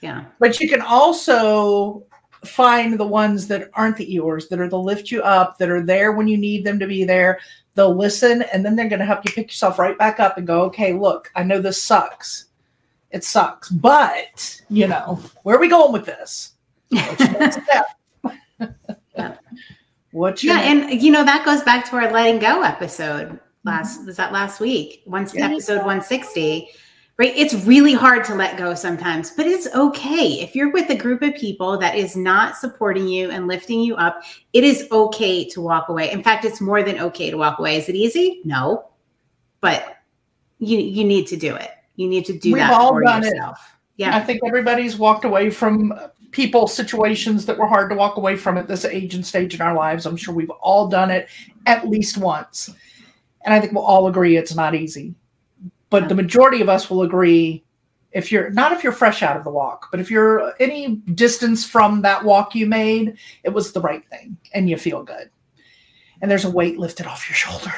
Yeah. 0.00 0.24
but 0.38 0.58
you 0.58 0.68
can 0.68 0.80
also 0.80 2.04
find 2.44 2.98
the 2.98 3.06
ones 3.06 3.46
that 3.48 3.70
aren't 3.74 3.96
the 3.96 4.16
Eeyores, 4.16 4.48
that 4.48 4.60
are 4.60 4.68
the 4.68 4.78
lift 4.78 5.10
you 5.10 5.22
up, 5.22 5.58
that 5.58 5.70
are 5.70 5.84
there 5.84 6.12
when 6.12 6.28
you 6.28 6.38
need 6.38 6.64
them 6.64 6.78
to 6.78 6.86
be 6.86 7.04
there. 7.04 7.40
They'll 7.74 7.94
listen 7.94 8.42
and 8.52 8.64
then 8.64 8.76
they're 8.76 8.88
going 8.88 9.00
to 9.00 9.04
help 9.04 9.24
you 9.26 9.32
pick 9.32 9.48
yourself 9.48 9.78
right 9.78 9.98
back 9.98 10.20
up 10.20 10.38
and 10.38 10.46
go, 10.46 10.62
okay, 10.62 10.94
look, 10.94 11.30
I 11.34 11.42
know 11.42 11.60
this 11.60 11.82
sucks. 11.82 12.46
It 13.14 13.22
sucks, 13.22 13.68
but 13.68 14.60
you 14.68 14.88
know, 14.88 15.20
where 15.44 15.56
are 15.56 15.60
we 15.60 15.68
going 15.68 15.92
with 15.92 16.04
this? 16.04 16.54
What's 16.88 17.20
your 17.20 17.38
next 17.38 17.60
step? 17.62 17.86
Yeah. 19.16 19.36
What's 20.10 20.42
your 20.42 20.56
Yeah, 20.56 20.74
next- 20.74 20.92
and 20.92 21.02
you 21.02 21.12
know 21.12 21.24
that 21.24 21.44
goes 21.44 21.62
back 21.62 21.88
to 21.90 21.96
our 21.96 22.10
letting 22.10 22.40
go 22.40 22.62
episode 22.62 23.38
last 23.62 23.98
mm-hmm. 23.98 24.06
was 24.06 24.16
that 24.16 24.32
last 24.32 24.58
week, 24.58 25.04
once 25.06 25.32
Yeah. 25.32 25.46
episode 25.46 25.78
160. 25.78 26.68
Right? 27.16 27.32
It's 27.36 27.54
really 27.64 27.94
hard 27.94 28.24
to 28.24 28.34
let 28.34 28.56
go 28.58 28.74
sometimes, 28.74 29.30
but 29.30 29.46
it's 29.46 29.72
okay. 29.72 30.40
If 30.42 30.56
you're 30.56 30.72
with 30.72 30.90
a 30.90 30.96
group 30.96 31.22
of 31.22 31.36
people 31.36 31.78
that 31.78 31.94
is 31.94 32.16
not 32.16 32.56
supporting 32.56 33.06
you 33.06 33.30
and 33.30 33.46
lifting 33.46 33.78
you 33.78 33.94
up, 33.94 34.22
it 34.52 34.64
is 34.64 34.88
okay 34.90 35.48
to 35.50 35.60
walk 35.60 35.88
away. 35.88 36.10
In 36.10 36.24
fact, 36.24 36.44
it's 36.44 36.60
more 36.60 36.82
than 36.82 36.98
okay 36.98 37.30
to 37.30 37.36
walk 37.36 37.60
away. 37.60 37.76
Is 37.76 37.88
it 37.88 37.94
easy? 37.94 38.40
No. 38.44 38.90
But 39.60 39.98
you 40.58 40.78
you 40.78 41.04
need 41.04 41.28
to 41.28 41.36
do 41.36 41.54
it. 41.54 41.70
You 41.96 42.08
need 42.08 42.24
to 42.26 42.38
do 42.38 42.52
We've 42.52 42.60
that 42.60 42.72
all 42.72 42.92
for 42.92 43.02
done 43.02 43.24
it. 43.24 43.34
Yeah. 43.96 44.16
I 44.16 44.20
think 44.20 44.40
everybody's 44.44 44.96
walked 44.96 45.24
away 45.24 45.50
from 45.50 45.94
people 46.32 46.66
situations 46.66 47.46
that 47.46 47.56
were 47.56 47.66
hard 47.66 47.88
to 47.90 47.96
walk 47.96 48.16
away 48.16 48.36
from 48.36 48.58
at 48.58 48.66
this 48.66 48.84
age 48.84 49.14
and 49.14 49.24
stage 49.24 49.54
in 49.54 49.60
our 49.60 49.74
lives. 49.74 50.04
I'm 50.04 50.16
sure 50.16 50.34
we've 50.34 50.50
all 50.50 50.88
done 50.88 51.10
it 51.10 51.28
at 51.66 51.88
least 51.88 52.18
once. 52.18 52.70
And 53.44 53.54
I 53.54 53.60
think 53.60 53.72
we'll 53.72 53.84
all 53.84 54.08
agree 54.08 54.36
it's 54.36 54.54
not 54.54 54.74
easy. 54.74 55.14
But 55.90 56.08
the 56.08 56.14
majority 56.16 56.60
of 56.60 56.68
us 56.68 56.90
will 56.90 57.02
agree 57.02 57.62
if 58.10 58.32
you're 58.32 58.50
not 58.50 58.72
if 58.72 58.82
you're 58.82 58.92
fresh 58.92 59.22
out 59.22 59.36
of 59.36 59.44
the 59.44 59.50
walk, 59.50 59.88
but 59.92 60.00
if 60.00 60.10
you're 60.10 60.52
any 60.60 60.96
distance 61.14 61.64
from 61.64 62.02
that 62.02 62.24
walk 62.24 62.54
you 62.54 62.66
made, 62.66 63.16
it 63.44 63.50
was 63.50 63.72
the 63.72 63.80
right 63.80 64.04
thing 64.08 64.36
and 64.54 64.68
you 64.68 64.76
feel 64.76 65.04
good. 65.04 65.30
And 66.20 66.28
there's 66.28 66.44
a 66.44 66.50
weight 66.50 66.78
lifted 66.78 67.06
off 67.06 67.28
your 67.28 67.36
shoulder. 67.36 67.72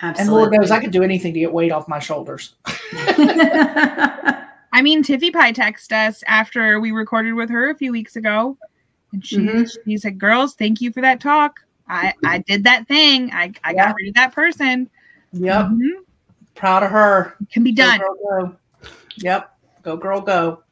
Absolutely. 0.00 0.20
And 0.20 0.30
Lord 0.32 0.52
knows 0.52 0.70
I 0.70 0.80
could 0.80 0.90
do 0.90 1.02
anything 1.02 1.32
to 1.34 1.40
get 1.40 1.52
weight 1.52 1.72
off 1.72 1.88
my 1.88 1.98
shoulders. 1.98 2.54
I 4.72 4.82
mean, 4.82 5.02
Tiffy 5.02 5.32
Pie 5.32 5.52
texted 5.52 5.92
us 6.08 6.22
after 6.26 6.80
we 6.80 6.90
recorded 6.92 7.34
with 7.34 7.48
her 7.50 7.70
a 7.70 7.74
few 7.74 7.92
weeks 7.92 8.16
ago. 8.16 8.56
And 9.12 9.24
she, 9.24 9.38
Mhm. 9.38 9.70
she 9.84 9.96
said, 9.96 10.18
Girls, 10.18 10.54
thank 10.54 10.80
you 10.80 10.92
for 10.92 11.00
that 11.00 11.20
talk. 11.20 11.60
I, 11.88 12.12
I 12.24 12.38
did 12.38 12.64
that 12.64 12.86
thing. 12.88 13.30
I, 13.32 13.52
I 13.64 13.72
Yeah. 13.72 13.86
got 13.86 13.94
rid 13.96 14.08
of 14.08 14.14
that 14.14 14.32
person. 14.32 14.90
Yep. 15.32 15.66
Mhm. 15.66 15.90
Proud 16.54 16.82
of 16.82 16.90
her. 16.90 17.36
Can 17.52 17.62
be 17.62 17.72
done. 17.72 18.00
Go, 18.00 18.16
girl, 18.28 18.46
go. 18.48 18.90
Yep. 19.16 19.52
Go, 19.82 19.96
girl, 19.96 20.20
go. 20.20 20.62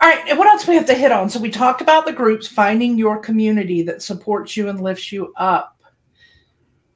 All 0.00 0.08
right. 0.10 0.22
And 0.28 0.38
what 0.38 0.48
else 0.48 0.66
we 0.68 0.74
have 0.74 0.86
to 0.86 0.94
hit 0.94 1.10
on? 1.10 1.30
So 1.30 1.40
we 1.40 1.50
talked 1.50 1.80
about 1.80 2.04
the 2.04 2.12
groups, 2.12 2.46
finding 2.46 2.98
your 2.98 3.18
community 3.18 3.82
that 3.82 4.02
supports 4.02 4.56
you 4.56 4.68
and 4.68 4.80
lifts 4.80 5.10
you 5.10 5.32
up. 5.36 5.75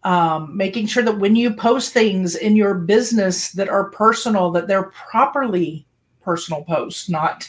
Um, 0.03 0.57
making 0.57 0.86
sure 0.86 1.03
that 1.03 1.18
when 1.18 1.36
you 1.36 1.53
post 1.53 1.92
things 1.92 2.34
in 2.36 2.57
your 2.57 2.72
business 2.74 3.53
that 3.53 3.68
are 3.68 3.90
personal, 3.90 4.51
that 4.53 4.66
they're 4.66 4.90
properly 5.11 5.86
personal 6.22 6.64
posts, 6.64 7.11
not 7.11 7.48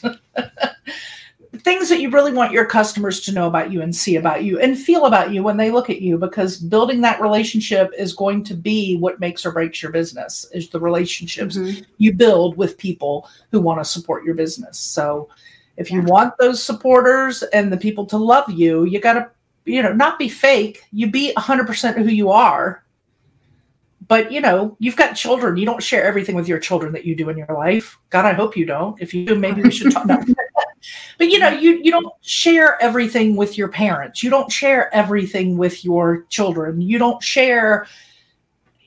things 1.57 1.89
that 1.89 1.99
you 1.99 2.09
really 2.09 2.31
want 2.31 2.53
your 2.53 2.65
customers 2.65 3.19
to 3.21 3.31
know 3.33 3.47
about 3.47 3.71
you 3.71 3.81
and 3.81 3.93
see 3.95 4.15
about 4.15 4.43
you 4.43 4.59
and 4.59 4.77
feel 4.79 5.05
about 5.05 5.33
you 5.33 5.43
when 5.43 5.57
they 5.57 5.69
look 5.69 5.89
at 5.89 6.01
you 6.01 6.17
because 6.17 6.57
building 6.57 7.01
that 7.01 7.21
relationship 7.21 7.91
is 7.97 8.13
going 8.13 8.43
to 8.43 8.53
be 8.53 8.97
what 8.97 9.19
makes 9.19 9.45
or 9.45 9.51
breaks 9.51 9.81
your 9.81 9.91
business 9.91 10.45
is 10.53 10.69
the 10.69 10.79
relationships 10.79 11.57
Mhm. 11.57 11.85
you 11.97 12.13
build 12.13 12.55
with 12.55 12.77
people 12.77 13.27
who 13.51 13.59
want 13.59 13.79
to 13.81 13.85
support 13.85 14.23
your 14.23 14.33
business 14.35 14.79
so 14.79 15.27
If 15.77 15.89
you 15.89 16.01
want 16.03 16.33
those 16.37 16.61
supporters 16.61 17.43
and 17.53 17.71
the 17.71 17.77
people 17.77 18.05
to 18.07 18.17
love 18.17 18.49
you, 18.51 18.83
you 18.83 18.99
got 18.99 19.13
to, 19.13 19.29
you 19.71 19.81
know, 19.81 19.93
not 19.93 20.19
be 20.19 20.27
fake. 20.27 20.83
You 20.91 21.09
be 21.09 21.33
100% 21.37 21.95
who 21.97 22.09
you 22.09 22.29
are. 22.31 22.83
But, 24.07 24.31
you 24.31 24.41
know, 24.41 24.75
you've 24.79 24.97
got 24.97 25.13
children. 25.13 25.55
You 25.55 25.65
don't 25.65 25.81
share 25.81 26.03
everything 26.03 26.35
with 26.35 26.47
your 26.47 26.59
children 26.59 26.91
that 26.91 27.05
you 27.05 27.15
do 27.15 27.29
in 27.29 27.37
your 27.37 27.47
life. 27.47 27.97
God, 28.09 28.25
I 28.25 28.33
hope 28.33 28.57
you 28.57 28.65
don't. 28.65 29.01
If 29.01 29.13
you 29.13 29.25
do, 29.25 29.35
maybe 29.39 29.61
we 29.61 29.71
should 29.71 29.91
talk. 29.91 30.05
No. 30.05 30.21
but 31.17 31.29
you 31.29 31.39
know, 31.39 31.49
you 31.49 31.79
you 31.81 31.91
don't 31.91 32.11
share 32.21 32.81
everything 32.81 33.37
with 33.37 33.57
your 33.57 33.69
parents. 33.69 34.21
You 34.21 34.29
don't 34.29 34.51
share 34.51 34.93
everything 34.93 35.57
with 35.57 35.85
your 35.85 36.23
children. 36.23 36.81
You 36.81 36.97
don't 36.97 37.23
share. 37.23 37.87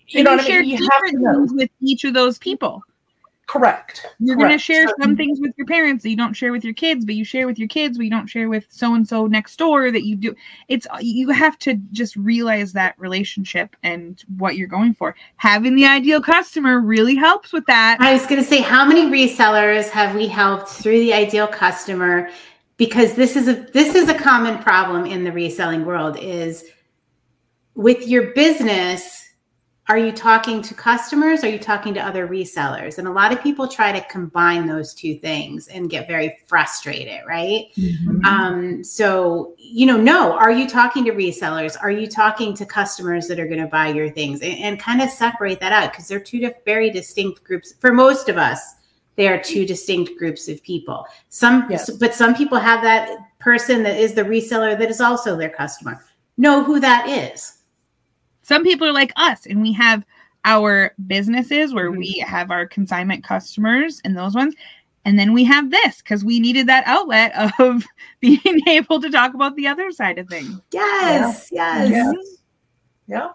You 0.08 0.18
And 0.18 0.24
know 0.26 0.32
you 0.32 0.36
what 0.36 0.44
I 0.44 0.48
share 0.48 0.60
mean? 0.60 0.70
You 0.70 0.76
have 0.76 1.00
to 1.00 1.06
different 1.06 1.24
know. 1.24 1.32
things 1.32 1.52
with 1.54 1.70
each 1.80 2.04
of 2.04 2.12
those 2.12 2.38
people. 2.38 2.82
Correct. 3.46 4.06
You're 4.20 4.36
going 4.36 4.50
to 4.50 4.58
share 4.58 4.88
So- 4.88 4.94
some 5.02 5.16
things 5.16 5.38
with 5.40 5.52
your 5.58 5.66
parents 5.66 6.02
that 6.02 6.10
you 6.10 6.16
don't 6.16 6.32
share 6.32 6.50
with 6.50 6.64
your 6.64 6.72
kids, 6.72 7.04
but 7.04 7.14
you 7.14 7.24
share 7.24 7.46
with 7.46 7.58
your 7.58 7.68
kids, 7.68 7.98
but 7.98 8.04
you 8.04 8.10
don't 8.10 8.26
share 8.26 8.48
with 8.48 8.66
so 8.70 8.94
and 8.94 9.06
so 9.06 9.26
next 9.26 9.56
door 9.56 9.90
that 9.90 10.04
you 10.04 10.16
do. 10.16 10.34
It's 10.68 10.86
you 11.00 11.28
have 11.28 11.58
to 11.60 11.74
just 11.92 12.16
realize 12.16 12.72
that 12.72 12.94
relationship 12.98 13.76
and 13.82 14.22
what 14.38 14.56
you're 14.56 14.66
going 14.66 14.94
for. 14.94 15.14
Having 15.36 15.76
the 15.76 15.84
ideal 15.84 16.22
customer 16.22 16.80
really 16.80 17.14
helps 17.14 17.52
with 17.52 17.66
that. 17.66 17.98
I 18.00 18.14
was 18.14 18.26
going 18.26 18.40
to 18.42 18.48
say, 18.48 18.62
how 18.62 18.84
many 18.86 19.02
resellers 19.02 19.90
have 19.90 20.14
we 20.14 20.26
helped 20.26 20.68
through 20.70 21.00
the 21.00 21.12
ideal 21.12 21.46
customer? 21.46 22.30
Because 22.78 23.14
this 23.14 23.36
is 23.36 23.46
a 23.46 23.54
this 23.72 23.94
is 23.94 24.08
a 24.08 24.14
common 24.14 24.58
problem 24.62 25.04
in 25.04 25.22
the 25.22 25.30
reselling 25.32 25.84
world. 25.84 26.18
Is 26.18 26.64
with 27.74 28.08
your 28.08 28.32
business, 28.32 29.23
are 29.88 29.98
you 29.98 30.12
talking 30.12 30.62
to 30.62 30.72
customers? 30.72 31.44
Are 31.44 31.48
you 31.48 31.58
talking 31.58 31.92
to 31.94 32.00
other 32.00 32.26
resellers? 32.26 32.96
And 32.96 33.06
a 33.06 33.12
lot 33.12 33.32
of 33.32 33.42
people 33.42 33.68
try 33.68 33.92
to 33.92 34.00
combine 34.08 34.66
those 34.66 34.94
two 34.94 35.16
things 35.18 35.68
and 35.68 35.90
get 35.90 36.08
very 36.08 36.38
frustrated, 36.46 37.20
right? 37.26 37.66
Um, 38.24 38.82
so, 38.82 39.54
you 39.58 39.84
know, 39.84 39.98
no, 39.98 40.32
are 40.32 40.50
you 40.50 40.66
talking 40.66 41.04
to 41.04 41.12
resellers? 41.12 41.76
Are 41.82 41.90
you 41.90 42.06
talking 42.06 42.54
to 42.54 42.64
customers 42.64 43.28
that 43.28 43.38
are 43.38 43.46
going 43.46 43.60
to 43.60 43.66
buy 43.66 43.88
your 43.88 44.08
things? 44.08 44.40
And, 44.40 44.58
and 44.58 44.80
kind 44.80 45.02
of 45.02 45.10
separate 45.10 45.60
that 45.60 45.72
out 45.72 45.92
because 45.92 46.08
they're 46.08 46.18
two 46.18 46.40
diff- 46.40 46.64
very 46.64 46.88
distinct 46.90 47.44
groups. 47.44 47.74
For 47.80 47.92
most 47.92 48.30
of 48.30 48.38
us, 48.38 48.76
they 49.16 49.28
are 49.28 49.38
two 49.40 49.66
distinct 49.66 50.18
groups 50.18 50.48
of 50.48 50.62
people. 50.62 51.06
Some, 51.28 51.66
Yes. 51.70 51.90
but 51.90 52.14
some 52.14 52.34
people 52.34 52.58
have 52.58 52.82
that 52.82 53.10
person 53.38 53.82
that 53.82 53.98
is 53.98 54.14
the 54.14 54.22
reseller 54.22 54.78
that 54.78 54.88
is 54.90 55.02
also 55.02 55.36
their 55.36 55.50
customer. 55.50 56.02
Know 56.38 56.64
who 56.64 56.80
that 56.80 57.06
is. 57.08 57.53
Some 58.44 58.62
people 58.62 58.86
are 58.86 58.92
like 58.92 59.12
us, 59.16 59.46
and 59.46 59.60
we 59.60 59.72
have 59.72 60.04
our 60.44 60.94
businesses 61.06 61.74
where 61.74 61.90
Mm-hmm. 61.90 61.98
we 61.98 62.18
have 62.26 62.50
our 62.50 62.66
consignment 62.66 63.24
customers 63.24 64.00
and 64.04 64.16
those 64.16 64.34
ones. 64.34 64.54
And 65.06 65.18
then 65.18 65.32
we 65.32 65.44
have 65.44 65.70
this 65.70 65.98
because 65.98 66.24
we 66.24 66.40
needed 66.40 66.66
that 66.68 66.84
outlet 66.86 67.32
of 67.58 67.84
being 68.20 68.40
able 68.68 69.00
to 69.00 69.10
talk 69.10 69.34
about 69.34 69.56
the 69.56 69.66
other 69.66 69.90
side 69.90 70.18
of 70.18 70.28
things. 70.28 70.60
Yes, 70.72 71.48
yes. 71.50 71.90
Yeah. 71.90 72.12
Yeah. 73.06 73.30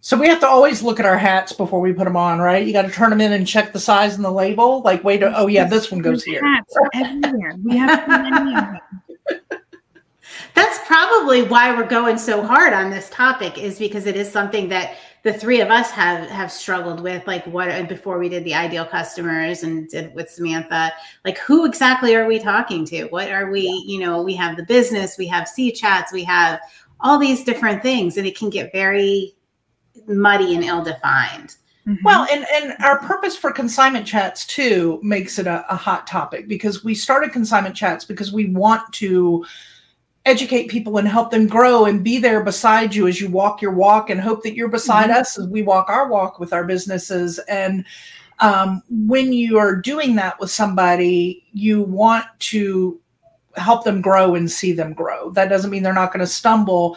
So 0.00 0.16
we 0.16 0.28
have 0.28 0.40
to 0.40 0.46
always 0.46 0.82
look 0.82 0.98
at 0.98 1.04
our 1.06 1.18
hats 1.18 1.52
before 1.52 1.78
we 1.80 1.92
put 1.92 2.04
them 2.04 2.16
on, 2.16 2.38
right? 2.38 2.66
You 2.66 2.72
got 2.72 2.82
to 2.82 2.90
turn 2.90 3.10
them 3.10 3.20
in 3.20 3.32
and 3.32 3.46
check 3.46 3.72
the 3.72 3.78
size 3.80 4.14
and 4.16 4.24
the 4.24 4.30
label. 4.30 4.80
Like, 4.82 5.04
wait, 5.04 5.22
oh 5.22 5.46
yeah, 5.46 5.66
this 5.66 5.90
one 5.92 6.00
goes 6.00 6.24
here. 6.24 6.40
Hats 6.42 6.74
everywhere. 6.94 7.54
We 7.62 7.76
have 7.76 8.00
so 8.06 8.18
many 8.18 8.54
of 8.56 8.64
them. 8.64 9.60
That's 10.54 10.78
probably 10.86 11.42
why 11.42 11.74
we're 11.74 11.86
going 11.86 12.18
so 12.18 12.42
hard 12.42 12.72
on 12.72 12.90
this 12.90 13.08
topic 13.10 13.58
is 13.58 13.78
because 13.78 14.06
it 14.06 14.16
is 14.16 14.30
something 14.30 14.68
that 14.68 14.96
the 15.22 15.32
three 15.32 15.60
of 15.60 15.70
us 15.70 15.90
have 15.90 16.28
have 16.30 16.50
struggled 16.50 17.00
with 17.00 17.26
like 17.26 17.46
what 17.46 17.88
before 17.88 18.18
we 18.18 18.28
did 18.28 18.44
the 18.44 18.54
ideal 18.54 18.86
customers 18.86 19.62
and 19.62 19.88
did 19.88 20.14
with 20.14 20.30
Samantha 20.30 20.92
like 21.24 21.38
who 21.38 21.66
exactly 21.66 22.14
are 22.14 22.26
we 22.26 22.38
talking 22.38 22.84
to? 22.86 23.04
What 23.06 23.30
are 23.30 23.50
we 23.50 23.62
you 23.86 24.00
know 24.00 24.22
we 24.22 24.34
have 24.34 24.56
the 24.56 24.64
business 24.64 25.18
we 25.18 25.26
have 25.26 25.46
C 25.48 25.72
chats 25.72 26.12
we 26.12 26.24
have 26.24 26.60
all 27.00 27.18
these 27.18 27.44
different 27.44 27.82
things 27.82 28.16
and 28.16 28.26
it 28.26 28.36
can 28.36 28.50
get 28.50 28.72
very 28.72 29.34
muddy 30.06 30.54
and 30.54 30.64
ill 30.64 30.82
defined 30.82 31.56
Mhm. 31.86 31.98
Well, 32.04 32.26
and 32.30 32.46
and 32.52 32.76
our 32.80 32.98
purpose 32.98 33.36
for 33.36 33.52
consignment 33.52 34.06
chats 34.06 34.46
too 34.46 35.00
makes 35.02 35.38
it 35.38 35.46
a, 35.46 35.64
a 35.72 35.76
hot 35.76 36.06
topic 36.06 36.46
because 36.46 36.84
we 36.84 36.94
started 36.94 37.32
consignment 37.32 37.74
chats 37.74 38.04
because 38.04 38.32
we 38.32 38.50
want 38.50 38.92
to 38.94 39.44
educate 40.26 40.68
people 40.68 40.98
and 40.98 41.08
help 41.08 41.30
them 41.30 41.46
grow 41.46 41.86
and 41.86 42.04
be 42.04 42.18
there 42.18 42.42
beside 42.44 42.94
you 42.94 43.06
as 43.08 43.20
you 43.20 43.28
walk 43.30 43.62
your 43.62 43.72
walk 43.72 44.10
and 44.10 44.20
hope 44.20 44.42
that 44.42 44.54
you're 44.54 44.68
beside 44.68 45.08
Mhm. 45.08 45.16
us 45.16 45.38
as 45.38 45.46
we 45.48 45.62
walk 45.62 45.88
our 45.88 46.08
walk 46.08 46.38
with 46.38 46.52
our 46.52 46.64
businesses. 46.64 47.38
And 47.48 47.84
um, 48.40 48.82
when 48.88 49.32
you 49.32 49.58
are 49.58 49.76
doing 49.76 50.16
that 50.16 50.38
with 50.40 50.50
somebody 50.50 51.44
you 51.52 51.82
want 51.82 52.24
to 52.38 52.98
help 53.56 53.84
them 53.84 54.00
grow 54.00 54.34
and 54.34 54.50
see 54.50 54.72
them 54.72 54.92
grow. 54.92 55.30
That 55.30 55.48
doesn't 55.48 55.70
mean 55.70 55.82
they're 55.82 55.92
not 55.92 56.12
going 56.12 56.20
to 56.20 56.26
stumble 56.26 56.96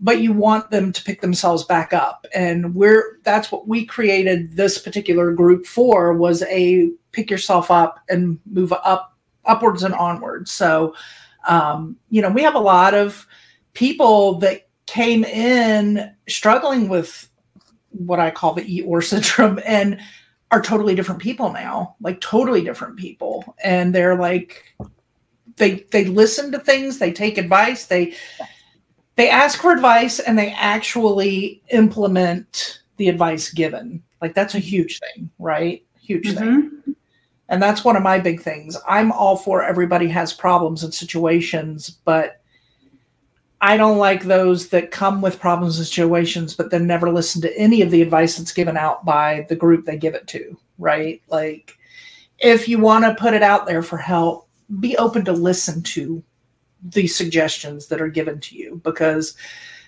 but 0.00 0.20
you 0.20 0.32
want 0.32 0.70
them 0.70 0.92
to 0.92 1.02
pick 1.02 1.20
themselves 1.20 1.64
back 1.64 1.92
up. 1.92 2.24
And 2.34 2.74
we're 2.74 3.18
that's 3.24 3.50
what 3.50 3.66
we 3.66 3.84
created 3.84 4.56
this 4.56 4.78
particular 4.78 5.32
group 5.32 5.66
for 5.66 6.12
was 6.14 6.42
a 6.44 6.90
pick 7.12 7.30
yourself 7.30 7.70
up 7.70 8.00
and 8.08 8.38
move 8.46 8.72
up 8.72 9.16
upwards 9.44 9.82
and 9.82 9.94
onwards. 9.94 10.52
So 10.52 10.94
um, 11.46 11.96
you 12.10 12.22
know 12.22 12.30
we 12.30 12.42
have 12.42 12.54
a 12.54 12.60
lot 12.60 12.94
of 12.94 13.26
people 13.74 14.34
that 14.38 14.68
came 14.86 15.24
in 15.24 16.14
struggling 16.28 16.88
with 16.88 17.28
what 17.90 18.18
i 18.18 18.30
call 18.30 18.54
the 18.54 18.62
eeyore 18.62 19.04
syndrome 19.04 19.60
and 19.66 20.00
are 20.50 20.62
totally 20.62 20.94
different 20.94 21.20
people 21.20 21.52
now 21.52 21.94
like 22.00 22.20
totally 22.20 22.62
different 22.62 22.96
people. 22.96 23.54
And 23.62 23.94
they're 23.94 24.16
like 24.16 24.76
they 25.56 25.86
they 25.90 26.04
listen 26.06 26.52
to 26.52 26.58
things 26.58 26.98
they 26.98 27.12
take 27.12 27.36
advice 27.36 27.86
they 27.86 28.14
they 29.16 29.28
ask 29.28 29.60
for 29.60 29.72
advice 29.72 30.20
and 30.20 30.38
they 30.38 30.52
actually 30.52 31.62
implement 31.70 32.82
the 32.96 33.08
advice 33.08 33.50
given. 33.50 34.02
Like 34.22 34.34
that's 34.34 34.54
a 34.54 34.60
huge 34.60 35.00
thing 35.00 35.30
right? 35.38 35.84
Huge 36.00 36.34
thing. 36.34 36.70
Mhm. 36.86 36.87
And 37.48 37.62
that's 37.62 37.84
one 37.84 37.96
of 37.96 38.02
my 38.02 38.18
big 38.18 38.40
things. 38.40 38.76
I'm 38.86 39.12
all 39.12 39.36
for 39.36 39.62
everybody 39.62 40.08
has 40.08 40.32
problems 40.32 40.84
and 40.84 40.92
situations 40.92 41.90
but 42.04 42.40
i 43.60 43.76
don't 43.76 43.98
like 43.98 44.22
those 44.22 44.68
that 44.68 44.92
come 44.92 45.20
with 45.20 45.40
problems 45.40 45.78
and 45.78 45.86
situations 45.86 46.54
but 46.54 46.70
then 46.70 46.86
never 46.86 47.10
listen 47.10 47.42
to 47.42 47.58
any 47.58 47.82
of 47.82 47.90
the 47.90 48.00
advice 48.00 48.36
that's 48.36 48.52
given 48.52 48.76
out 48.76 49.04
by 49.04 49.44
the 49.48 49.56
group 49.56 49.84
they 49.84 49.96
give 49.96 50.14
it 50.14 50.28
to 50.28 50.56
right? 50.78 51.20
Like 51.28 51.76
if 52.38 52.68
you 52.68 52.78
want 52.78 53.04
to 53.04 53.20
put 53.20 53.34
it 53.34 53.42
out 53.42 53.66
there 53.66 53.82
for 53.82 53.98
help 53.98 54.48
be 54.80 54.96
open 54.96 55.24
to 55.24 55.32
listen 55.32 55.82
to 55.82 56.22
the 56.82 57.06
suggestions 57.06 57.88
that 57.88 58.00
are 58.00 58.08
given 58.08 58.38
to 58.38 58.54
you 58.54 58.80
because 58.84 59.36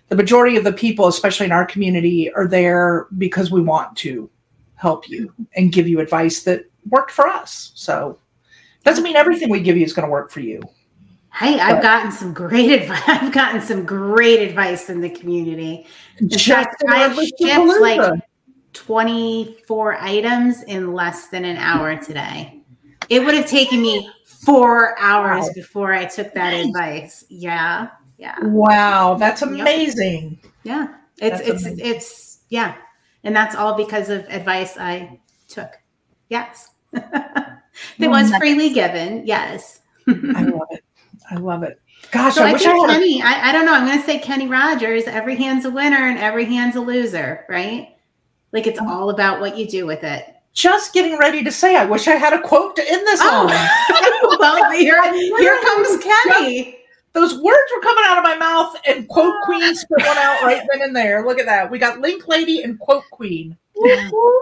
the 0.08 0.16
majority 0.16 0.56
of 0.56 0.64
the 0.64 0.72
people 0.72 1.06
especially 1.06 1.46
in 1.46 1.52
our 1.52 1.64
community 1.64 2.32
are 2.32 2.48
there 2.48 3.06
because 3.18 3.50
we 3.50 3.60
want 3.60 3.96
to 3.96 4.28
help 4.74 5.08
you 5.08 5.32
and 5.54 5.72
give 5.72 5.86
you 5.86 6.00
advice 6.00 6.42
that 6.42 6.64
worked 6.88 7.10
for 7.10 7.26
us 7.26 7.72
so 7.74 8.18
doesn't 8.84 9.04
mean 9.04 9.16
everything 9.16 9.48
we 9.50 9.60
give 9.60 9.76
you 9.76 9.84
is 9.84 9.92
going 9.92 10.06
to 10.06 10.10
work 10.10 10.30
for 10.30 10.40
you 10.40 10.60
hey 11.34 11.60
i've 11.60 11.76
But- 11.76 11.82
gotten 11.82 12.12
some 12.12 12.32
great 12.32 12.70
advice 12.72 13.02
i've 13.06 13.32
gotten 13.32 13.60
some 13.60 13.84
great 13.84 14.40
advice 14.48 14.88
in 14.90 15.00
the 15.00 15.10
community 15.10 15.86
Just 16.26 16.46
fact, 16.46 16.82
I've 16.88 17.14
shipped, 17.16 17.80
like, 17.80 18.20
24 18.72 19.96
items 19.96 20.62
in 20.64 20.92
less 20.92 21.26
than 21.28 21.44
an 21.44 21.56
hour 21.56 21.96
today. 21.96 22.62
It 23.08 23.24
would 23.24 23.34
have 23.34 23.46
taken 23.46 23.82
me 23.82 24.08
four 24.24 24.98
hours 24.98 25.46
Wow. 25.46 25.52
before 25.54 25.92
I 25.92 26.04
took 26.04 26.32
that 26.34 26.52
advice. 26.54 27.24
Yeah. 27.28 27.88
Yeah. 28.18 28.36
wow 28.44 29.14
that's 29.14 29.42
amazing 29.42 30.38
Yeah. 30.62 30.88
It's, 31.18 31.38
That's 31.38 31.48
it's, 31.48 31.66
amazing. 31.66 31.86
it's, 31.86 32.38
yeah. 32.48 32.76
And 33.24 33.34
that's 33.36 33.54
all 33.54 33.74
because 33.76 34.08
of 34.08 34.24
advice 34.28 34.76
I 34.78 35.18
took. 35.48 35.70
Yes. 36.30 36.70
that 36.92 37.62
Well, 37.98 38.10
was 38.10 38.30
nice. 38.30 38.40
freely 38.40 38.70
given. 38.72 39.26
Yes. 39.26 39.80
i 40.08 40.12
love 40.42 40.68
it 40.70 40.84
i 41.30 41.34
love 41.36 41.62
it 41.62 41.78
gosh 42.10 42.34
So 42.34 42.42
i, 42.42 42.48
I, 42.48 42.52
wish 42.54 42.64
i 42.64 42.74
had 42.74 42.88
Kenny, 42.88 43.22
I, 43.22 43.50
I 43.50 43.52
don't 43.52 43.66
know. 43.66 43.74
I'm 43.74 43.86
going 43.86 44.00
to 44.00 44.04
say 44.04 44.18
Kenny 44.18 44.48
Rogers. 44.48 45.04
Every 45.04 45.36
hand's 45.36 45.66
a 45.66 45.70
winner 45.70 46.08
and 46.08 46.18
every 46.18 46.46
hand's 46.46 46.74
a 46.76 46.80
loser, 46.80 47.44
right? 47.48 47.94
Like 48.52 48.66
it's 48.66 48.80
mm-hmm. 48.80 48.90
all 48.90 49.10
about 49.10 49.40
what 49.40 49.56
you 49.58 49.68
do 49.68 49.86
with 49.86 50.02
it. 50.02 50.24
just 50.52 50.92
getting 50.92 51.16
ready 51.18 51.44
to 51.44 51.52
say 51.52 51.76
i 51.76 51.84
wish 51.84 52.08
i 52.08 52.16
had 52.16 52.32
a 52.32 52.40
quote 52.42 52.74
to 52.74 52.82
end 52.90 53.06
this 53.06 53.20
on 53.20 53.46
Oh, 53.52 54.36
well, 54.40 54.72
here, 54.72 55.00
here 55.38 55.60
comes 55.62 56.02
Kenny. 56.02 56.79
Those 57.12 57.34
words 57.34 57.72
were 57.74 57.82
coming 57.82 58.04
out 58.06 58.18
of 58.18 58.24
my 58.24 58.36
mouth 58.36 58.74
and 58.86 59.08
quote 59.08 59.34
queen 59.44 59.74
spit 59.74 59.98
one 59.98 60.16
out 60.18 60.42
right 60.42 60.66
then 60.70 60.82
and 60.82 60.94
there 60.94 61.26
look 61.26 61.38
at 61.38 61.46
that 61.46 61.70
we 61.70 61.78
got 61.78 62.00
link 62.00 62.28
lady 62.28 62.62
and 62.62 62.78
quote 62.78 63.04
queen 63.10 63.56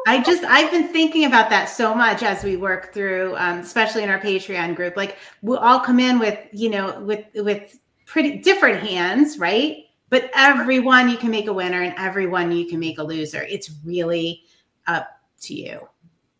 I 0.07 0.23
just 0.25 0.43
I've 0.45 0.71
been 0.71 0.89
thinking 0.89 1.25
about 1.25 1.49
that 1.51 1.67
so 1.67 1.95
much 1.95 2.23
as 2.23 2.43
we 2.43 2.57
work 2.57 2.93
through, 2.93 3.37
um, 3.37 3.59
especially 3.59 4.03
in 4.03 4.11
our 4.11 4.19
Patreon 4.19 4.75
group. 4.75 4.97
Like 4.97 5.17
we'll 5.43 5.59
all 5.59 5.79
come 5.79 6.01
in 6.01 6.19
with 6.19 6.39
you 6.53 6.71
know 6.71 6.99
with 7.01 7.25
with 7.37 7.79
pretty 8.05 8.39
different 8.39 8.81
hands, 8.81 9.39
right? 9.39 9.85
But 10.11 10.31
everyone 10.35 11.09
you 11.09 11.17
can 11.17 11.31
make 11.31 11.47
a 11.47 11.53
winner, 11.53 11.83
and 11.83 11.95
everyone 11.99 12.51
you 12.51 12.67
can 12.67 12.81
make 12.81 12.99
a 12.99 13.03
loser. 13.03 13.43
It's 13.43 13.71
really 13.85 14.43
up 14.89 15.09
to 15.43 15.55
you. 15.55 15.89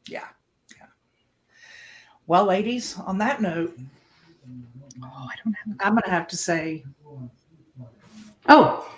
yeah 0.09 0.27
yeah 0.77 0.87
well 2.27 2.45
ladies 2.45 2.99
on 2.99 3.19
that 3.19 3.41
note 3.41 3.79
Oh, 5.03 5.29
I 5.31 5.35
don't 5.45 5.55
have. 5.55 5.77
I'm 5.81 5.95
gonna 5.95 6.11
have 6.11 6.27
to 6.29 6.37
say, 6.37 6.85
Oh, 8.49 8.89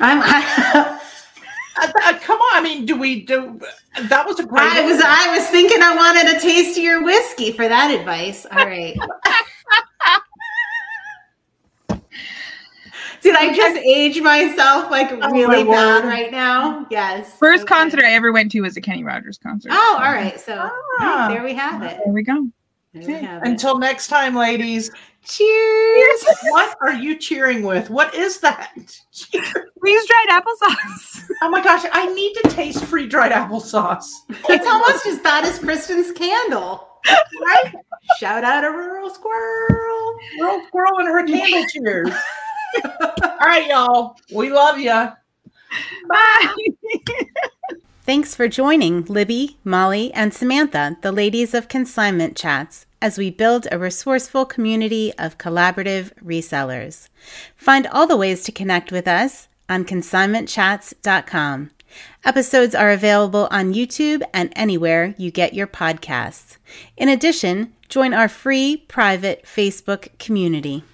I'm. 0.00 0.20
I, 0.22 1.00
uh, 1.76 1.92
uh, 2.04 2.18
come 2.20 2.38
on. 2.38 2.56
I 2.58 2.60
mean, 2.62 2.84
do 2.86 2.96
we 2.98 3.24
do? 3.24 3.60
That 4.02 4.26
was 4.26 4.40
a 4.40 4.44
great. 4.46 4.62
I 4.62 4.82
was. 4.84 5.00
I 5.04 5.36
was 5.36 5.46
thinking 5.48 5.80
I 5.82 5.94
wanted 5.96 6.36
a 6.36 6.40
taste 6.40 6.76
of 6.78 6.84
your 6.84 7.02
whiskey 7.04 7.52
for 7.52 7.68
that 7.68 7.90
advice. 7.90 8.46
All 8.50 8.58
right. 8.58 8.96
Did 13.20 13.34
I 13.34 13.52
just 13.54 13.76
age 13.78 14.20
myself 14.20 14.90
like 14.90 15.10
Oh, 15.10 15.30
really 15.30 15.64
my 15.64 15.72
bad 15.72 16.04
word. 16.04 16.08
right 16.08 16.30
now? 16.30 16.86
Yes. 16.90 17.36
First 17.38 17.64
Okay. 17.64 17.74
concert 17.74 18.04
I 18.04 18.12
ever 18.12 18.32
went 18.32 18.52
to 18.52 18.60
was 18.60 18.76
a 18.76 18.80
Kenny 18.80 19.02
Rogers 19.04 19.38
concert. 19.38 19.72
Oh, 19.74 19.96
all 20.00 20.12
right. 20.12 20.38
So 20.40 20.70
Ah. 21.00 21.26
there 21.28 21.42
we 21.42 21.52
have 21.54 21.82
it. 21.82 21.98
There 22.04 22.12
we 22.12 22.22
go. 22.22 22.48
There 22.94 23.06
we 23.06 23.14
Okay. 23.14 23.26
have 23.26 23.42
it. 23.42 23.48
Until 23.48 23.78
next 23.78 24.06
time, 24.06 24.34
ladies. 24.34 24.90
Cheers. 25.24 26.24
What 26.50 26.76
are 26.80 26.94
you 26.94 27.16
cheering 27.16 27.62
with? 27.62 27.90
What 27.90 28.14
is 28.14 28.40
that? 28.40 28.72
Freeze 29.80 30.06
dried 30.06 30.28
applesauce. 30.30 31.24
Oh 31.40 31.48
my 31.50 31.62
gosh, 31.62 31.84
I 31.92 32.12
need 32.14 32.34
to 32.34 32.48
taste 32.48 32.84
free 32.84 33.06
dried 33.06 33.30
applesauce. 33.30 34.06
It's 34.48 34.66
almost 34.66 35.06
as 35.06 35.20
bad 35.20 35.44
as 35.44 35.60
Kristen's 35.60 36.10
candle. 36.10 36.88
Right? 37.40 37.74
Shout 38.18 38.42
out 38.42 38.64
a 38.64 38.70
rural 38.70 39.08
squirrel. 39.08 40.18
Girl, 40.40 40.66
girl 40.72 40.98
and 40.98 41.06
her 41.06 41.24
candle 41.24 41.64
cheers. 41.68 42.10
All 43.22 43.38
right, 43.40 43.68
y'all. 43.68 44.16
We 44.34 44.50
love 44.50 44.80
you. 44.80 44.90
Bye. 46.08 46.54
Thanks 48.04 48.34
for 48.34 48.48
joining 48.48 49.04
Libby, 49.04 49.58
Molly, 49.64 50.12
and 50.12 50.34
Samantha, 50.34 50.96
the 51.02 51.12
ladies 51.12 51.54
of 51.54 51.68
Consignment 51.68 52.36
Chats, 52.36 52.86
as 53.00 53.18
we 53.18 53.30
build 53.30 53.66
a 53.70 53.78
resourceful 53.78 54.44
community 54.44 55.12
of 55.18 55.38
collaborative 55.38 56.12
resellers. 56.24 57.08
Find 57.56 57.86
all 57.88 58.06
the 58.06 58.16
ways 58.16 58.42
to 58.44 58.52
connect 58.52 58.90
with 58.90 59.06
us 59.06 59.48
on 59.68 59.84
consignmentchats.com. 59.84 61.70
Episodes 62.24 62.74
are 62.74 62.90
available 62.90 63.48
on 63.50 63.74
YouTube 63.74 64.22
and 64.34 64.52
anywhere 64.54 65.14
you 65.16 65.30
get 65.30 65.54
your 65.54 65.66
podcasts. 65.66 66.56
In 66.96 67.08
addition, 67.08 67.72
join 67.88 68.12
our 68.12 68.28
free 68.28 68.76
private 68.88 69.44
Facebook 69.44 70.18
community. 70.18 70.84